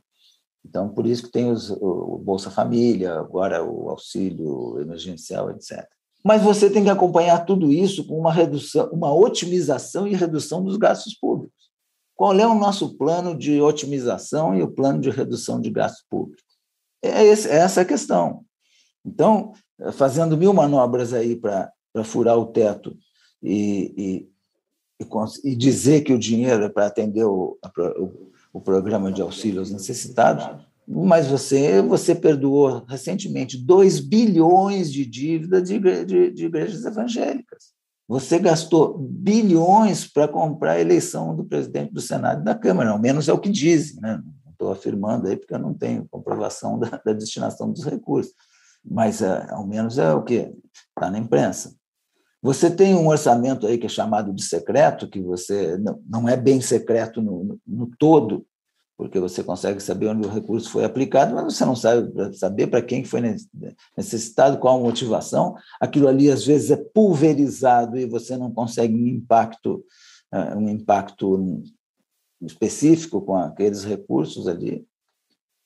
Então, 0.63 0.89
por 0.89 1.07
isso 1.07 1.23
que 1.23 1.31
tem 1.31 1.51
os, 1.51 1.71
o 1.71 2.21
Bolsa 2.23 2.51
Família, 2.51 3.15
agora 3.15 3.63
o 3.63 3.89
auxílio 3.89 4.79
emergencial, 4.79 5.49
etc. 5.49 5.87
Mas 6.23 6.43
você 6.43 6.69
tem 6.69 6.83
que 6.83 6.89
acompanhar 6.89 7.45
tudo 7.45 7.71
isso 7.71 8.05
com 8.05 8.17
uma 8.19 8.31
redução, 8.31 8.87
uma 8.91 9.13
otimização 9.13 10.07
e 10.07 10.15
redução 10.15 10.63
dos 10.63 10.77
gastos 10.77 11.15
públicos. 11.15 11.71
Qual 12.15 12.33
é 12.33 12.47
o 12.47 12.55
nosso 12.55 12.95
plano 12.97 13.35
de 13.35 13.59
otimização 13.61 14.55
e 14.55 14.61
o 14.61 14.71
plano 14.71 15.01
de 15.01 15.09
redução 15.09 15.59
de 15.59 15.71
gastos 15.71 16.05
públicos? 16.07 16.43
É, 17.03 17.09
é 17.09 17.29
essa 17.29 17.81
a 17.81 17.85
questão. 17.85 18.45
Então, 19.03 19.53
fazendo 19.93 20.37
mil 20.37 20.53
manobras 20.53 21.13
aí 21.13 21.35
para 21.35 21.71
furar 22.03 22.37
o 22.37 22.47
teto 22.47 22.97
e, 23.41 24.27
e, 24.99 25.05
e, 25.43 25.55
dizer 25.55 26.01
que 26.01 26.13
o 26.13 26.19
dinheiro 26.19 26.63
é 26.63 26.69
para 26.69 26.87
atender 26.87 27.23
o, 27.23 27.57
o, 27.97 28.31
o, 28.53 28.61
programa 28.61 29.11
de 29.11 29.21
auxílio 29.21 29.59
aos 29.59 29.71
necessitados, 29.71 30.65
mas 30.87 31.27
você, 31.27 31.81
você 31.81 32.13
perdoou 32.13 32.83
recentemente 32.87 33.57
2 33.57 33.99
bilhões 33.99 34.91
de 34.91 35.05
dívida 35.05 35.61
de, 35.61 35.79
de, 36.05 36.31
de 36.31 36.45
igrejas 36.45 36.85
evangélicas. 36.85 37.75
Você 38.07 38.37
gastou 38.37 38.97
bilhões 38.99 40.05
para 40.05 40.27
comprar 40.27 40.73
a 40.73 40.81
eleição 40.81 41.35
do 41.35 41.43
presidente 41.43 41.91
do 41.91 42.01
Senado 42.01 42.41
e 42.41 42.45
da 42.45 42.53
Câmara, 42.53 42.91
ao 42.91 42.99
menos 42.99 43.27
é 43.27 43.33
o 43.33 43.39
que 43.39 43.49
dizem, 43.49 43.99
né? 43.99 44.21
não 44.45 44.51
estou 44.51 44.71
afirmando 44.71 45.27
aí 45.27 45.35
porque 45.35 45.53
eu 45.53 45.59
não 45.59 45.73
tenho 45.73 46.07
comprovação 46.09 46.77
da, 46.79 47.01
da 47.03 47.13
destinação 47.13 47.71
dos 47.71 47.83
recursos, 47.83 48.33
mas 48.83 49.21
é, 49.21 49.47
ao 49.49 49.65
menos 49.65 49.97
é 49.97 50.13
o 50.13 50.23
que 50.23 50.53
está 50.95 51.09
na 51.09 51.17
imprensa. 51.17 51.75
Você 52.45 52.69
tem 52.69 52.93
um 52.93 53.07
orçamento 53.07 53.65
aí 53.65 53.75
que 53.75 53.87
é 53.87 53.89
chamado 53.89 54.31
de 54.31 54.43
secreto, 54.43 55.09
que 55.09 55.19
você 55.19 55.79
não, 55.79 55.99
não 56.07 56.29
é 56.29 56.37
bem 56.37 56.61
secreto 56.61 57.19
no, 57.19 57.43
no, 57.43 57.59
no 57.65 57.91
todo, 57.97 58.45
porque 58.95 59.19
você 59.19 59.43
consegue 59.43 59.79
saber 59.79 60.09
onde 60.09 60.27
o 60.27 60.31
recurso 60.31 60.69
foi 60.69 60.85
aplicado, 60.85 61.33
mas 61.33 61.55
você 61.55 61.65
não 61.65 61.75
sabe 61.75 62.07
saber 62.37 62.67
para 62.67 62.83
quem 62.83 63.03
foi 63.03 63.19
necessitado, 63.97 64.59
qual 64.59 64.77
a 64.77 64.83
motivação. 64.83 65.55
Aquilo 65.81 66.07
ali 66.07 66.29
às 66.29 66.45
vezes 66.45 66.69
é 66.69 66.75
pulverizado 66.75 67.97
e 67.97 68.05
você 68.05 68.37
não 68.37 68.51
consegue 68.51 68.93
um 68.93 69.07
impacto, 69.07 69.83
é, 70.31 70.55
um 70.55 70.69
impacto 70.69 71.63
específico 72.43 73.21
com 73.21 73.35
aqueles 73.35 73.83
recursos 73.83 74.47
ali. 74.47 74.85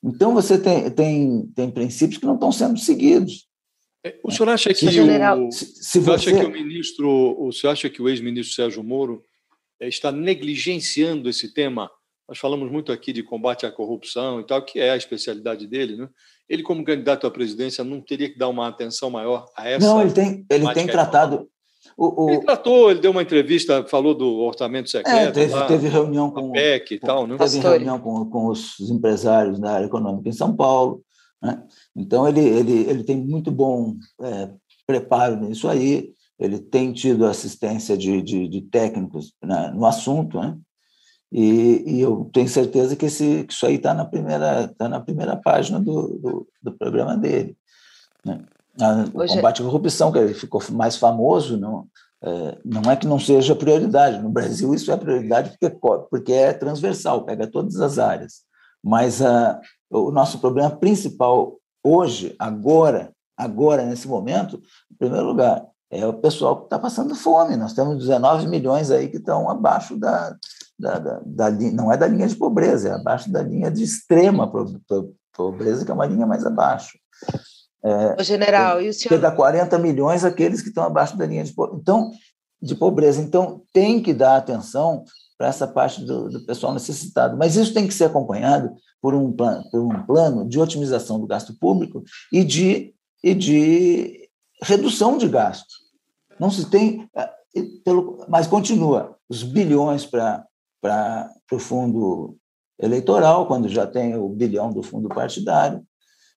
Então 0.01 0.33
você 0.33 0.57
tem, 0.57 0.89
tem, 0.89 1.45
tem 1.47 1.69
princípios 1.69 2.19
que 2.19 2.25
não 2.25 2.35
estão 2.35 2.53
sendo 2.53 2.79
seguidos. 2.79 3.48
É, 4.03 4.17
o 4.23 4.31
senhor 4.31 4.49
acha 4.49 4.73
que, 4.73 4.89
general, 4.89 5.45
o, 5.45 5.51
se, 5.51 5.99
você... 5.99 6.29
acha 6.29 6.31
que 6.31 6.45
o 6.45 6.51
ministro, 6.51 7.35
o 7.37 7.51
senhor 7.51 7.73
acha 7.73 7.89
que 7.89 8.01
o 8.01 8.07
ex-ministro 8.07 8.55
Sérgio 8.55 8.83
Moro 8.83 9.23
é, 9.79 9.87
está 9.87 10.11
negligenciando 10.11 11.29
esse 11.29 11.53
tema? 11.53 11.91
Nós 12.27 12.37
falamos 12.37 12.71
muito 12.71 12.91
aqui 12.91 13.11
de 13.11 13.23
combate 13.23 13.65
à 13.65 13.71
corrupção 13.71 14.39
e 14.39 14.45
tal, 14.45 14.63
que 14.63 14.79
é 14.79 14.91
a 14.91 14.97
especialidade 14.97 15.67
dele, 15.67 15.97
né? 15.97 16.07
Ele, 16.47 16.63
como 16.63 16.83
candidato 16.83 17.27
à 17.27 17.31
presidência, 17.31 17.83
não 17.83 18.01
teria 18.01 18.29
que 18.29 18.37
dar 18.37 18.47
uma 18.47 18.67
atenção 18.67 19.09
maior 19.09 19.45
a 19.55 19.67
essa? 19.67 19.85
Não, 19.85 20.01
ele 20.01 20.11
tem, 20.11 20.45
ele 20.49 20.73
tem 20.73 20.87
tratado. 20.87 21.47
O, 21.97 22.25
o... 22.25 22.29
Ele 22.29 22.41
tratou, 22.41 22.89
ele 22.89 22.99
deu 22.99 23.11
uma 23.11 23.21
entrevista, 23.21 23.83
falou 23.83 24.15
do 24.15 24.39
orçamento 24.39 24.89
secreto. 24.89 25.17
É, 25.17 25.31
teve, 25.31 25.53
lá, 25.53 25.67
teve 25.67 25.87
reunião 25.87 26.31
com. 26.31 26.51
PEC 26.51 26.95
e 26.95 26.99
tal, 26.99 27.27
né? 27.27 27.37
Teve 27.37 27.59
reunião 27.59 27.99
com, 27.99 28.25
com 28.29 28.47
os 28.47 28.79
empresários 28.89 29.59
da 29.59 29.73
área 29.73 29.85
econômica 29.85 30.29
em 30.29 30.33
São 30.33 30.55
Paulo. 30.55 31.03
Né? 31.41 31.63
Então, 31.95 32.27
ele, 32.27 32.41
ele, 32.41 32.73
ele 32.89 33.03
tem 33.03 33.17
muito 33.17 33.51
bom 33.51 33.95
é, 34.21 34.49
preparo 34.85 35.35
nisso 35.35 35.67
aí, 35.67 36.13
ele 36.39 36.59
tem 36.59 36.93
tido 36.93 37.25
assistência 37.25 37.97
de, 37.97 38.21
de, 38.21 38.47
de 38.47 38.61
técnicos 38.61 39.33
né, 39.43 39.71
no 39.75 39.85
assunto, 39.85 40.39
né? 40.39 40.57
E, 41.31 41.83
e, 41.85 42.01
eu 42.01 42.27
tenho 42.33 42.47
certeza 42.47 42.95
que, 42.95 43.05
esse, 43.05 43.43
que 43.43 43.53
isso 43.53 43.65
aí 43.67 43.75
está 43.75 43.93
na, 43.93 44.03
primeira, 44.03 44.67
tá 44.69 44.89
na 44.89 44.99
primeira 44.99 45.35
página 45.35 45.79
do, 45.79 46.17
do, 46.17 46.47
do 46.63 46.71
programa 46.71 47.15
dele. 47.15 47.55
Né? 48.25 48.43
O 49.13 49.27
combate 49.27 49.61
à 49.61 49.65
corrupção, 49.65 50.11
que 50.11 50.17
ele 50.17 50.33
ficou 50.33 50.59
mais 50.71 50.95
famoso, 50.95 51.55
não, 51.55 51.87
é, 52.23 52.57
não 52.65 52.91
é 52.91 52.95
que 52.95 53.05
não 53.05 53.19
seja 53.19 53.55
prioridade. 53.55 54.19
No 54.19 54.29
Brasil, 54.29 54.73
isso 54.73 54.91
é 54.91 54.97
prioridade 54.97 55.51
porque, 55.51 55.77
porque 56.09 56.33
é 56.33 56.51
transversal, 56.51 57.25
pega 57.25 57.45
todas 57.45 57.79
as 57.79 57.99
áreas. 57.99 58.41
Mas 58.83 59.21
a, 59.21 59.59
o 59.89 60.11
nosso 60.11 60.39
problema 60.39 60.69
principal 60.69 61.57
hoje, 61.83 62.35
agora, 62.37 63.11
agora, 63.35 63.85
nesse 63.85 64.07
momento, 64.07 64.61
em 64.91 64.95
primeiro 64.95 65.25
lugar, 65.25 65.65
é 65.91 66.05
o 66.05 66.13
pessoal 66.13 66.57
que 66.57 66.63
está 66.65 66.77
passando 66.77 67.15
fome. 67.15 67.55
Nós 67.55 67.73
temos 67.73 67.97
19 67.97 68.47
milhões 68.47 68.91
aí 68.91 69.07
que 69.07 69.17
estão 69.17 69.49
abaixo 69.49 69.97
da, 69.97 70.35
da, 70.77 70.99
da, 70.99 71.19
da, 71.25 71.51
não 71.73 71.91
é 71.91 71.97
da 71.97 72.07
linha 72.07 72.27
de 72.27 72.35
pobreza, 72.35 72.89
é 72.89 72.91
abaixo 72.93 73.31
da 73.31 73.41
linha 73.41 73.71
de 73.71 73.83
extrema 73.83 74.51
pobreza, 75.33 75.83
que 75.83 75.91
é 75.91 75.93
uma 75.93 76.05
linha 76.05 76.27
mais 76.27 76.45
abaixo. 76.45 76.97
É, 77.83 78.15
o 78.19 78.23
general, 78.23 78.81
e 78.81 78.89
o 78.89 78.93
senhor... 78.93 79.19
Dá 79.19 79.31
40 79.31 79.77
milhões 79.79 80.23
aqueles 80.23 80.61
que 80.61 80.69
estão 80.69 80.83
abaixo 80.83 81.17
da 81.17 81.25
linha 81.25 81.43
de 81.43 81.53
pobreza. 81.53 81.81
Então, 81.81 82.11
de 82.61 82.75
pobreza. 82.75 83.21
Então, 83.21 83.61
tem 83.73 84.01
que 84.01 84.13
dar 84.13 84.35
atenção 84.35 85.03
para 85.39 85.47
essa 85.47 85.65
parte 85.65 86.03
do, 86.03 86.29
do, 86.29 86.45
pessoal 86.45 86.73
necessitado. 86.73 87.37
Mas 87.37 87.55
isso 87.55 87.73
tem 87.73 87.87
que 87.87 87.93
ser 87.93 88.03
acompanhado 88.03 88.75
por 89.01 89.15
um, 89.15 89.31
plano, 89.31 89.63
por 89.71 89.79
um 89.79 90.05
plano 90.05 90.45
de 90.45 90.59
otimização 90.59 91.17
do 91.17 91.25
gasto 91.25 91.57
público 91.57 92.03
e 92.29 92.43
de, 92.43 92.93
e 93.23 93.33
de 93.33 94.29
redução 94.61 95.17
de 95.17 95.29
gasto. 95.29 95.73
Não 96.37 96.51
se 96.51 96.69
tem. 96.69 97.09
É, 97.15 97.33
pelo, 97.85 98.25
mas 98.27 98.47
continua 98.47 99.17
os 99.29 99.41
bilhões 99.41 100.05
para 100.05 100.45
o 101.53 101.57
fundo 101.57 102.37
eleitoral, 102.77 103.47
quando 103.47 103.69
já 103.69 103.87
tem 103.87 104.17
o 104.17 104.27
bilhão 104.27 104.73
do 104.73 104.83
fundo 104.83 105.07
partidário. 105.07 105.81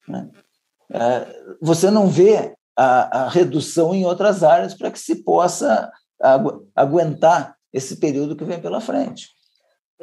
Né? 0.06 0.30
É, 0.92 1.56
você 1.60 1.90
não 1.90 2.06
vê 2.06 2.54
a, 2.78 3.24
a 3.24 3.28
redução 3.28 3.92
em 3.92 4.04
outras 4.04 4.44
áreas 4.44 4.74
para 4.74 4.92
que 4.92 4.98
se 4.98 5.24
possa 5.24 5.90
agu 6.20 6.68
aguentar 6.76 7.56
esse 7.72 7.96
período 7.96 8.36
que 8.36 8.44
vem 8.44 8.60
pela 8.60 8.80
frente. 8.80 9.28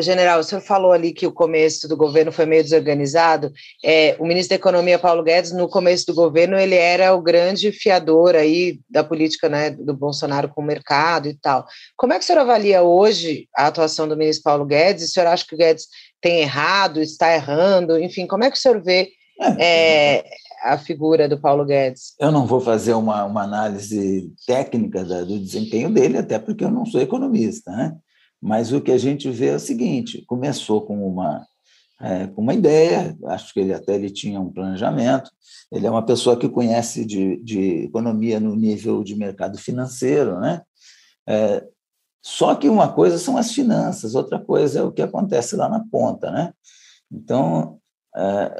General, 0.01 0.39
o 0.39 0.43
senhor 0.43 0.61
falou 0.61 0.93
ali 0.93 1.11
que 1.11 1.27
o 1.27 1.31
começo 1.31 1.85
do 1.85 1.97
governo 1.97 2.31
foi 2.31 2.45
meio 2.45 2.63
desorganizado. 2.63 3.51
É, 3.83 4.15
o 4.17 4.25
ministro 4.25 4.51
da 4.51 4.55
Economia, 4.55 4.97
Paulo 4.97 5.21
Guedes, 5.21 5.51
no 5.51 5.67
começo 5.67 6.05
do 6.05 6.13
governo, 6.13 6.57
ele 6.57 6.75
era 6.75 7.13
o 7.13 7.21
grande 7.21 7.69
fiador 7.73 8.33
aí 8.33 8.79
da 8.89 9.03
política 9.03 9.49
né, 9.49 9.71
do 9.71 9.93
Bolsonaro 9.93 10.47
com 10.47 10.61
o 10.61 10.65
mercado 10.65 11.27
e 11.27 11.33
tal. 11.33 11.65
Como 11.97 12.13
é 12.13 12.17
que 12.17 12.23
o 12.23 12.25
senhor 12.25 12.39
avalia 12.39 12.81
hoje 12.81 13.49
a 13.53 13.67
atuação 13.67 14.07
do 14.07 14.15
ministro 14.15 14.43
Paulo 14.43 14.65
Guedes? 14.65 15.03
O 15.03 15.07
senhor 15.09 15.27
acha 15.27 15.45
que 15.45 15.55
o 15.55 15.57
Guedes 15.57 15.87
tem 16.21 16.39
errado, 16.39 17.01
está 17.01 17.33
errando? 17.33 17.99
Enfim, 17.99 18.25
como 18.25 18.45
é 18.45 18.49
que 18.49 18.57
o 18.57 18.59
senhor 18.59 18.81
vê 18.81 19.09
é, 19.59 20.19
é 20.19 20.23
a 20.63 20.77
figura 20.77 21.27
do 21.27 21.39
Paulo 21.39 21.65
Guedes? 21.65 22.15
Eu 22.19 22.31
não 22.31 22.45
vou 22.45 22.59
fazer 22.59 22.93
uma, 22.93 23.25
uma 23.25 23.43
análise 23.43 24.31
técnica 24.45 25.03
da, 25.03 25.23
do 25.23 25.39
desempenho 25.39 25.91
dele, 25.91 26.17
até 26.17 26.39
porque 26.39 26.63
eu 26.63 26.71
não 26.71 26.85
sou 26.85 27.01
economista, 27.01 27.71
né? 27.71 27.95
Mas 28.41 28.71
o 28.71 28.81
que 28.81 28.91
a 28.91 28.97
gente 28.97 29.29
vê 29.29 29.47
é 29.47 29.55
o 29.55 29.59
seguinte: 29.59 30.23
começou 30.25 30.81
com 30.81 31.05
uma, 31.07 31.45
é, 32.01 32.27
com 32.27 32.41
uma 32.41 32.53
ideia, 32.53 33.17
acho 33.25 33.53
que 33.53 33.59
ele 33.59 33.73
até 33.73 33.95
ele 33.95 34.09
tinha 34.09 34.39
um 34.39 34.51
planejamento. 34.51 35.29
Ele 35.71 35.85
é 35.85 35.91
uma 35.91 36.05
pessoa 36.05 36.37
que 36.37 36.47
conhece 36.47 37.05
de, 37.05 37.37
de 37.43 37.83
economia 37.83 38.39
no 38.39 38.55
nível 38.55 39.03
de 39.03 39.15
mercado 39.15 39.57
financeiro, 39.57 40.39
né? 40.39 40.61
É, 41.27 41.63
só 42.21 42.55
que 42.55 42.67
uma 42.67 42.91
coisa 42.91 43.17
são 43.17 43.37
as 43.37 43.51
finanças, 43.51 44.15
outra 44.15 44.39
coisa 44.39 44.79
é 44.79 44.83
o 44.83 44.91
que 44.91 45.01
acontece 45.01 45.55
lá 45.55 45.69
na 45.69 45.83
ponta, 45.91 46.31
né? 46.31 46.53
Então, 47.11 47.79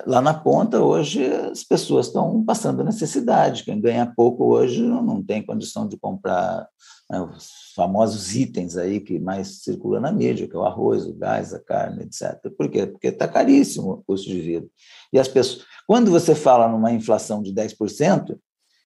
lá 0.06 0.22
na 0.22 0.34
ponta, 0.34 0.82
hoje, 0.82 1.26
as 1.26 1.64
pessoas 1.64 2.08
estão 2.08 2.44
passando 2.44 2.84
necessidade. 2.84 3.64
Quem 3.64 3.82
ganha 3.82 4.12
pouco 4.16 4.46
hoje 4.46 4.82
não 4.82 5.24
tem 5.24 5.46
condição 5.46 5.88
de 5.88 5.98
comprar 5.98 6.68
né, 7.10 7.20
os 7.22 7.74
famosos 7.76 8.36
itens 8.36 8.78
aí 8.78 9.00
que 9.00 9.20
mais 9.20 9.64
circulam 9.64 10.02
na 10.02 10.12
mídia, 10.12 10.48
que 10.48 10.56
é 10.56 10.60
o 10.60 10.66
arroz, 10.66 11.06
o 11.06 11.14
gás, 11.14 11.54
a 11.54 11.60
carne, 11.60 12.04
etc. 12.04 12.38
Por 12.56 12.70
quê? 12.70 12.86
Porque 12.86 13.08
está 13.08 13.28
caríssimo 13.28 13.92
o 13.92 14.04
custo 14.04 14.28
de 14.28 14.40
vida. 14.40 14.68
E 15.12 15.20
as 15.20 15.28
pessoas, 15.28 15.66
quando 15.88 16.12
você 16.12 16.36
fala 16.36 16.68
numa 16.68 16.92
inflação 16.92 17.42
de 17.42 17.52
10%, 17.52 18.38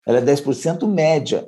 ela 0.07 0.19
é 0.19 0.21
10% 0.21 0.87
média, 0.87 1.45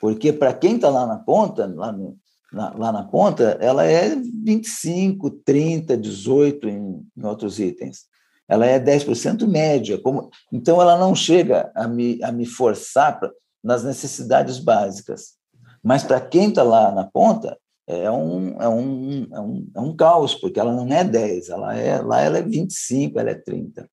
porque 0.00 0.32
para 0.32 0.52
quem 0.52 0.76
está 0.76 0.90
lá 0.90 1.06
na 1.06 1.16
ponta, 1.16 1.66
lá, 1.74 1.90
no, 1.90 2.18
na, 2.52 2.74
lá 2.74 2.92
na 2.92 3.04
ponta, 3.04 3.56
ela 3.60 3.84
é 3.84 4.14
25, 4.14 5.30
30, 5.30 5.96
18 5.96 6.68
em, 6.68 7.06
em 7.16 7.24
outros 7.24 7.58
itens. 7.58 8.04
Ela 8.48 8.66
é 8.66 8.78
10% 8.78 9.46
média. 9.46 9.98
Como, 9.98 10.30
então, 10.52 10.80
ela 10.80 10.98
não 10.98 11.14
chega 11.14 11.70
a 11.74 11.88
me, 11.88 12.22
a 12.22 12.30
me 12.30 12.46
forçar 12.46 13.18
pra, 13.18 13.30
nas 13.62 13.82
necessidades 13.82 14.58
básicas. 14.58 15.34
Mas 15.82 16.02
para 16.02 16.20
quem 16.20 16.48
está 16.48 16.62
lá 16.62 16.92
na 16.92 17.04
ponta, 17.04 17.58
é 17.86 18.10
um, 18.10 18.60
é, 18.60 18.68
um, 18.68 19.26
é, 19.32 19.40
um, 19.40 19.70
é 19.76 19.80
um 19.80 19.96
caos, 19.96 20.34
porque 20.34 20.58
ela 20.58 20.74
não 20.74 20.90
é 20.92 21.04
10, 21.04 21.50
ela 21.50 21.76
é, 21.76 22.00
lá 22.00 22.20
ela 22.20 22.38
é 22.38 22.42
25, 22.42 23.18
ela 23.18 23.30
é 23.30 23.34
30. 23.34 23.88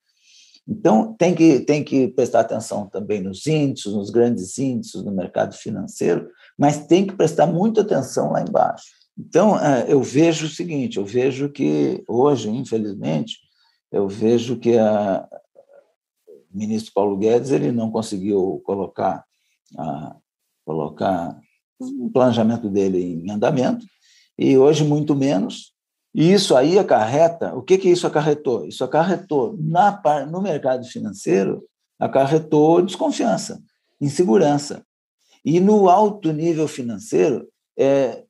Então, 0.67 1.13
tem 1.17 1.35
que, 1.35 1.59
tem 1.61 1.83
que 1.83 2.07
prestar 2.09 2.41
atenção 2.41 2.87
também 2.87 3.21
nos 3.21 3.45
índices, 3.45 3.93
nos 3.93 4.09
grandes 4.09 4.57
índices 4.57 5.03
no 5.03 5.11
mercado 5.11 5.53
financeiro, 5.55 6.29
mas 6.57 6.85
tem 6.85 7.05
que 7.05 7.15
prestar 7.15 7.47
muita 7.47 7.81
atenção 7.81 8.31
lá 8.31 8.41
embaixo. 8.41 8.85
Então, 9.17 9.59
é, 9.59 9.85
eu 9.91 10.01
vejo 10.01 10.45
o 10.45 10.49
seguinte: 10.49 10.97
eu 10.97 11.05
vejo 11.05 11.49
que 11.49 12.03
hoje, 12.07 12.49
infelizmente, 12.49 13.39
eu 13.91 14.07
vejo 14.07 14.57
que 14.57 14.77
a, 14.77 15.27
o 16.27 16.57
ministro 16.57 16.93
Paulo 16.93 17.17
Guedes 17.17 17.51
ele 17.51 17.71
não 17.71 17.91
conseguiu 17.91 18.61
colocar, 18.65 19.25
a, 19.77 20.15
colocar 20.65 21.37
o 21.79 22.09
planejamento 22.11 22.69
dele 22.69 22.99
em 22.99 23.29
andamento, 23.31 23.85
e 24.37 24.57
hoje 24.57 24.83
muito 24.83 25.15
menos. 25.15 25.73
E 26.13 26.31
isso 26.31 26.55
aí 26.55 26.77
acarreta, 26.77 27.55
o 27.55 27.61
que, 27.61 27.77
que 27.77 27.89
isso 27.89 28.05
acarretou? 28.05 28.65
Isso 28.65 28.83
acarretou 28.83 29.55
na, 29.57 30.01
no 30.29 30.41
mercado 30.41 30.85
financeiro, 30.85 31.63
acarretou 31.99 32.81
desconfiança, 32.81 33.61
insegurança. 33.99 34.85
E 35.43 35.59
no 35.59 35.89
alto 35.89 36.31
nível 36.31 36.67
financeiro, 36.67 37.47
é, 37.77 38.23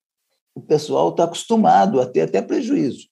o 0.54 0.62
pessoal 0.62 1.10
está 1.10 1.24
acostumado 1.24 2.00
a 2.00 2.06
ter 2.06 2.22
até 2.22 2.42
prejuízo. 2.42 3.11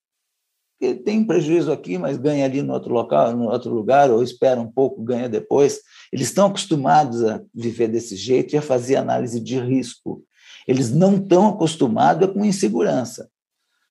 Porque 0.80 0.96
tem 0.96 1.26
prejuízo 1.26 1.74
aqui, 1.74 1.98
mas 1.98 2.18
ganha 2.18 2.46
ali 2.46 2.62
no 2.62 2.72
outro 2.72 2.94
local, 2.94 3.36
no 3.36 3.50
outro 3.50 3.74
lugar, 3.74 4.10
ou 4.10 4.24
espera 4.24 4.62
um 4.62 4.72
pouco, 4.72 5.04
ganha 5.04 5.28
depois. 5.28 5.82
Eles 6.12 6.28
estão 6.28 6.48
acostumados 6.48 7.22
a 7.26 7.42
viver 7.54 7.90
desse 7.90 8.16
jeito 8.16 8.56
e 8.56 8.58
a 8.58 8.62
fazer 8.62 8.96
análise 8.96 9.42
de 9.42 9.60
risco. 9.60 10.24
Eles 10.66 10.90
não 10.90 11.18
estão 11.18 11.50
acostumados 11.50 12.32
com 12.32 12.46
insegurança, 12.46 13.30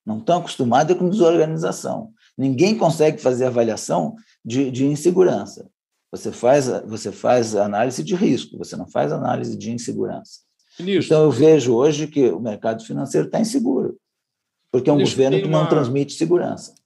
não 0.04 0.18
estão 0.18 0.38
acostumados 0.38 0.96
com 0.96 1.10
desorganização. 1.10 2.10
Ninguém 2.38 2.78
consegue 2.78 3.20
fazer 3.20 3.44
avaliação 3.44 4.14
de, 4.42 4.70
de 4.70 4.86
insegurança. 4.86 5.68
Você 6.10 6.32
faz, 6.32 6.68
você 6.86 7.12
faz 7.12 7.54
análise 7.54 8.02
de 8.02 8.14
risco, 8.14 8.56
você 8.56 8.76
não 8.76 8.88
faz 8.88 9.12
análise 9.12 9.58
de 9.58 9.70
insegurança. 9.70 10.40
Ministro. 10.78 11.04
Então, 11.04 11.24
eu 11.24 11.30
vejo 11.30 11.74
hoje 11.74 12.06
que 12.06 12.30
o 12.30 12.40
mercado 12.40 12.82
financeiro 12.82 13.26
está 13.26 13.38
inseguro, 13.38 13.98
porque 14.72 14.88
é 14.88 14.92
um 14.92 14.96
Ministro, 14.96 15.22
governo 15.22 15.42
que 15.42 15.50
não 15.50 15.68
transmite 15.68 16.14
segurança. 16.14 16.77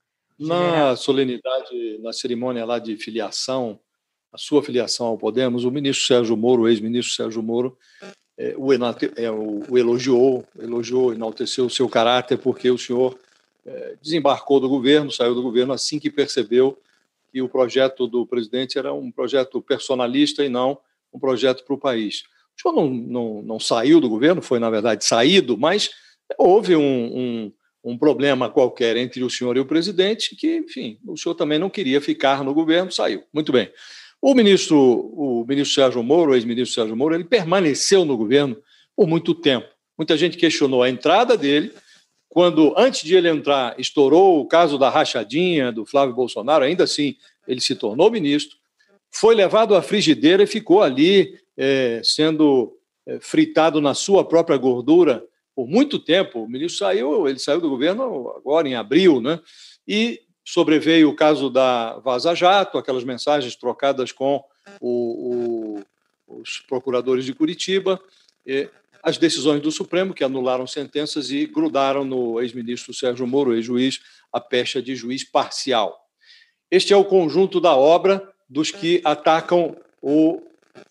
Na 0.47 0.97
solenidade, 0.97 1.99
na 2.01 2.13
cerimônia 2.13 2.65
lá 2.65 2.79
de 2.79 2.97
filiação, 2.97 3.79
a 4.33 4.39
sua 4.39 4.63
filiação 4.63 5.07
ao 5.07 5.19
Podemos, 5.19 5.65
o 5.65 5.71
ministro 5.71 6.07
Sérgio 6.07 6.37
Moro, 6.37 6.63
o 6.63 6.69
ex-ministro 6.69 7.15
Sérgio 7.15 7.43
Moro, 7.43 7.77
é, 8.37 8.55
o, 8.57 8.73
é, 8.73 9.31
o, 9.31 9.63
o, 9.71 9.79
elogiou, 9.79 10.45
elogiou, 10.59 11.13
enalteceu 11.13 11.67
o 11.67 11.71
seu 11.71 11.89
caráter, 11.89 12.39
porque 12.39 12.71
o 12.71 12.79
senhor 12.79 13.19
é, 13.65 13.97
desembarcou 14.01 14.59
do 14.59 14.69
governo, 14.69 15.13
saiu 15.13 15.35
do 15.35 15.43
governo 15.43 15.73
assim 15.73 15.99
que 15.99 16.11
percebeu 16.11 16.79
que 17.31 17.41
o 17.41 17.49
projeto 17.49 18.07
do 18.07 18.27
presidente 18.27 18.79
era 18.79 18.93
um 18.93 19.11
projeto 19.11 19.61
personalista 19.63 20.45
e 20.45 20.49
não 20.49 20.79
um 21.13 21.19
projeto 21.19 21.65
para 21.65 21.75
o 21.75 21.79
país. 21.79 22.25
O 22.57 22.61
senhor 22.61 22.75
não, 22.75 22.91
não, 22.91 23.43
não 23.43 23.61
saiu 23.61 24.01
do 24.01 24.09
governo, 24.09 24.43
foi, 24.43 24.59
na 24.59 24.71
verdade, 24.71 25.05
saído, 25.05 25.57
mas 25.57 25.91
houve 26.39 26.75
um, 26.75 26.83
um, 26.83 27.53
um 27.85 27.99
problema 27.99 28.49
qualquer 28.49 28.97
entre 28.97 29.25
o 29.25 29.31
senhor 29.31 29.57
e 29.57 29.61
o 29.61 29.65
presidente, 29.65 30.37
que, 30.37 30.57
enfim, 30.57 30.99
o 31.07 31.17
senhor 31.17 31.35
também 31.35 31.59
não 31.59 31.69
queria 31.69 32.01
ficar 32.01 32.45
no 32.45 32.55
governo, 32.55 32.93
saiu. 32.93 33.25
Muito 33.33 33.51
bem. 33.51 33.71
O 34.21 34.35
ministro, 34.35 34.79
o 34.79 35.45
ministro 35.49 35.75
Sérgio 35.75 36.03
Moro, 36.03 36.31
o 36.31 36.35
ex-ministro 36.35 36.75
Sérgio 36.75 36.97
Moro, 36.97 37.15
ele 37.15 37.25
permaneceu 37.25 38.05
no 38.05 38.17
governo 38.17 38.57
por 38.95 39.09
muito 39.09 39.35
tempo. 39.35 39.67
Muita 39.99 40.17
gente 40.17 40.37
questionou 40.37 40.83
a 40.83 40.89
entrada 40.89 41.37
dele, 41.37 41.73
quando, 42.29 42.73
antes 42.79 43.03
de 43.03 43.17
ele 43.17 43.29
entrar, 43.29 43.79
estourou 43.79 44.41
o 44.41 44.47
caso 44.47 44.79
da 44.79 44.89
rachadinha 44.89 45.73
do 45.73 45.85
Flávio 45.85 46.15
Bolsonaro, 46.15 46.65
ainda 46.65 46.85
assim, 46.85 47.17
ele 47.47 47.61
se 47.61 47.75
tornou 47.75 48.11
ministro, 48.11 48.57
foi 49.11 49.35
levado 49.35 49.75
à 49.75 49.83
frigideira 49.83 50.45
e 50.45 50.47
ficou 50.47 50.83
ali 50.83 51.39
é, 51.57 52.01
sendo 52.03 52.73
é, 53.07 53.19
fritado 53.21 53.81
na 53.81 53.93
sua 53.93 54.25
própria 54.25 54.57
gordura 54.57 55.23
por 55.55 55.69
muito 55.69 55.99
tempo. 55.99 56.43
O 56.43 56.49
ministro 56.49 56.79
saiu, 56.79 57.29
ele 57.29 57.39
saiu 57.39 57.61
do 57.61 57.71
governo 57.71 58.33
agora 58.37 58.69
em 58.69 58.75
abril, 58.75 59.21
né? 59.21 59.41
E 59.87 60.21
sobreveio 60.45 61.09
o 61.09 61.17
caso 61.17 61.51
da 61.51 61.99
Vaza 61.99 62.35
Jato, 62.35 62.79
aquelas 62.79 63.05
mensagens 63.05 63.55
trocadas 63.57 64.13
com 64.13 64.43
o, 64.81 65.81
o, 66.29 66.41
os 66.41 66.61
procuradores 66.61 67.25
de 67.25 67.35
Curitiba, 67.35 68.01
as 69.03 69.19
decisões 69.19 69.61
do 69.61 69.71
Supremo, 69.71 70.15
que 70.15 70.25
anularam 70.25 70.67
sentenças 70.67 71.31
e 71.31 71.47
grudaram 71.47 72.05
no 72.05 72.41
ex-ministro 72.41 72.95
Sérgio 72.95 73.27
Moro, 73.27 73.55
ex-juiz, 73.55 74.01
a 74.33 74.41
pecha 74.41 74.81
de 74.81 74.95
juiz 74.95 75.25
parcial. 75.25 76.09
Este 76.71 76.93
é 76.93 76.97
o 76.97 77.05
conjunto 77.05 77.61
da 77.61 77.77
obra 77.77 78.27
dos 78.49 78.71
que 78.71 79.01
atacam 79.05 79.77
o 80.01 80.41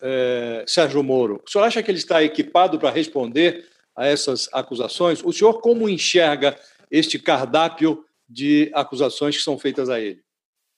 é, 0.00 0.64
Sérgio 0.66 1.02
Moro. 1.02 1.42
O 1.46 1.50
senhor 1.50 1.64
acha 1.64 1.82
que 1.82 1.90
ele 1.90 1.98
está 1.98 2.22
equipado 2.22 2.78
para 2.78 2.90
responder 2.90 3.66
a 3.96 4.06
essas 4.06 4.48
acusações? 4.52 5.22
O 5.24 5.32
senhor 5.32 5.60
como 5.60 5.88
enxerga 5.88 6.58
este 6.90 7.18
cardápio 7.18 8.04
de 8.28 8.70
acusações 8.74 9.36
que 9.36 9.42
são 9.42 9.58
feitas 9.58 9.88
a 9.88 10.00
ele? 10.00 10.22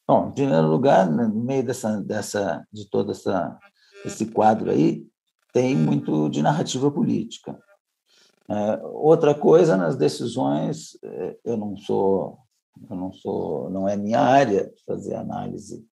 Bom, 0.06 0.28
em 0.28 0.32
primeiro 0.32 0.68
lugar, 0.68 1.10
no 1.10 1.28
meio 1.28 1.64
dessa, 1.64 2.00
dessa, 2.00 2.66
de 2.72 2.88
toda 2.90 3.12
essa 3.12 3.58
esse 4.04 4.26
quadro 4.26 4.70
aí 4.70 5.06
tem 5.52 5.74
muito 5.74 6.28
de 6.28 6.42
narrativa 6.42 6.90
política. 6.90 7.58
É, 8.48 8.80
outra 8.84 9.34
coisa 9.34 9.76
nas 9.76 9.96
decisões, 9.96 10.98
é, 11.02 11.36
eu 11.44 11.56
não 11.56 11.76
sou, 11.76 12.38
eu 12.90 12.96
não 12.96 13.12
sou, 13.12 13.70
não 13.70 13.88
é 13.88 13.96
minha 13.96 14.20
área 14.20 14.70
fazer 14.86 15.14
análise, 15.14 15.82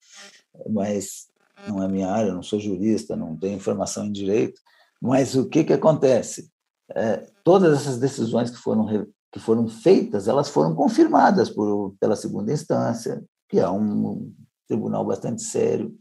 mas 0.69 1.29
não 1.67 1.83
é 1.83 1.89
minha 1.89 2.11
área, 2.11 2.29
eu 2.29 2.35
não 2.35 2.43
sou 2.43 2.61
jurista, 2.61 3.17
não 3.17 3.37
tenho 3.37 3.59
formação 3.59 4.05
em 4.05 4.13
direito, 4.13 4.61
mas 5.01 5.35
o 5.35 5.49
que 5.49 5.65
que 5.65 5.73
acontece? 5.73 6.52
É, 6.95 7.27
todas 7.45 7.81
essas 7.81 7.99
decisões 7.99 8.51
que 8.51 8.59
foram 8.59 8.87
que 9.33 9.39
foram 9.39 9.67
feitas, 9.67 10.29
elas 10.29 10.51
foram 10.51 10.75
confirmadas 10.75 11.49
por, 11.49 11.95
pela 11.99 12.15
segunda 12.15 12.53
instância, 12.53 13.25
que 13.49 13.59
é 13.59 13.69
um 13.69 14.31
tribunal 14.69 15.07
bastante 15.07 15.43
sério, 15.43 15.97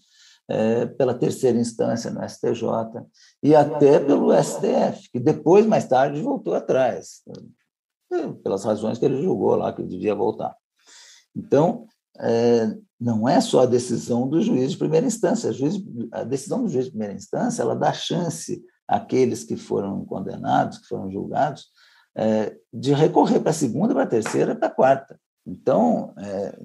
é, 0.50 0.86
pela 0.86 1.14
terceira 1.14 1.58
instância 1.58 2.12
no 2.12 2.28
STJ 2.28 2.66
e 3.42 3.56
até 3.56 4.00
pelo 4.00 4.34
STF, 4.34 5.10
que 5.12 5.20
depois, 5.20 5.66
mais 5.66 5.88
tarde, 5.88 6.22
voltou 6.22 6.54
atrás, 6.54 7.22
é, 8.12 8.28
pelas 8.44 8.66
razões 8.66 8.98
que 8.98 9.06
ele 9.06 9.22
julgou 9.22 9.56
lá 9.56 9.72
que 9.72 9.82
devia 9.82 10.14
voltar. 10.14 10.54
Então, 11.34 11.86
é, 12.20 12.76
não 13.00 13.30
é 13.30 13.40
só 13.40 13.62
a 13.62 13.66
decisão 13.66 14.28
do 14.28 14.42
juiz 14.42 14.72
de 14.72 14.78
primeira 14.78 15.08
instância. 15.08 15.50
A, 15.50 15.54
juiz, 15.54 15.76
a 16.12 16.24
decisão 16.24 16.64
do 16.64 16.70
juiz 16.70 16.86
de 16.86 16.92
primeira 16.92 17.14
instância 17.14 17.62
ela 17.62 17.76
dá 17.76 17.94
chance 17.94 18.62
àqueles 18.92 19.46
que 19.46 19.56
foram 19.56 20.04
condenados, 20.04 20.80
que 20.80 20.88
foram 20.88 21.10
julgados, 21.10 21.68
é, 22.14 22.58
de 22.74 22.94
recorrer 22.94 23.40
para 23.40 23.52
a 23.52 23.54
segunda, 23.54 23.94
para 23.94 24.04
a 24.04 24.08
terceira, 24.08 24.54
para 24.54 24.68
a 24.68 24.76
quarta. 24.76 25.18
Então, 25.48 26.14
é, 26.18 26.60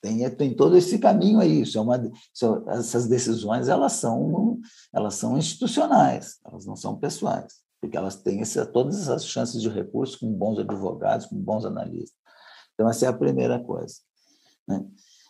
tem, 0.00 0.30
tem 0.30 0.54
todo 0.54 0.76
esse 0.76 1.00
caminho 1.00 1.40
aí. 1.40 1.62
Isso 1.62 1.76
é 1.76 1.80
uma, 1.80 1.96
isso, 2.32 2.64
essas 2.68 3.08
decisões 3.08 3.68
elas 3.68 3.94
são, 3.94 4.60
elas 4.94 5.16
são 5.16 5.36
institucionais, 5.36 6.38
elas 6.46 6.64
não 6.64 6.76
são 6.76 6.96
pessoais, 6.96 7.54
porque 7.80 7.96
elas 7.96 8.14
têm 8.14 8.40
esse, 8.40 8.64
todas 8.66 9.00
essas 9.00 9.26
chances 9.26 9.60
de 9.60 9.68
recurso 9.68 10.20
com 10.20 10.32
bons 10.32 10.60
advogados, 10.60 11.26
com 11.26 11.36
bons 11.36 11.64
analistas. 11.64 12.16
Então, 12.74 12.88
essa 12.88 13.06
é 13.06 13.08
a 13.08 13.12
primeira 13.12 13.58
coisa. 13.58 13.96
Né? 14.68 14.86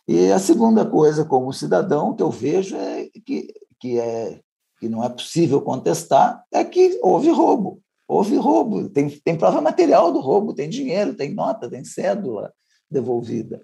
E 0.06 0.30
a 0.30 0.38
segunda 0.38 0.84
coisa, 0.84 1.24
como 1.24 1.52
cidadão, 1.54 2.14
que 2.14 2.22
eu 2.22 2.30
vejo 2.30 2.76
é 2.76 3.08
que, 3.24 3.48
que, 3.80 3.98
é, 3.98 4.42
que 4.78 4.88
não 4.88 5.02
é 5.02 5.08
possível 5.08 5.60
contestar 5.60 6.44
é 6.52 6.64
que 6.64 6.98
houve 7.02 7.30
roubo. 7.30 7.82
Houve 8.06 8.36
roubo, 8.36 8.88
tem, 8.88 9.10
tem 9.10 9.36
prova 9.36 9.60
material 9.60 10.12
do 10.12 10.20
roubo, 10.20 10.54
tem 10.54 10.68
dinheiro, 10.68 11.14
tem 11.14 11.34
nota, 11.34 11.68
tem 11.68 11.84
cédula 11.84 12.52
devolvida. 12.90 13.62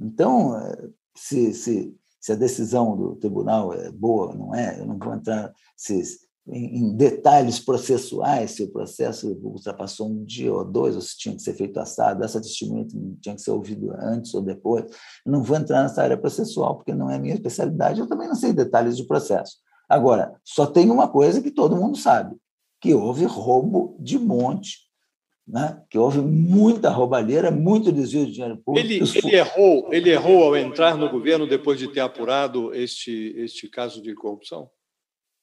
Então, 0.00 0.56
eh, 0.56 0.88
se, 1.14 1.52
se, 1.52 1.94
se 2.18 2.32
a 2.32 2.36
decisão 2.36 2.96
do 2.96 3.16
tribunal 3.16 3.74
é 3.74 3.90
boa, 3.90 4.34
não 4.34 4.54
é, 4.54 4.80
eu 4.80 4.86
não 4.86 4.98
vou 4.98 5.12
entrar 5.12 5.52
se, 5.76 6.02
em, 6.48 6.96
detalhes 6.96 7.60
processuais, 7.60 8.52
se 8.52 8.62
o 8.62 8.72
processo 8.72 9.38
ultrapassou 9.42 10.08
um 10.08 10.24
dia 10.24 10.52
ou 10.52 10.64
dois, 10.64 10.94
ou 10.94 11.02
se 11.02 11.18
tinha 11.18 11.36
que 11.36 11.42
ser 11.42 11.54
feito 11.54 11.78
assado, 11.78 12.24
essa 12.24 12.40
testemunha 12.40 12.86
tinha 13.20 13.34
que 13.34 13.42
ser 13.42 13.50
ouvido 13.50 13.92
antes 13.92 14.32
ou 14.34 14.40
depois. 14.40 14.84
Eu 15.24 15.32
não 15.32 15.42
vou 15.42 15.56
entrar 15.56 15.82
nessa 15.82 16.02
área 16.02 16.16
processual, 16.16 16.76
porque 16.76 16.94
não 16.94 17.10
é 17.10 17.18
minha 17.18 17.34
especialidade, 17.34 18.00
eu 18.00 18.08
também 18.08 18.26
não 18.26 18.34
sei 18.34 18.52
detalhes 18.52 18.96
de 18.96 19.06
processo. 19.06 19.58
Agora, 19.90 20.40
só 20.44 20.66
tem 20.66 20.90
uma 20.90 21.08
coisa 21.08 21.42
que 21.42 21.50
todo 21.50 21.76
mundo 21.76 21.98
sabe, 21.98 22.36
que 22.80 22.94
houve 22.94 23.24
roubo 23.24 23.96
de 23.98 24.18
monte 24.18 24.90
né? 25.50 25.82
que 25.90 25.98
houve 25.98 26.20
muita 26.20 26.90
roubalheira, 26.90 27.50
muito 27.50 27.92
desvio 27.92 28.26
de 28.26 28.32
dinheiro 28.32 28.56
público. 28.58 28.86
Ele, 28.86 29.02
ele, 29.14 29.36
errou, 29.36 29.88
ele 29.92 30.10
errou 30.10 30.44
ao 30.44 30.56
entrar 30.56 30.96
no 30.96 31.10
governo 31.10 31.46
depois 31.46 31.78
de 31.78 31.88
ter 31.88 32.00
apurado 32.00 32.72
este, 32.74 33.34
este 33.36 33.68
caso 33.68 34.00
de 34.00 34.14
corrupção? 34.14 34.70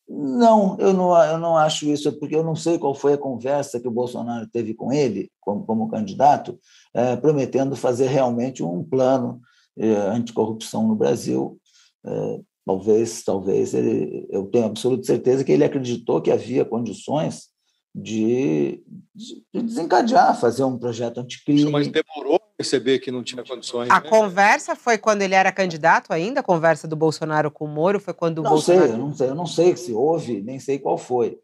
Não, 0.08 0.78
eu 0.80 0.94
não, 0.94 1.24
eu 1.24 1.38
não 1.38 1.58
acho 1.58 1.86
isso, 1.86 2.18
porque 2.18 2.36
eu 2.36 2.44
não 2.44 2.56
sei 2.56 2.80
qual 2.80 2.96
foi 2.96 3.14
a 3.14 3.18
conversa 3.18 3.80
que 3.80 3.88
o 3.88 3.92
Bolsonaro 3.92 4.48
teve 4.48 4.74
com 4.74 4.94
ele, 4.94 5.30
como, 5.42 5.66
como 5.66 5.90
candidato, 5.90 6.58
é, 6.94 7.18
prometendo 7.18 7.76
fazer 7.76 8.08
realmente 8.08 8.64
um 8.64 8.82
plano 8.82 9.42
é, 9.78 9.90
anticorrupção 9.90 10.88
no 10.88 10.96
Brasil. 10.96 11.60
É, 12.06 12.40
talvez, 12.68 13.24
talvez 13.24 13.74
ele, 13.74 14.28
eu 14.30 14.44
tenho 14.48 14.66
absoluta 14.66 15.06
certeza 15.06 15.42
que 15.42 15.54
ele 15.54 15.64
acreditou 15.64 16.22
que 16.22 16.30
havia 16.30 16.66
condições 16.66 17.48
de, 17.96 18.84
de 19.16 19.62
desencadear, 19.64 20.38
fazer 20.38 20.66
um 20.66 20.78
projeto 20.78 21.20
anticrime. 21.22 21.72
Mas 21.72 21.88
demorou 21.88 22.36
a 22.36 22.58
perceber 22.58 23.00
que 23.00 23.10
não 23.10 23.24
tinha 23.24 23.42
condições. 23.42 23.90
A 23.90 24.02
né? 24.02 24.10
conversa 24.10 24.76
foi 24.76 24.98
quando 24.98 25.22
ele 25.22 25.34
era 25.34 25.50
candidato 25.50 26.12
ainda? 26.12 26.42
A 26.42 26.44
conversa 26.44 26.90
do 26.90 26.96
Bolsonaro 26.98 27.50
com 27.50 27.64
o 27.64 27.70
Moro 27.70 28.02
foi 28.02 28.14
quando 28.14 28.44
não 28.44 28.52
o 28.52 28.54
Bolsonaro... 28.56 28.86
Sei, 28.86 28.94
eu 28.94 28.98
não 28.98 29.14
sei, 29.14 29.30
eu 29.30 29.36
não 29.36 29.46
sei 29.46 29.78
se 29.78 29.94
houve, 29.94 30.42
nem 30.42 30.60
sei 30.60 30.78
qual 30.78 30.98
foi. 30.98 31.40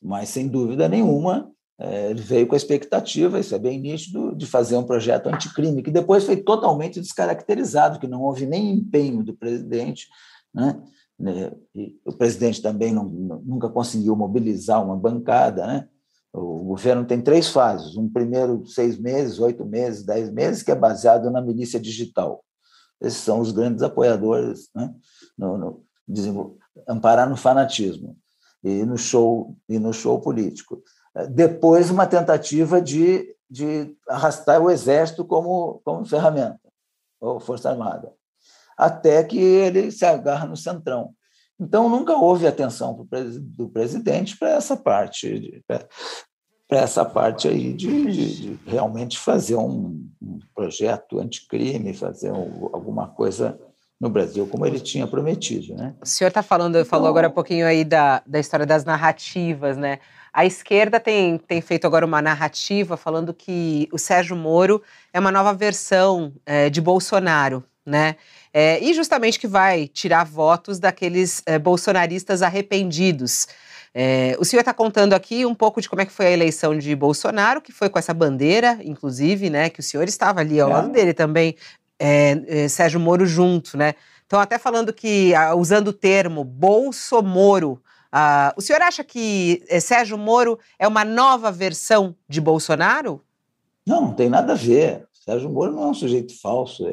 Mas, 0.00 0.28
sem 0.28 0.46
dúvida 0.46 0.88
nenhuma, 0.88 1.50
é, 1.80 2.10
ele 2.10 2.22
veio 2.22 2.46
com 2.46 2.54
a 2.54 2.56
expectativa, 2.56 3.40
isso 3.40 3.52
é 3.52 3.58
bem 3.58 3.80
nítido, 3.80 4.32
de 4.36 4.46
fazer 4.46 4.76
um 4.76 4.84
projeto 4.84 5.26
anticrime, 5.26 5.82
que 5.82 5.90
depois 5.90 6.22
foi 6.22 6.36
totalmente 6.36 7.00
descaracterizado, 7.00 7.98
que 7.98 8.06
não 8.06 8.22
houve 8.22 8.46
nem 8.46 8.70
empenho 8.70 9.24
do 9.24 9.34
presidente, 9.34 10.06
né? 10.54 10.82
o 12.04 12.12
presidente 12.12 12.62
também 12.62 12.92
não, 12.92 13.04
nunca 13.04 13.68
conseguiu 13.68 14.14
mobilizar 14.14 14.84
uma 14.84 14.96
bancada, 14.96 15.66
né? 15.66 15.88
O 16.32 16.62
governo 16.64 17.04
tem 17.04 17.20
três 17.20 17.48
fases: 17.48 17.96
um 17.96 18.08
primeiro 18.08 18.64
seis 18.66 18.98
meses, 18.98 19.38
oito 19.40 19.64
meses, 19.64 20.04
dez 20.04 20.30
meses, 20.30 20.62
que 20.62 20.70
é 20.70 20.74
baseado 20.74 21.30
na 21.30 21.40
milícia 21.40 21.80
digital. 21.80 22.44
Esses 23.00 23.18
são 23.18 23.40
os 23.40 23.52
grandes 23.52 23.82
apoiadores, 23.82 24.68
né? 24.74 24.92
no, 25.36 25.58
no, 25.58 26.58
amparar 26.86 27.28
no 27.28 27.36
fanatismo 27.36 28.16
e 28.62 28.84
no 28.84 28.98
show 28.98 29.56
e 29.68 29.78
no 29.78 29.92
show 29.92 30.20
político. 30.20 30.82
Depois, 31.30 31.90
uma 31.90 32.06
tentativa 32.06 32.80
de, 32.80 33.34
de 33.48 33.96
arrastar 34.08 34.60
o 34.62 34.70
exército 34.70 35.24
como, 35.24 35.80
como 35.84 36.04
ferramenta, 36.04 36.60
ou 37.20 37.40
força 37.40 37.70
armada, 37.70 38.12
até 38.78 39.24
que 39.24 39.38
ele 39.38 39.90
se 39.90 40.04
agarra 40.04 40.46
no 40.46 40.56
centrão. 40.56 41.12
Então, 41.60 41.88
nunca 41.88 42.14
houve 42.16 42.46
atenção 42.46 43.06
do 43.36 43.68
presidente 43.68 44.36
para 44.36 44.50
essa 44.50 44.76
parte, 44.76 45.60
para 45.66 46.78
essa 46.78 47.04
parte 47.04 47.48
aí 47.48 47.72
de, 47.72 48.06
de, 48.06 48.36
de 48.36 48.58
realmente 48.64 49.18
fazer 49.18 49.56
um, 49.56 50.06
um, 50.22 50.38
projeto 50.54 51.18
anticrime, 51.18 51.92
fazer 51.92 52.30
um, 52.30 52.70
alguma 52.72 53.08
coisa 53.08 53.58
no 54.00 54.08
Brasil, 54.08 54.46
como 54.46 54.64
ele 54.64 54.78
tinha 54.78 55.08
prometido. 55.08 55.74
Né? 55.74 55.96
O 56.00 56.06
senhor 56.06 56.28
está 56.28 56.42
falando, 56.44 56.76
então, 56.76 56.88
falou 56.88 57.08
agora 57.08 57.28
um 57.28 57.32
pouquinho 57.32 57.66
aí 57.66 57.84
da, 57.84 58.22
da 58.24 58.38
história 58.38 58.64
das 58.64 58.84
narrativas, 58.84 59.76
né? 59.76 59.98
A 60.32 60.46
esquerda 60.46 61.00
tem, 61.00 61.38
tem 61.38 61.60
feito 61.60 61.84
agora 61.86 62.06
uma 62.06 62.22
narrativa 62.22 62.96
falando 62.96 63.34
que 63.34 63.88
o 63.92 63.98
Sérgio 63.98 64.36
Moro 64.36 64.80
é 65.12 65.18
uma 65.18 65.32
nova 65.32 65.52
versão 65.52 66.32
é, 66.46 66.70
de 66.70 66.80
Bolsonaro, 66.80 67.64
né? 67.84 68.14
É, 68.60 68.82
e 68.82 68.92
justamente 68.92 69.38
que 69.38 69.46
vai 69.46 69.86
tirar 69.86 70.24
votos 70.24 70.80
daqueles 70.80 71.44
é, 71.46 71.60
bolsonaristas 71.60 72.42
arrependidos. 72.42 73.46
É, 73.94 74.36
o 74.40 74.44
senhor 74.44 74.62
está 74.62 74.74
contando 74.74 75.12
aqui 75.12 75.46
um 75.46 75.54
pouco 75.54 75.80
de 75.80 75.88
como 75.88 76.02
é 76.02 76.04
que 76.04 76.10
foi 76.10 76.26
a 76.26 76.30
eleição 76.32 76.76
de 76.76 76.92
Bolsonaro, 76.96 77.60
que 77.60 77.70
foi 77.70 77.88
com 77.88 78.00
essa 78.00 78.12
bandeira, 78.12 78.76
inclusive, 78.82 79.48
né? 79.48 79.70
Que 79.70 79.78
o 79.78 79.82
senhor 79.82 80.08
estava 80.08 80.40
ali 80.40 80.60
ao 80.60 80.70
lado 80.70 80.90
dele 80.90 81.14
também, 81.14 81.54
é, 82.00 82.42
é, 82.48 82.68
Sérgio 82.68 82.98
Moro 82.98 83.24
junto, 83.26 83.76
né? 83.76 83.94
Então, 84.26 84.40
até 84.40 84.58
falando 84.58 84.92
que, 84.92 85.32
usando 85.56 85.88
o 85.88 85.92
termo 85.92 86.42
Bolsomoro, 86.42 87.80
uh, 88.12 88.52
o 88.56 88.60
senhor 88.60 88.82
acha 88.82 89.04
que 89.04 89.62
é, 89.68 89.78
Sérgio 89.78 90.18
Moro 90.18 90.58
é 90.80 90.88
uma 90.88 91.04
nova 91.04 91.52
versão 91.52 92.12
de 92.28 92.40
Bolsonaro? 92.40 93.22
Não, 93.86 94.00
não 94.00 94.14
tem 94.14 94.28
nada 94.28 94.54
a 94.54 94.56
ver. 94.56 95.06
Sérgio 95.12 95.48
Moro 95.48 95.70
não 95.72 95.84
é 95.84 95.86
um 95.86 95.94
sujeito 95.94 96.36
falso. 96.40 96.88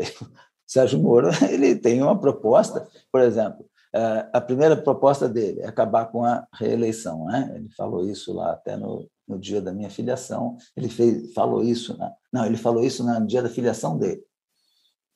Sérgio 0.66 1.00
Moro 1.00 1.30
ele 1.50 1.76
tem 1.76 2.02
uma 2.02 2.20
proposta, 2.20 2.88
por 3.12 3.22
exemplo, 3.22 3.66
é, 3.96 4.30
a 4.34 4.42
primeira 4.42 4.76
proposta 4.76 5.30
dele 5.30 5.62
é 5.62 5.68
acabar 5.68 6.08
com 6.08 6.26
a 6.26 6.46
reeleição. 6.54 7.26
Né? 7.26 7.54
Ele 7.56 7.70
falou 7.70 8.06
isso 8.06 8.34
lá 8.34 8.52
até 8.52 8.76
no, 8.76 9.10
no 9.26 9.40
dia 9.40 9.62
da 9.62 9.72
minha 9.72 9.90
filiação. 9.90 10.58
Ele 10.76 10.90
fez, 10.90 11.34
falou 11.34 11.64
isso, 11.64 11.98
na, 11.98 12.12
não, 12.32 12.46
ele 12.46 12.58
falou 12.58 12.84
isso 12.84 13.06
no 13.06 13.26
dia 13.26 13.42
da 13.42 13.48
filiação 13.48 13.98
dele. 13.98 14.22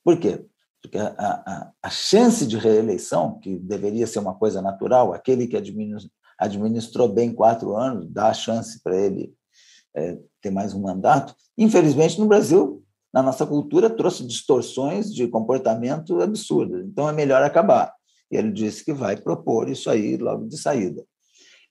Por 0.01 0.17
quê? 0.17 0.45
Porque 0.81 0.97
a, 0.97 1.13
a, 1.17 1.71
a 1.83 1.89
chance 1.89 2.47
de 2.47 2.57
reeleição, 2.57 3.37
que 3.39 3.57
deveria 3.59 4.07
ser 4.07 4.19
uma 4.19 4.35
coisa 4.35 4.61
natural, 4.61 5.13
aquele 5.13 5.45
que 5.45 5.57
administrou 6.39 7.09
bem 7.09 7.33
quatro 7.33 7.75
anos, 7.75 8.07
dá 8.09 8.29
a 8.29 8.33
chance 8.33 8.81
para 8.81 8.95
ele 8.95 9.33
é, 9.93 10.17
ter 10.41 10.51
mais 10.51 10.73
um 10.73 10.81
mandato. 10.81 11.35
Infelizmente, 11.57 12.17
no 12.17 12.27
Brasil, 12.27 12.81
na 13.14 13.24
nossa 13.24 13.45
cultura, 13.45 13.89
trouxe 13.89 14.26
distorções 14.26 15.14
de 15.14 15.28
comportamento 15.28 16.22
absurdas. 16.22 16.86
Então, 16.86 17.10
é 17.10 17.12
melhor 17.12 17.41
acabar. 17.41 17.93
E 18.32 18.38
ele 18.38 18.51
disse 18.51 18.86
que 18.86 18.93
vai 18.93 19.18
propor 19.18 19.70
isso 19.70 19.89
aí 19.89 20.18
logo 20.18 20.47
de 20.47 20.57
saída. 20.57 21.03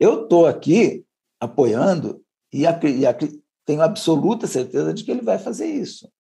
Eu 0.01 0.25
estou 0.25 0.47
aqui 0.47 1.05
apoiando 1.41 2.21
e, 2.53 2.65
tenho 3.65 3.83
absoluta 3.83 4.47
certeza 4.47 4.93
de 4.93 5.05
que 5.05 5.11
ele 5.11 5.23
vai 5.23 5.39
fazer 5.39 5.67
isso. 5.67 6.11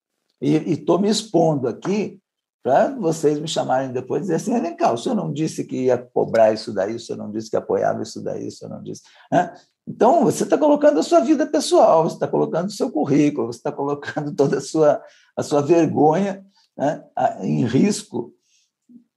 E 0.41 0.55
estou 0.73 0.99
me 0.99 1.09
expondo 1.09 1.67
aqui 1.67 2.21
para 2.63 2.95
vocês 2.97 3.41
me 3.41 3.49
chamarem 3.49 3.93
depois 3.93 4.21
e 4.21 4.23
dizer 4.23 4.35
assim, 4.35 4.61
vem 4.61 4.77
cá, 4.77 4.93
o 4.93 4.99
senhor 4.99 5.15
não 5.15 5.33
disse 5.33 5.65
que 5.65 5.85
ia 5.85 5.97
cobrar 5.97 6.53
isso 6.53 6.73
daí, 6.73 6.95
o 6.95 7.01
senhor 7.01 7.19
não 7.19 7.31
disse 7.31 7.49
que 7.49 7.57
apoiava 7.57 8.03
isso 8.03 8.23
daí, 8.23 8.47
o 8.47 8.53
senhor 8.53 8.71
não 8.71 8.83
disse... 8.83 9.03
Né? 9.33 9.55
Então, 9.89 10.23
você 10.23 10.45
está 10.45 10.59
colocando 10.59 11.01
a 11.01 11.03
sua 11.03 11.21
vida 11.21 11.47
pessoal, 11.47 12.05
você 12.05 12.17
está 12.17 12.29
colocando 12.29 12.69
o 12.69 12.73
seu 12.73 12.91
currículo, 12.91 13.47
você 13.47 13.59
está 13.59 13.73
colocando 13.73 14.35
toda 14.37 14.59
a 14.59 14.61
sua, 14.61 15.03
a 15.35 15.43
sua 15.43 15.63
vergonha 15.63 16.45
né, 16.77 17.03
em 17.41 17.65
risco, 17.65 18.35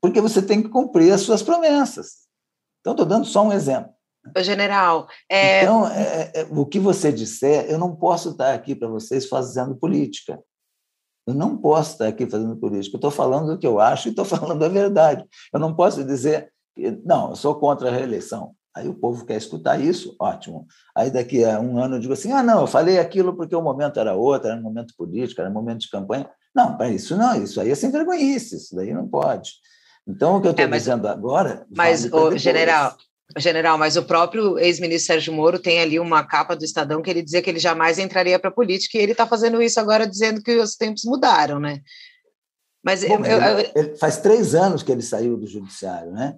porque 0.01 0.21
você 0.21 0.41
tem 0.41 0.63
que 0.63 0.69
cumprir 0.69 1.11
as 1.11 1.21
suas 1.21 1.43
promessas. 1.43 2.21
Então, 2.79 2.93
estou 2.93 3.05
dando 3.05 3.25
só 3.25 3.43
um 3.43 3.51
exemplo. 3.51 3.91
General, 4.37 5.07
é... 5.27 5.63
então 5.63 5.87
é, 5.87 6.01
é, 6.01 6.41
é, 6.41 6.47
o 6.51 6.65
que 6.65 6.79
você 6.79 7.11
disser, 7.11 7.65
eu 7.69 7.79
não 7.79 7.95
posso 7.95 8.29
estar 8.29 8.53
aqui 8.53 8.75
para 8.75 8.87
vocês 8.87 9.27
fazendo 9.27 9.75
política. 9.75 10.39
Eu 11.27 11.33
não 11.33 11.57
posso 11.57 11.93
estar 11.93 12.07
aqui 12.07 12.27
fazendo 12.27 12.55
política. 12.55 12.95
Eu 12.95 12.99
estou 12.99 13.11
falando 13.11 13.53
o 13.53 13.57
que 13.57 13.67
eu 13.67 13.79
acho 13.79 14.07
e 14.07 14.11
estou 14.11 14.23
falando 14.25 14.63
a 14.63 14.69
verdade. 14.69 15.25
Eu 15.51 15.59
não 15.59 15.75
posso 15.75 16.03
dizer 16.03 16.53
que, 16.75 16.91
não, 17.03 17.31
eu 17.31 17.35
sou 17.35 17.55
contra 17.55 17.89
a 17.89 17.91
reeleição. 17.91 18.55
Aí 18.75 18.87
o 18.87 18.93
povo 18.93 19.25
quer 19.25 19.35
escutar 19.35 19.79
isso, 19.79 20.15
ótimo. 20.19 20.65
Aí 20.95 21.11
daqui 21.11 21.43
a 21.43 21.59
um 21.59 21.77
ano 21.77 21.95
eu 21.95 21.99
digo 21.99 22.13
assim: 22.13 22.31
ah, 22.31 22.41
não, 22.41 22.61
eu 22.61 22.67
falei 22.67 22.99
aquilo 22.99 23.35
porque 23.35 23.55
o 23.55 23.61
momento 23.61 23.99
era 23.99 24.13
outro, 24.13 24.49
era 24.49 24.57
um 24.57 24.63
momento 24.63 24.93
político, 24.97 25.41
era 25.41 25.49
um 25.49 25.53
momento 25.53 25.81
de 25.81 25.89
campanha. 25.89 26.29
Não, 26.55 26.77
para 26.77 26.89
isso 26.89 27.17
não, 27.17 27.41
isso 27.41 27.59
aí 27.59 27.71
é 27.71 27.75
sem 27.75 27.91
vergonhice, 27.91 28.57
isso 28.57 28.75
daí 28.75 28.93
não 28.93 29.07
pode. 29.07 29.51
Então, 30.07 30.37
o 30.37 30.41
que 30.41 30.47
eu 30.47 30.51
estou 30.51 30.65
é, 30.65 30.69
dizendo 30.69 31.07
agora. 31.07 31.65
Mas, 31.69 32.05
o 32.11 32.37
general, 32.37 32.95
General, 33.37 33.77
mas 33.77 33.95
o 33.95 34.03
próprio 34.03 34.57
ex-ministro 34.59 35.07
Sérgio 35.07 35.33
Moro 35.33 35.59
tem 35.59 35.79
ali 35.79 35.99
uma 35.99 36.23
capa 36.25 36.55
do 36.55 36.65
Estadão 36.65 37.01
que 37.01 37.09
ele 37.09 37.21
dizia 37.21 37.41
que 37.41 37.49
ele 37.49 37.59
jamais 37.59 37.97
entraria 37.97 38.37
para 38.37 38.49
a 38.49 38.53
política 38.53 38.97
e 38.97 39.01
ele 39.01 39.13
está 39.13 39.25
fazendo 39.25 39.61
isso 39.61 39.79
agora 39.79 40.07
dizendo 40.07 40.41
que 40.41 40.57
os 40.57 40.75
tempos 40.75 41.03
mudaram, 41.05 41.59
né? 41.59 41.79
Mas, 42.83 43.03
Bom, 43.03 43.23
eu, 43.23 43.59
ele, 43.59 43.71
ele, 43.75 43.95
faz 43.95 44.17
três 44.17 44.55
anos 44.55 44.81
que 44.83 44.91
ele 44.91 45.03
saiu 45.03 45.37
do 45.37 45.47
judiciário, 45.47 46.11
né? 46.11 46.35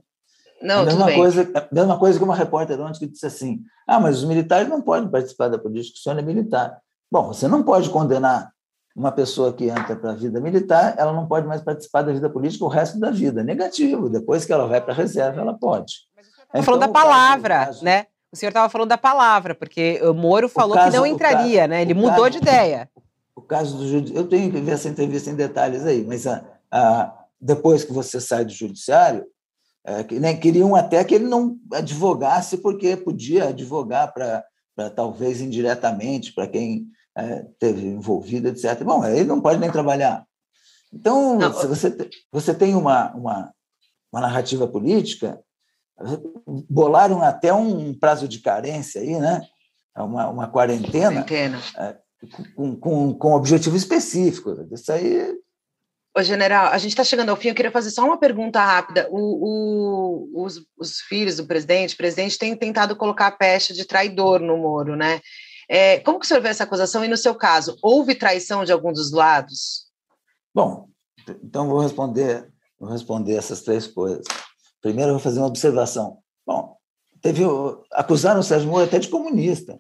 Não, 0.64 0.82
a 0.82 0.86
mesma 0.86 1.14
coisa, 1.14 1.51
a 1.53 1.76
mesma 1.76 1.99
coisa 1.99 2.18
que 2.18 2.24
uma 2.24 2.36
repórter 2.36 2.80
ontem 2.80 2.99
que 2.99 3.07
disse 3.07 3.26
assim: 3.26 3.61
ah, 3.86 3.99
mas 3.99 4.20
os 4.20 4.26
militares 4.26 4.70
não 4.70 4.82
podem 4.82 5.09
participar 5.09 5.49
da 5.49 5.59
política, 5.59 5.97
o 5.97 6.01
senhor 6.01 6.18
é 6.18 6.22
militar. 6.22 6.80
Bom, 7.11 7.28
você 7.28 7.47
não 7.49 7.61
pode 7.61 7.89
condenar 7.89 8.49
uma 8.95 9.11
pessoa 9.11 9.51
que 9.51 9.66
entra 9.66 9.95
para 9.95 10.11
a 10.11 10.16
vida 10.16 10.39
militar, 10.39 10.95
ela 10.97 11.11
não 11.11 11.28
pode 11.28 11.45
mais 11.45 11.61
participar 11.61 12.03
da 12.03 12.14
vida 12.14 12.30
política 12.30 12.64
o 12.64 12.70
resto 12.70 12.97
da 12.99 13.11
vida. 13.11 13.43
Negativo. 13.43 14.09
Depois 14.09 14.45
que 14.45 14.53
ela 14.53 14.66
vai 14.66 14.80
para 14.80 14.93
a 14.93 14.95
reserva, 14.95 15.41
ela 15.41 15.53
pode. 15.53 15.93
Então, 16.49 16.64
falando 16.64 16.82
da 16.82 16.88
palavra, 16.88 17.66
caso, 17.66 17.84
né? 17.84 18.05
O 18.32 18.36
senhor 18.36 18.49
estava 18.49 18.70
falando 18.70 18.89
da 18.89 18.97
palavra, 18.97 19.53
porque 19.53 19.99
o 20.03 20.14
Moro 20.14 20.47
falou 20.47 20.76
caso, 20.76 20.91
que 20.91 20.97
não 20.97 21.05
entraria, 21.05 21.61
caso, 21.61 21.70
né? 21.70 21.82
Ele 21.82 21.93
mudou 21.93 22.26
caso, 22.26 22.30
de 22.32 22.38
ideia. 22.38 22.89
O 23.36 23.41
caso 23.41 23.78
do 23.78 23.88
judiciário, 23.88 24.24
eu 24.24 24.30
tenho 24.30 24.51
que 24.51 24.61
ver 24.61 24.72
essa 24.72 24.88
entrevista 24.89 25.30
em 25.30 25.36
detalhes 25.36 25.86
aí, 25.86 26.03
mas 26.07 26.26
a, 26.26 26.43
a, 26.72 27.14
depois 27.39 27.84
que 27.84 27.91
você 27.91 28.22
sai 28.22 28.45
do 28.45 28.51
judiciário, 28.51 29.26
é, 29.86 30.03
que, 30.03 30.19
queriam 30.38 30.75
até 30.75 31.03
que 31.03 31.15
ele 31.15 31.25
não 31.25 31.57
advogasse, 31.71 32.57
porque 32.57 32.95
podia 32.95 33.49
advogar 33.49 34.13
para 34.13 34.89
talvez 34.95 35.41
indiretamente, 35.41 36.34
para 36.34 36.47
quem 36.47 36.88
é, 37.15 37.45
teve 37.59 37.86
envolvido, 37.86 38.47
etc. 38.47 38.84
Bom, 38.84 39.05
ele 39.05 39.25
não 39.25 39.41
pode 39.41 39.59
nem 39.59 39.71
trabalhar. 39.71 40.25
Então, 40.91 41.38
não. 41.38 41.51
você, 41.51 42.09
você 42.31 42.53
tem 42.53 42.75
uma, 42.75 43.13
uma, 43.13 43.53
uma 44.11 44.21
narrativa 44.21 44.67
política 44.67 45.39
bolaram 46.69 47.21
até 47.21 47.53
um 47.53 47.93
prazo 47.93 48.27
de 48.27 48.39
carência 48.39 49.01
aí, 49.01 49.19
né? 49.19 49.41
Uma, 49.95 50.27
uma 50.29 50.47
quarentena, 50.47 51.23
quarentena. 51.23 51.61
É, 51.77 51.97
com, 52.55 52.75
com, 52.75 53.13
com 53.13 53.34
objetivo 53.34 53.75
específico. 53.75 54.51
Isso 54.71 54.91
aí. 54.91 55.34
Ô, 56.16 56.22
general, 56.22 56.68
a 56.68 56.78
gente 56.78 56.91
está 56.91 57.03
chegando 57.03 57.30
ao 57.30 57.36
fim. 57.36 57.49
Eu 57.49 57.55
queria 57.55 57.72
fazer 57.72 57.89
só 57.89 58.05
uma 58.05 58.20
pergunta 58.20 58.64
rápida. 58.64 59.07
O, 59.09 59.18
o, 60.36 60.43
os, 60.43 60.64
os, 60.78 60.99
filhos 61.01 61.38
do 61.38 61.47
presidente, 61.47 61.95
o 61.95 61.97
presidente 61.97 62.38
tem 62.38 62.55
tentado 62.55 62.95
colocar 62.95 63.28
a 63.28 63.32
peste 63.32 63.74
de 63.74 63.84
traidor 63.84 64.39
no 64.39 64.57
Moro, 64.57 64.95
né? 64.95 65.20
É, 65.68 65.99
como 65.99 66.20
que 66.20 66.26
o 66.26 66.28
senhor 66.28 66.41
vê 66.41 66.49
essa 66.49 66.66
acusação? 66.66 67.03
E 67.03 67.07
no 67.07 67.18
seu 67.18 67.34
caso, 67.34 67.78
houve 67.82 68.14
traição 68.14 68.64
de 68.64 68.72
algum 68.72 68.93
dos 68.93 69.11
lados? 69.11 69.88
Bom, 70.53 70.88
então 71.43 71.68
vou 71.68 71.80
responder, 71.80 72.47
vou 72.80 72.89
responder 72.89 73.36
essas 73.36 73.61
três 73.61 73.88
coisas. 73.88 74.24
Primeiro, 74.82 75.11
eu 75.11 75.16
vou 75.16 75.24
fazer 75.24 75.39
uma 75.39 75.47
observação. 75.47 76.20
Bom, 76.45 76.78
teve, 77.22 77.43
acusaram 77.91 78.41
o 78.41 78.43
Sérgio 78.43 78.70
Moro 78.70 78.86
até 78.86 78.99
de 78.99 79.07
comunista. 79.07 79.76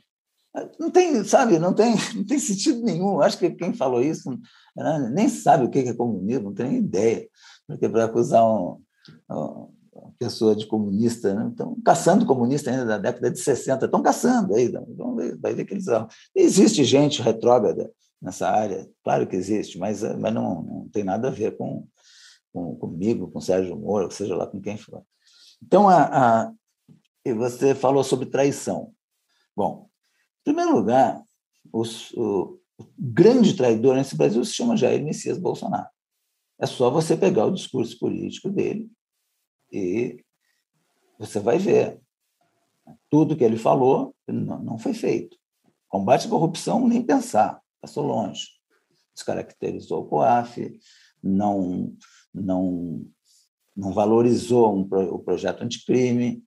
Não 0.79 0.91
tem, 0.91 1.23
sabe, 1.23 1.57
não 1.57 1.73
tem, 1.73 1.95
não 2.15 2.25
tem 2.25 2.37
sentido 2.37 2.81
nenhum. 2.83 3.21
Acho 3.21 3.37
que 3.37 3.49
quem 3.51 3.73
falou 3.73 4.01
isso 4.01 4.29
né, 4.75 5.11
nem 5.13 5.27
sabe 5.27 5.65
o 5.65 5.69
que 5.69 5.79
é 5.79 5.93
comunismo, 5.93 6.45
não 6.45 6.53
tem 6.53 6.69
nem 6.69 6.77
ideia. 6.79 7.27
Porque 7.67 7.89
para 7.89 8.05
acusar 8.05 8.45
um, 8.45 8.79
uma 9.29 10.11
pessoa 10.17 10.55
de 10.55 10.65
comunista, 10.67 11.33
né? 11.33 11.49
estão 11.49 11.77
caçando 11.83 12.25
comunista 12.25 12.69
ainda 12.69 12.85
da 12.85 12.97
década 12.97 13.31
de 13.31 13.39
60, 13.39 13.85
estão 13.85 14.01
caçando 14.01 14.55
aí, 14.55 14.69
vamos 14.69 15.15
ver, 15.17 15.37
vai 15.39 15.53
ver 15.53 15.65
que 15.65 15.73
eles 15.73 15.85
são. 15.85 16.07
Existe 16.35 16.83
gente 16.83 17.21
retrógrada 17.21 17.91
nessa 18.21 18.49
área, 18.49 18.89
claro 19.03 19.27
que 19.27 19.35
existe, 19.35 19.77
mas, 19.77 20.01
mas 20.17 20.33
não, 20.33 20.61
não 20.61 20.89
tem 20.91 21.03
nada 21.03 21.27
a 21.27 21.31
ver 21.31 21.57
com, 21.57 21.87
com, 22.53 22.75
comigo, 22.75 23.29
com 23.29 23.41
Sérgio 23.41 23.75
Moro, 23.75 24.11
seja 24.11 24.35
lá 24.35 24.47
com 24.47 24.61
quem 24.61 24.77
for. 24.77 25.03
Então, 25.61 25.89
a, 25.89 26.03
a, 26.45 26.53
você 27.35 27.73
falou 27.75 28.03
sobre 28.03 28.25
traição. 28.25 28.91
Bom, 29.55 29.87
em 30.43 30.53
primeiro 30.53 30.75
lugar, 30.75 31.23
os, 31.71 32.11
o, 32.11 32.59
o 32.77 32.85
grande 32.97 33.55
traidor 33.55 33.95
nesse 33.95 34.15
Brasil 34.17 34.43
se 34.43 34.53
chama 34.53 34.75
Jair 34.75 35.03
Messias 35.03 35.37
Bolsonaro. 35.37 35.87
É 36.59 36.65
só 36.65 36.89
você 36.89 37.15
pegar 37.15 37.45
o 37.45 37.53
discurso 37.53 37.97
político 37.97 38.49
dele 38.49 38.89
e 39.71 40.23
você 41.17 41.39
vai 41.39 41.57
ver. 41.57 41.99
Tudo 43.09 43.37
que 43.37 43.43
ele 43.43 43.57
falou 43.57 44.13
não, 44.27 44.77
foi 44.77 44.93
feito. 44.93 45.37
Combate 45.87 46.27
à 46.27 46.29
corrupção, 46.29 46.85
nem 46.87 47.01
pensar, 47.01 47.61
passou 47.81 48.05
longe. 48.05 48.47
Descaracterizou 49.13 50.01
o 50.01 50.05
COAF, 50.05 50.77
não 51.21 51.95
não, 52.33 53.05
não 53.75 53.93
valorizou 53.93 54.75
um, 54.75 54.81
o 55.11 55.19
projeto 55.19 55.63
anticrime, 55.63 56.43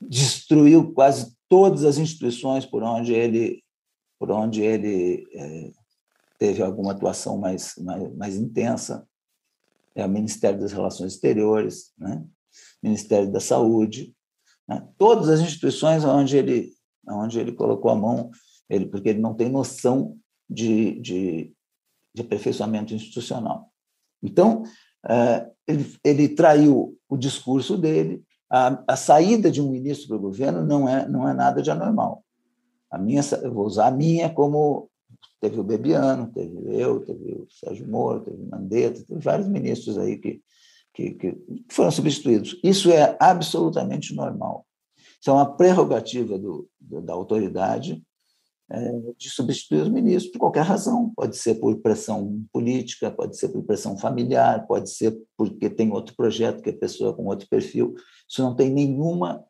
destruiu 0.00 0.92
quase 0.92 1.36
todas 1.48 1.84
as 1.84 1.98
instituições 1.98 2.66
por 2.66 2.82
onde 2.82 3.12
ele, 3.12 3.62
por 4.18 4.30
onde 4.30 4.62
ele 4.62 5.26
é, 5.32 5.72
teve 6.38 6.62
alguma 6.62 6.92
atuação 6.92 7.38
mais, 7.38 7.74
mais, 7.78 8.16
mais 8.16 8.36
intensa. 8.36 9.06
É 9.94 10.04
o 10.04 10.08
Ministério 10.08 10.60
das 10.60 10.72
Relações 10.72 11.14
Exteriores, 11.14 11.92
né? 11.96 12.24
Ministério 12.82 13.30
da 13.30 13.40
Saúde, 13.40 14.14
né? 14.68 14.86
todas 14.98 15.28
as 15.28 15.40
instituições 15.40 16.04
onde 16.04 16.36
ele, 16.36 16.72
onde 17.08 17.38
ele 17.38 17.52
colocou 17.52 17.90
a 17.90 17.96
mão, 17.96 18.30
ele, 18.68 18.86
porque 18.86 19.10
ele 19.10 19.20
não 19.20 19.34
tem 19.34 19.48
noção 19.48 20.16
de, 20.48 21.00
de, 21.00 21.52
de 22.14 22.22
aperfeiçoamento 22.22 22.94
institucional. 22.94 23.70
Então, 24.22 24.62
é, 25.08 25.50
ele, 25.66 25.96
ele 26.04 26.28
traiu 26.28 26.98
o 27.08 27.16
discurso 27.16 27.76
dele. 27.76 28.22
A, 28.50 28.82
a 28.86 28.96
saída 28.96 29.50
de 29.50 29.60
um 29.60 29.70
ministro 29.70 30.08
do 30.08 30.18
governo 30.18 30.64
não 30.64 30.88
é, 30.88 31.08
não 31.08 31.28
é 31.28 31.34
nada 31.34 31.60
de 31.60 31.70
anormal. 31.70 32.24
A 32.90 32.98
minha, 32.98 33.20
eu 33.42 33.52
vou 33.52 33.66
usar 33.66 33.88
a 33.88 33.90
minha 33.90 34.30
como 34.30 34.88
teve 35.40 35.58
o 35.60 35.64
Bebiano, 35.64 36.30
teve 36.32 36.56
eu, 36.80 37.00
teve 37.00 37.32
o 37.32 37.46
Sérgio 37.50 37.88
Moro, 37.88 38.20
teve 38.20 38.40
o 38.40 38.48
Mandetta, 38.48 39.04
teve 39.04 39.20
vários 39.20 39.48
ministros 39.48 39.98
aí 39.98 40.16
que, 40.16 40.40
que, 40.94 41.10
que 41.14 41.36
foram 41.68 41.90
substituídos. 41.90 42.58
Isso 42.62 42.90
é 42.90 43.16
absolutamente 43.20 44.14
normal. 44.14 44.64
Isso 45.20 45.30
é 45.30 45.32
uma 45.32 45.56
prerrogativa 45.56 46.38
do, 46.38 46.68
da 46.80 47.12
autoridade 47.12 48.02
de 49.16 49.30
substituir 49.30 49.82
os 49.82 49.88
ministros 49.88 50.32
por 50.32 50.38
qualquer 50.40 50.64
razão. 50.64 51.12
Pode 51.14 51.36
ser 51.36 51.56
por 51.56 51.76
pressão 51.80 52.44
política, 52.52 53.10
pode 53.10 53.38
ser 53.38 53.48
por 53.50 53.62
pressão 53.62 53.96
familiar, 53.96 54.66
pode 54.66 54.90
ser 54.90 55.16
porque 55.36 55.70
tem 55.70 55.92
outro 55.92 56.16
projeto, 56.16 56.62
que 56.62 56.70
é 56.70 56.72
pessoa 56.72 57.14
com 57.14 57.26
outro 57.26 57.48
perfil. 57.48 57.94
Isso 58.28 58.42
não 58.42 58.56
tem 58.56 58.70
nenhuma 58.70 59.44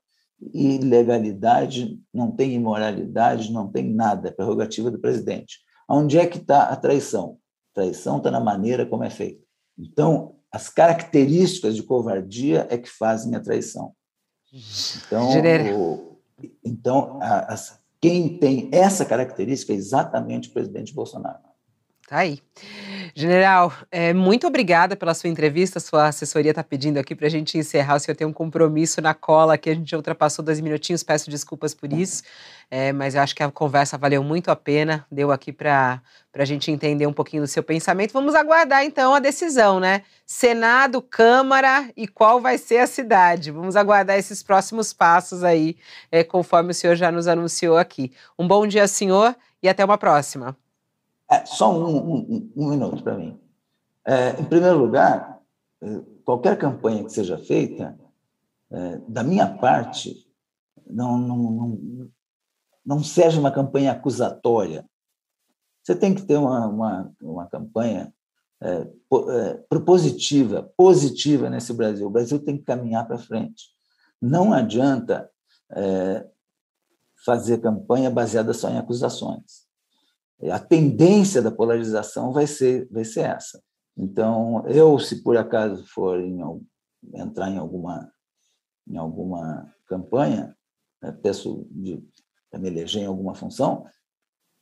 ilegalidade, 0.52 1.98
não 2.12 2.30
tem 2.30 2.52
imoralidade, 2.52 3.50
não 3.50 3.70
tem 3.70 3.90
nada, 3.90 4.28
é 4.28 4.32
prerrogativa 4.32 4.90
do 4.90 4.98
presidente. 4.98 5.60
Onde 5.88 6.18
é 6.18 6.26
que 6.26 6.38
está 6.38 6.64
a 6.64 6.76
traição? 6.76 7.38
A 7.72 7.80
traição 7.80 8.18
está 8.18 8.30
na 8.30 8.40
maneira 8.40 8.84
como 8.84 9.04
é 9.04 9.10
feita. 9.10 9.42
Então, 9.78 10.36
as 10.52 10.68
características 10.68 11.74
de 11.74 11.82
covardia 11.82 12.66
é 12.70 12.76
que 12.76 12.88
fazem 12.88 13.34
a 13.34 13.40
traição. 13.40 13.92
Então, 15.06 15.30
o, 15.74 16.20
então 16.64 17.18
as, 17.20 17.80
quem 18.00 18.38
tem 18.38 18.68
essa 18.72 19.04
característica 19.04 19.72
é 19.72 19.76
exatamente 19.76 20.48
o 20.48 20.52
presidente 20.52 20.94
Bolsonaro. 20.94 21.38
Tá 22.08 22.18
aí. 22.18 22.40
General, 23.18 23.72
é, 23.90 24.12
muito 24.12 24.46
obrigada 24.46 24.94
pela 24.94 25.14
sua 25.14 25.30
entrevista. 25.30 25.80
Sua 25.80 26.08
assessoria 26.08 26.50
está 26.50 26.62
pedindo 26.62 26.98
aqui 26.98 27.14
para 27.14 27.26
a 27.26 27.30
gente 27.30 27.56
encerrar. 27.56 27.94
O 27.94 27.98
senhor 27.98 28.14
tem 28.14 28.26
um 28.26 28.32
compromisso 28.32 29.00
na 29.00 29.14
cola 29.14 29.56
que 29.56 29.70
a 29.70 29.74
gente 29.74 29.96
ultrapassou 29.96 30.44
dois 30.44 30.60
minutinhos. 30.60 31.02
Peço 31.02 31.30
desculpas 31.30 31.72
por 31.74 31.90
isso, 31.94 32.22
é, 32.70 32.92
mas 32.92 33.14
eu 33.14 33.22
acho 33.22 33.34
que 33.34 33.42
a 33.42 33.50
conversa 33.50 33.96
valeu 33.96 34.22
muito 34.22 34.50
a 34.50 34.54
pena. 34.54 35.06
Deu 35.10 35.32
aqui 35.32 35.50
para 35.50 36.02
a 36.34 36.44
gente 36.44 36.70
entender 36.70 37.06
um 37.06 37.12
pouquinho 37.14 37.42
do 37.42 37.48
seu 37.48 37.62
pensamento. 37.62 38.12
Vamos 38.12 38.34
aguardar 38.34 38.84
então 38.84 39.14
a 39.14 39.18
decisão, 39.18 39.80
né? 39.80 40.02
Senado, 40.26 41.00
Câmara 41.00 41.90
e 41.96 42.06
qual 42.06 42.38
vai 42.38 42.58
ser 42.58 42.80
a 42.80 42.86
cidade. 42.86 43.50
Vamos 43.50 43.76
aguardar 43.76 44.18
esses 44.18 44.42
próximos 44.42 44.92
passos 44.92 45.42
aí, 45.42 45.78
é, 46.12 46.22
conforme 46.22 46.72
o 46.72 46.74
senhor 46.74 46.94
já 46.96 47.10
nos 47.10 47.26
anunciou 47.26 47.78
aqui. 47.78 48.12
Um 48.38 48.46
bom 48.46 48.66
dia, 48.66 48.86
senhor, 48.86 49.34
e 49.62 49.70
até 49.70 49.82
uma 49.82 49.96
próxima. 49.96 50.54
É, 51.30 51.44
só 51.44 51.72
um, 51.72 52.14
um, 52.14 52.52
um 52.56 52.68
minuto 52.68 53.02
para 53.02 53.18
mim. 53.18 53.38
É, 54.06 54.40
em 54.40 54.44
primeiro 54.44 54.78
lugar, 54.78 55.40
é, 55.82 56.00
qualquer 56.24 56.56
campanha 56.56 57.04
que 57.04 57.12
seja 57.12 57.36
feita, 57.36 57.98
é, 58.70 58.98
da 59.08 59.24
minha 59.24 59.46
parte, 59.58 60.24
não, 60.86 61.18
não, 61.18 61.36
não, 61.36 62.10
não 62.84 63.02
seja 63.02 63.40
uma 63.40 63.50
campanha 63.50 63.92
acusatória. 63.92 64.88
Você 65.82 65.96
tem 65.96 66.14
que 66.14 66.22
ter 66.22 66.36
uma, 66.36 66.66
uma, 66.68 67.12
uma 67.20 67.46
campanha 67.46 68.14
é, 68.60 68.70
é, 68.70 69.54
propositiva, 69.68 70.72
positiva 70.76 71.50
nesse 71.50 71.72
Brasil. 71.72 72.06
O 72.06 72.10
Brasil 72.10 72.38
tem 72.38 72.56
que 72.56 72.64
caminhar 72.64 73.06
para 73.06 73.18
frente. 73.18 73.74
Não 74.22 74.52
adianta 74.52 75.30
fazer 77.24 77.58
campanha 77.58 78.08
baseada 78.08 78.54
só 78.54 78.70
em 78.70 78.78
acusações 78.78 79.65
a 80.50 80.58
tendência 80.58 81.40
da 81.40 81.50
polarização 81.50 82.32
vai 82.32 82.46
ser, 82.46 82.88
vai 82.90 83.04
ser 83.04 83.20
essa. 83.20 83.62
Então, 83.96 84.66
eu, 84.66 84.98
se 84.98 85.22
por 85.22 85.36
acaso 85.36 85.86
for 85.86 86.20
em, 86.20 86.38
entrar 87.14 87.50
em 87.50 87.56
alguma, 87.56 88.10
em 88.86 88.96
alguma 88.96 89.72
campanha, 89.86 90.54
né, 91.02 91.12
peço 91.22 91.66
para 92.50 92.60
me 92.60 92.68
eleger 92.68 93.02
em 93.02 93.06
alguma 93.06 93.34
função, 93.34 93.86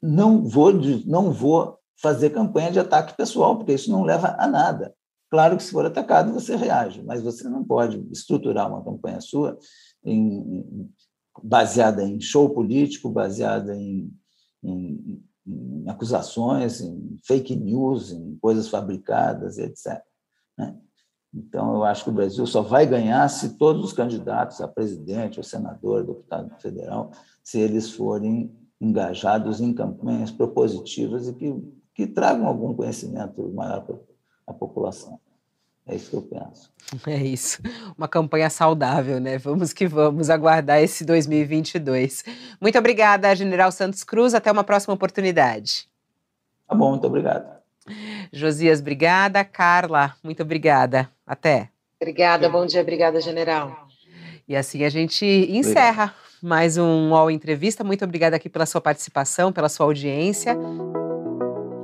não 0.01 0.45
vou, 0.45 0.73
não 1.07 1.33
vou 1.33 1.79
fazer 2.01 2.31
campanha 2.31 2.71
de 2.71 2.79
ataque 2.79 3.17
pessoal, 3.17 3.57
porque 3.57 3.73
isso 3.73 3.91
não 3.91 4.05
leva 4.05 4.37
a 4.39 4.47
nada. 4.47 4.95
Claro 5.31 5.57
que 5.57 5.65
se 5.65 5.73
for 5.73 5.85
atacado, 5.85 6.33
você 6.33 6.55
reage, 6.55 7.03
mas 7.03 7.23
você 7.23 7.49
não 7.49 7.65
pode 7.65 8.07
estruturar 8.13 8.69
uma 8.69 8.85
campanha 8.85 9.21
sua 9.21 9.59
em, 10.05 10.89
baseada 11.43 12.05
em 12.05 12.21
show 12.21 12.51
político, 12.51 13.11
baseada 13.11 13.75
em, 13.75 14.13
em 14.63 15.25
em 15.47 15.89
acusações, 15.89 16.81
em 16.81 17.19
fake 17.23 17.55
news, 17.57 18.13
em 18.13 18.37
coisas 18.37 18.69
fabricadas, 18.69 19.59
etc. 19.59 20.03
Né? 20.57 20.77
Então, 21.35 21.75
eu 21.75 21.85
acho 21.85 22.05
que 22.05 22.11
o 22.11 22.15
Brasil 22.15 22.47
só 22.47 22.63
vai 22.63 22.87
ganhar 22.87 23.29
se 23.29 23.59
todos 23.59 23.85
os 23.85 23.93
candidatos 23.93 24.61
a 24.61 24.69
presidente, 24.69 25.39
ou 25.39 25.45
senador, 25.45 26.07
deputado 26.07 26.55
federal, 26.61 27.11
se 27.43 27.59
eles 27.59 27.91
forem 27.91 28.55
engajados 28.81 29.61
em 29.61 29.73
campanhas 29.73 30.31
propositivas 30.31 31.29
e 31.29 31.35
que, 31.35 31.55
que 31.95 32.07
tragam 32.07 32.47
algum 32.47 32.75
conhecimento 32.75 33.51
maior 33.53 33.85
para 33.85 33.97
a 34.47 34.53
população. 34.53 35.19
É 35.87 35.95
isso 35.95 36.11
que 36.11 36.17
eu 36.17 36.23
penso. 36.23 36.73
É 37.07 37.17
isso. 37.17 37.63
Uma 37.97 38.07
campanha 38.07 38.49
saudável, 38.51 39.19
né? 39.19 39.39
Vamos 39.39 39.73
que 39.73 39.87
vamos 39.87 40.31
aguardar 40.31 40.83
esse 40.83 41.05
2022. 41.05 42.25
Muito 42.61 42.79
obrigada, 42.79 43.35
General 43.35 43.73
Santos 43.73 44.05
Cruz. 44.05 44.35
Até 44.35 44.53
uma 44.53 44.63
próxima 44.63 44.95
oportunidade. 44.95 45.89
Tá 46.69 46.75
bom, 46.75 46.91
muito 46.91 47.07
obrigado. 47.07 47.47
Josias, 48.33 48.81
obrigada. 48.81 49.45
Carla, 49.45 50.15
muito 50.23 50.43
obrigada. 50.43 51.11
Até. 51.27 51.71
Obrigada, 52.01 52.49
bom 52.49 52.67
dia, 52.67 52.83
obrigada, 52.83 53.21
General. 53.21 53.89
E 54.47 54.55
assim 54.55 54.85
a 54.85 54.91
gente 54.91 55.25
encerra 55.25 56.05
obrigado. 56.05 56.43
mais 56.43 56.77
um 56.77 57.11
UOL 57.11 57.31
Entrevista. 57.31 57.83
Muito 57.83 58.05
obrigada 58.05 58.37
aqui 58.37 58.49
pela 58.49 58.67
sua 58.67 58.81
participação, 58.81 59.53
pela 59.53 59.69
sua 59.69 59.87
audiência. 59.87 60.57